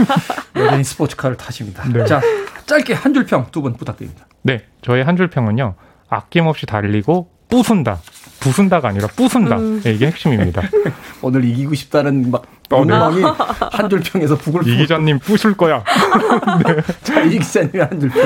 여전히 0.55 0.83
스포츠카를 0.83 1.37
타십니다. 1.37 1.83
네. 1.91 2.05
자, 2.05 2.21
짧게 2.65 2.93
한 2.93 3.13
줄 3.13 3.25
평 3.25 3.51
두 3.51 3.61
분 3.61 3.73
부탁드립니다. 3.73 4.25
네, 4.41 4.61
저의 4.81 5.03
한줄 5.03 5.27
평은요. 5.29 5.75
아낌없이 6.09 6.65
달리고 6.65 7.29
부순다. 7.49 7.99
부순다가 8.39 8.89
아니라 8.89 9.07
부순다. 9.07 9.57
음. 9.57 9.81
네, 9.81 9.93
이게 9.93 10.07
핵심입니다. 10.07 10.61
오늘 11.21 11.43
이기고 11.45 11.73
싶다는 11.73 12.29
막 12.31 12.43
본능이 12.69 13.01
어, 13.01 13.11
네. 13.11 13.23
한줄 13.71 14.01
평에서 14.01 14.37
북을 14.37 14.67
이 14.67 14.77
기자님 14.77 15.19
부술 15.19 15.55
거야. 15.55 15.83
네. 16.65 16.81
자, 17.01 17.21
이 17.21 17.39
기자님의 17.39 17.87
한줄 17.87 18.09
평. 18.09 18.21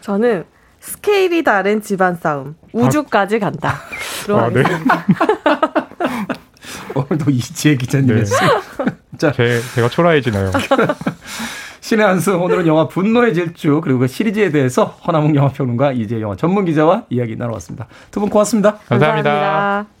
저는 0.00 0.44
스케일이 0.80 1.44
다른 1.44 1.82
집안 1.82 2.16
싸움. 2.16 2.56
우주까지 2.72 3.38
간다. 3.38 3.80
아, 4.28 4.50
네. 4.52 4.62
오늘도 6.94 7.30
이지혜 7.30 7.76
기자님이었어요. 7.76 8.50
네. 8.78 8.84
자, 9.18 9.32
제, 9.32 9.60
제가 9.74 9.88
초라해지나요? 9.88 10.50
신의 11.80 12.04
한승 12.06 12.40
오늘은 12.42 12.66
영화 12.66 12.86
분노의 12.88 13.34
질주 13.34 13.80
그리고 13.82 14.00
그 14.00 14.06
시리즈에 14.06 14.50
대해서 14.50 14.84
허남웅 14.84 15.34
영화평론가 15.34 15.92
이제 15.92 16.20
영화 16.20 16.36
전문 16.36 16.64
기자와 16.64 17.04
이야기 17.10 17.36
나눠봤습니다. 17.36 17.86
두 18.10 18.20
분 18.20 18.28
고맙습니다. 18.28 18.76
감사합니다. 18.86 19.30
감사합니다. 19.30 20.00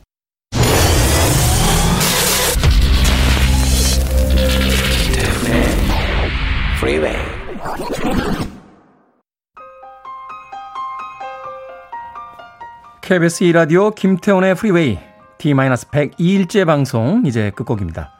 KBS 13.02 13.44
2라디오 13.44 13.94
김태훈의 13.94 14.54
프리웨이 14.54 14.98
D-102일째 15.38 16.66
방송 16.66 17.24
이제 17.26 17.50
끝곡입니다. 17.56 18.12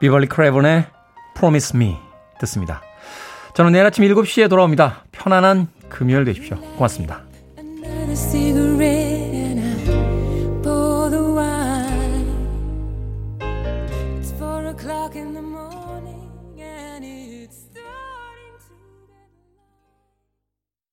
비벌리 0.00 0.26
크레븐의 0.28 0.86
Promise 1.36 1.76
Me 1.76 1.96
듣습니다. 2.40 2.82
저는 3.54 3.72
내일 3.72 3.86
아침 3.86 4.04
7시에 4.04 4.48
돌아옵니다. 4.48 5.04
편안한 5.12 5.68
금요일 5.88 6.24
되십시오. 6.24 6.58
고맙습니다. 6.76 7.22